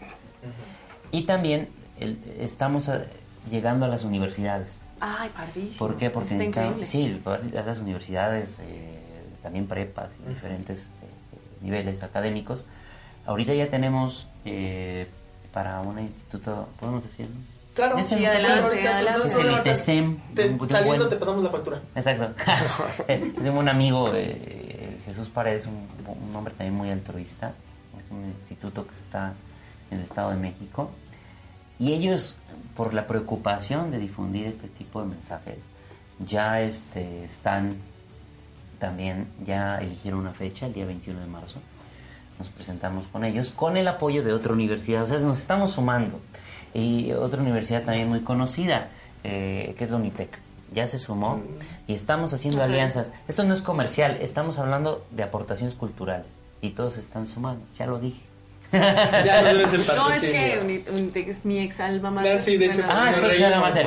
Y 1.12 1.22
también 1.24 1.68
el- 1.98 2.18
estamos 2.38 2.88
a- 2.88 3.02
llegando 3.50 3.84
a 3.84 3.88
las 3.88 4.04
universidades. 4.04 4.78
Ay, 5.00 5.30
padrísimo. 5.30 5.76
¿Por 5.78 5.96
qué? 5.96 6.10
Porque 6.10 6.34
necesitamos- 6.34 6.88
sí, 6.88 7.22
a 7.26 7.62
las 7.62 7.78
universidades, 7.78 8.58
eh, 8.60 8.98
también 9.42 9.66
prepas 9.66 10.10
y 10.24 10.28
diferentes 10.28 10.84
eh, 11.02 11.06
niveles 11.62 12.02
académicos. 12.02 12.64
Ahorita 13.26 13.52
ya 13.54 13.68
tenemos 13.68 14.26
eh, 14.44 15.08
para 15.52 15.80
un 15.80 15.98
instituto, 15.98 16.68
¿podemos 16.78 17.02
decirlo? 17.02 17.34
Claro, 17.74 18.04
sí, 18.04 18.24
adelante, 18.24 18.88
adelante. 18.88 19.28
Es 19.28 19.34
el. 19.36 19.46
Te- 20.34 20.48
un 20.48 20.68
saliendo 20.68 21.04
buen- 21.04 21.08
te 21.08 21.16
pasamos 21.16 21.42
la 21.44 21.50
factura. 21.50 21.80
Exacto. 21.94 22.30
Eh, 23.08 23.32
Tengo 23.42 23.58
un 23.60 23.68
amigo, 23.68 24.10
eh, 24.14 24.98
Jesús 25.04 25.28
Paredes, 25.28 25.66
un, 25.66 25.86
un 26.06 26.36
hombre 26.36 26.52
también 26.54 26.74
muy 26.74 26.90
altruista. 26.90 27.54
Es 27.98 28.10
un 28.10 28.24
instituto 28.26 28.86
que 28.86 28.94
está 28.94 29.34
en 29.90 29.98
el 29.98 30.04
Estado 30.04 30.30
de 30.30 30.36
México. 30.36 30.90
Y 31.78 31.92
ellos, 31.92 32.34
por 32.76 32.92
la 32.92 33.06
preocupación 33.06 33.90
de 33.90 33.98
difundir 33.98 34.46
este 34.46 34.68
tipo 34.68 35.00
de 35.00 35.08
mensajes, 35.08 35.58
ya 36.18 36.60
este, 36.60 37.24
están 37.24 37.76
también, 38.78 39.28
ya 39.44 39.78
eligieron 39.78 40.20
una 40.20 40.32
fecha, 40.32 40.66
el 40.66 40.72
día 40.74 40.84
21 40.86 41.20
de 41.20 41.26
marzo. 41.26 41.60
Nos 42.40 42.48
presentamos 42.48 43.06
con 43.12 43.24
ellos, 43.24 43.50
con 43.50 43.76
el 43.76 43.86
apoyo 43.86 44.24
de 44.24 44.32
otra 44.32 44.52
universidad. 44.54 45.02
O 45.02 45.06
sea, 45.06 45.18
nos 45.18 45.38
estamos 45.38 45.72
sumando. 45.72 46.18
Y 46.74 47.12
otra 47.12 47.40
universidad 47.42 47.82
también 47.84 48.08
muy 48.08 48.20
conocida, 48.20 48.88
eh, 49.24 49.74
que 49.76 49.84
es 49.84 49.90
la 49.90 49.96
Unitec. 49.98 50.38
Ya 50.72 50.88
se 50.88 50.98
sumó 50.98 51.42
y 51.86 51.94
estamos 51.94 52.32
haciendo 52.32 52.62
alianzas. 52.62 53.12
Esto 53.28 53.44
no 53.44 53.52
es 53.54 53.60
comercial, 53.60 54.16
estamos 54.22 54.58
hablando 54.58 55.04
de 55.10 55.22
aportaciones 55.22 55.74
culturales. 55.74 56.26
Y 56.62 56.70
todos 56.70 56.94
se 56.94 57.00
están 57.00 57.26
sumando, 57.26 57.64
ya 57.78 57.86
lo 57.86 57.98
dije. 57.98 58.20
Ya 58.72 59.42
no 59.42 59.48
debes 59.48 59.72
el 59.74 59.86
No, 59.96 60.10
es 60.10 60.20
que 60.20 60.60
Uni- 60.62 60.84
Unitec 60.98 61.28
es 61.28 61.44
mi 61.44 61.58
ex 61.58 61.80
alma 61.80 62.10
mater. 62.10 62.36
Ah, 62.36 62.38
sí, 62.38 62.56
de 62.56 62.66
hecho, 62.66 62.82
Ah, 62.88 63.10
el- 63.14 63.20
porque- 63.20 63.38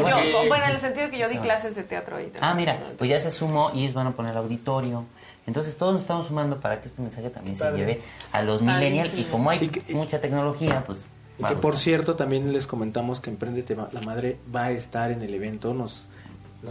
Yo, 0.09 0.47
bueno, 0.49 0.65
en 0.65 0.71
el 0.71 0.77
sentido 0.77 1.09
que 1.09 1.17
yo 1.17 1.29
di 1.29 1.37
clases 1.37 1.75
de 1.75 1.83
teatro 1.83 2.17
ahí. 2.17 2.31
Ah, 2.41 2.53
mira, 2.53 2.77
pues 2.97 3.09
ya 3.09 3.19
se 3.19 3.31
sumó 3.31 3.71
y 3.73 3.83
ellos 3.83 3.93
van 3.95 4.07
a 4.07 4.11
poner 4.11 4.35
auditorio. 4.37 5.05
Entonces 5.45 5.75
todos 5.77 5.93
nos 5.93 6.01
estamos 6.03 6.27
sumando 6.27 6.59
para 6.59 6.79
que 6.81 6.87
este 6.87 7.01
mensaje 7.01 7.29
también 7.29 7.57
se 7.57 7.69
lleve 7.71 8.01
a 8.31 8.41
los 8.43 8.61
millennials. 8.61 9.13
Y 9.13 9.23
como 9.23 9.49
hay 9.49 9.59
Y 9.63 9.67
que- 9.67 9.91
y- 9.91 9.95
mucha 9.95 10.19
tecnología, 10.21 10.83
pues... 10.85 11.09
Y 11.39 11.43
que 11.43 11.55
por 11.55 11.75
cierto 11.75 12.15
también 12.15 12.53
les 12.53 12.67
comentamos 12.67 13.19
que 13.19 13.29
Emprendete 13.31 13.75
la 13.75 14.01
Madre 14.01 14.37
va 14.55 14.65
a 14.65 14.71
estar 14.71 15.11
en 15.11 15.21
el 15.23 15.33
evento, 15.33 15.73
nos 15.73 16.05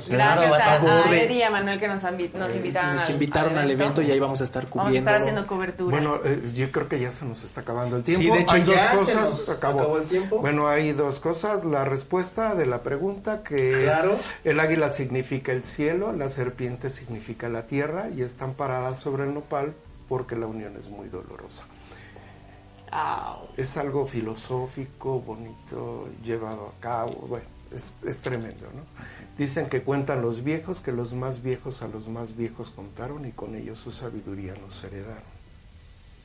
Claro, 0.09 0.41
Gracias 0.41 0.83
a 0.85 1.03
a, 1.05 1.17
Eddie 1.17 1.37
y 1.37 1.43
a 1.43 1.51
Manuel 1.51 1.79
que 1.79 1.87
nos, 1.87 2.03
nos 2.03 2.55
invitaron, 2.57 2.95
nos 2.95 3.03
al, 3.05 3.11
invitaron 3.11 3.59
al 3.59 3.71
evento 3.71 4.01
y 4.01 4.11
ahí 4.11 4.19
vamos 4.19 4.41
a 4.41 4.45
estar 4.45 4.63
Vamos 4.65 4.77
a 4.79 4.85
cubriendo. 4.85 5.11
estar 5.11 5.21
haciendo 5.23 5.47
cobertura. 5.47 5.97
Bueno, 5.97 6.19
eh, 6.25 6.51
yo 6.55 6.73
creo 6.73 6.89
que 6.89 6.99
ya 6.99 7.11
se 7.11 7.27
nos 7.27 7.45
está 7.45 7.61
acabando 7.61 7.97
el 7.97 8.05
Sí, 8.07 8.17
tiempo. 8.17 8.35
de 8.37 8.41
hecho, 8.43 8.55
hay 8.55 8.63
dos 8.63 8.77
se 8.81 8.97
cosas. 8.97 9.15
nos 9.31 9.49
acabó. 9.51 9.81
acabó 9.81 9.99
el 9.99 10.05
tiempo. 10.05 10.39
Bueno, 10.39 10.67
hay 10.69 10.93
dos 10.93 11.19
cosas. 11.21 11.63
La 11.65 11.85
respuesta 11.85 12.55
de 12.55 12.65
la 12.65 12.83
pregunta 12.83 13.43
que 13.43 13.83
Claro. 13.85 14.13
es, 14.13 14.35
el 14.45 14.61
águila 14.61 14.89
significa 14.89 15.53
el 15.53 15.63
cielo, 15.63 16.13
la 16.13 16.31
serpiente 16.31 16.89
significa 16.89 17.51
la 17.51 17.67
tierra 17.67 18.09
y 18.09 18.23
están 18.23 18.55
paradas 18.55 18.99
sobre 18.99 19.25
el 19.25 19.35
nopal 19.35 19.75
porque 20.09 20.37
la 20.37 20.47
unión 20.47 20.75
es 20.79 20.89
muy 20.89 21.09
dolorosa. 21.09 21.65
Au. 22.91 23.49
Es 23.57 23.77
algo 23.77 24.07
filosófico, 24.07 25.21
bonito, 25.21 26.09
llevado 26.25 26.73
a 26.77 26.81
cabo, 26.81 27.13
bueno, 27.29 27.45
es, 27.75 27.87
es 28.07 28.19
tremendo, 28.19 28.67
¿no? 28.75 28.83
Dicen 29.39 29.69
que 29.69 29.83
cuentan 29.83 30.21
los 30.23 30.45
viejos 30.45 30.81
que 30.81 30.93
los 30.93 31.13
más 31.15 31.43
viejos 31.43 31.83
a 31.83 31.89
los 31.89 32.07
más 32.09 32.37
viejos 32.37 32.71
contaron 32.71 33.25
y 33.27 33.33
con 33.33 33.55
ellos 33.57 33.79
su 33.79 33.91
sabiduría 33.91 34.55
nos 34.61 34.83
heredaron. 34.85 35.33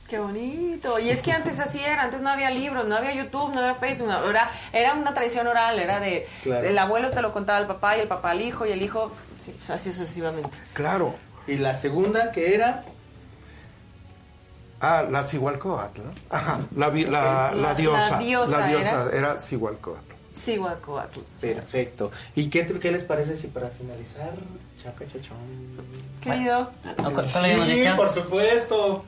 Qué 0.08 0.18
bonito. 0.18 0.98
Y 0.98 1.10
es 1.10 1.20
que 1.22 1.32
antes 1.32 1.58
así 1.66 1.80
era, 1.80 2.02
antes 2.02 2.20
no 2.20 2.28
había 2.30 2.50
libros, 2.50 2.86
no 2.86 2.96
había 2.96 3.14
YouTube, 3.14 3.52
no 3.54 3.60
había 3.60 3.74
Facebook, 3.74 4.08
no- 4.08 4.28
era, 4.28 4.50
era 4.72 4.94
una 4.94 5.14
tradición 5.14 5.46
oral, 5.46 5.78
era 5.78 6.00
de 6.00 6.26
Claro. 6.42 6.66
el 6.66 6.78
abuelo 6.78 7.10
te 7.10 7.20
lo 7.22 7.32
contaba 7.32 7.58
al 7.58 7.66
papá 7.66 7.96
y 7.96 8.00
el 8.00 8.08
papá 8.08 8.30
al 8.30 8.40
hijo 8.42 8.66
y 8.66 8.72
el 8.72 8.82
hijo, 8.82 9.10
sí, 9.44 9.54
pues, 9.56 9.70
así 9.70 9.92
sucesivamente. 9.92 10.50
Claro. 10.74 11.14
Y 11.46 11.56
la 11.56 11.74
segunda 11.74 12.30
que 12.30 12.54
era 12.54 12.84
Ah, 14.80 15.04
la 15.10 15.24
Cihualcoatl, 15.24 16.02
¿no? 16.02 16.10
Ajá, 16.30 16.60
la, 16.76 16.88
la, 16.90 17.00
la 17.10 17.52
La- 17.54 17.74
diosa. 17.74 18.10
la 18.12 18.18
diosa 18.18 18.70
era, 18.70 19.10
era 19.12 19.40
Cihualcoatl. 19.40 20.07
Perfecto. 21.40 22.10
¿Y 22.34 22.48
qué, 22.48 22.66
qué 22.66 22.90
les 22.90 23.04
parece 23.04 23.36
si 23.36 23.46
para 23.48 23.68
finalizar, 23.70 24.32
chaca 24.82 25.04
chachón? 25.06 25.36
Querido, 26.22 26.70
¿Cuál 26.96 27.12
cuál 27.12 27.44
habíamos 27.44 27.68
Sí, 27.68 27.84
por 27.96 28.08
supuesto. 28.10 29.04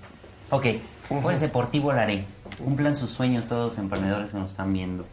Ok, 0.50 0.66
Fuerza 1.22 1.46
Deportivo 1.46 1.92
la 1.92 2.02
haré. 2.02 2.24
Cumplan 2.62 2.94
sus 2.96 3.10
sueños 3.10 3.46
todos 3.46 3.70
los 3.70 3.78
emprendedores 3.78 4.30
que 4.30 4.38
nos 4.38 4.50
están 4.50 4.72
viendo. 4.72 5.04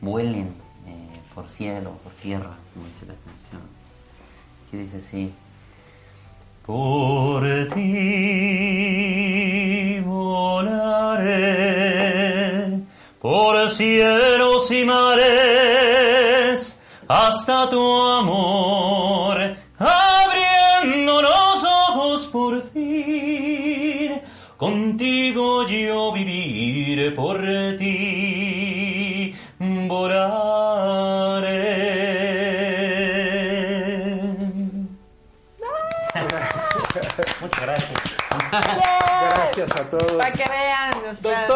Vuelen 0.00 0.54
eh, 0.86 1.20
por 1.34 1.48
cielo, 1.48 1.92
por 2.02 2.12
tierra, 2.14 2.56
como 2.74 2.86
dice 2.86 3.06
la 3.06 3.14
canción. 3.14 3.62
Que 4.70 4.78
dice 4.78 4.96
así. 4.96 5.32
Por 6.66 7.44
ti 7.72 10.00
volaré 10.04 11.46
por 13.20 13.70
cielos 13.70 14.25
tu 17.76 18.06
amor, 18.06 19.36
abriendo 19.78 21.20
los 21.20 21.62
ojos 21.62 22.26
por 22.28 22.62
fin. 22.70 24.22
Contigo 24.56 25.66
yo 25.66 26.10
viviré 26.10 27.10
por 27.10 27.38
ti, 27.76 29.34
volaré. 29.58 30.46
Muchas 37.42 37.60
gracias. 37.60 38.16
Gracias 39.20 39.70
a 39.72 39.90
todos. 39.90 40.12
para 40.12 40.32
que 40.32 40.48
vean. 40.48 40.94
o 40.94 41.22
sea, 41.22 41.46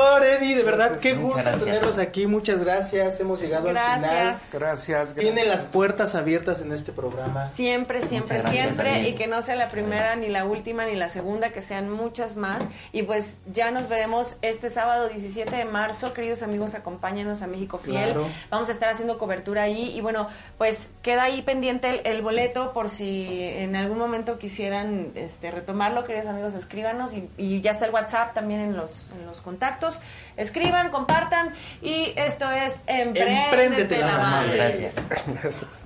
De 0.54 0.62
verdad, 0.62 0.98
qué 0.98 1.14
Muchas 1.14 1.22
gusto 1.22 1.38
gracias. 1.42 1.64
tenerlos 1.64 1.98
aquí. 1.98 2.26
Muchas 2.26 2.60
gracias. 2.60 3.20
Hemos 3.20 3.40
llegado 3.40 3.68
al 3.68 3.76
final. 3.76 4.00
Gracias. 4.00 4.40
Gracias. 4.52 5.14
Tienen 5.14 5.48
las 5.48 5.62
puertas 5.62 6.14
abiertas 6.14 6.60
en 6.60 6.72
este 6.72 6.92
programa. 6.92 7.50
Siempre, 7.54 8.02
siempre, 8.02 8.42
siempre. 8.42 9.08
Y 9.08 9.14
que 9.14 9.26
no 9.26 9.42
sea 9.42 9.56
la 9.56 9.68
primera, 9.68 10.16
ni 10.16 10.28
la 10.28 10.44
última, 10.44 10.86
ni 10.86 10.94
la 10.94 11.08
segunda, 11.08 11.50
que 11.50 11.62
sean 11.62 11.90
muchas 11.90 12.36
más. 12.36 12.62
Y 12.92 13.02
pues 13.02 13.38
ya 13.52 13.70
nos 13.70 13.88
veremos 13.88 14.36
este 14.42 14.70
sábado 14.70 15.08
17 15.08 15.54
de 15.54 15.64
marzo. 15.64 16.12
Queridos 16.12 16.42
amigos, 16.42 16.74
acompáñenos 16.74 17.42
a 17.42 17.46
México 17.46 17.78
Fiel. 17.78 18.04
Claro. 18.04 18.26
Vamos 18.50 18.68
a 18.68 18.72
estar 18.72 18.88
haciendo 18.88 19.18
cobertura 19.18 19.62
ahí. 19.62 19.96
Y 19.96 20.00
bueno, 20.00 20.28
pues 20.58 20.90
queda 21.02 21.24
ahí 21.24 21.42
pendiente 21.42 21.88
el, 21.88 22.00
el 22.04 22.22
boleto 22.22 22.72
por 22.72 22.88
si 22.88 23.42
en 23.42 23.76
algún 23.76 23.98
momento 23.98 24.38
quisieran 24.38 25.12
este, 25.14 25.50
retomarlo. 25.50 26.04
Queridos 26.04 26.28
amigos, 26.28 26.54
escríbanos. 26.54 27.14
Y, 27.14 27.28
y 27.36 27.60
ya 27.60 27.70
está 27.72 27.86
el 27.86 27.92
WhatsApp 27.92 28.34
también 28.34 28.60
en 28.60 28.76
los, 28.76 29.10
en 29.18 29.26
los 29.26 29.40
contactos. 29.40 30.00
Escriban, 30.40 30.90
compartan. 30.90 31.52
Y 31.82 32.12
esto 32.16 32.50
es 32.50 32.74
Emprendete, 32.86 33.44
Empréndete 33.44 33.98
la 33.98 34.06
la 34.06 34.18
madre. 34.18 34.46
madre. 34.48 34.56
Gracias. 34.56 34.94
Gracias. 35.42 35.80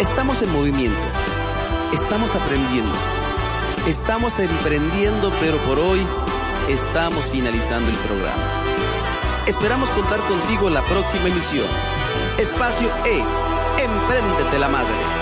Estamos 0.00 0.42
en 0.42 0.52
movimiento. 0.52 1.00
Estamos 1.92 2.34
aprendiendo. 2.34 2.92
Estamos 3.86 4.38
emprendiendo, 4.38 5.32
pero 5.40 5.58
por 5.58 5.78
hoy 5.78 6.06
estamos 6.68 7.30
finalizando 7.30 7.88
el 7.88 7.96
programa. 7.96 9.44
Esperamos 9.46 9.90
contar 9.90 10.18
contigo 10.20 10.68
en 10.68 10.74
la 10.74 10.82
próxima 10.82 11.28
emisión. 11.28 11.66
Espacio 12.38 12.88
E. 13.04 13.22
Empréndete 13.82 14.58
la 14.58 14.68
madre. 14.68 15.21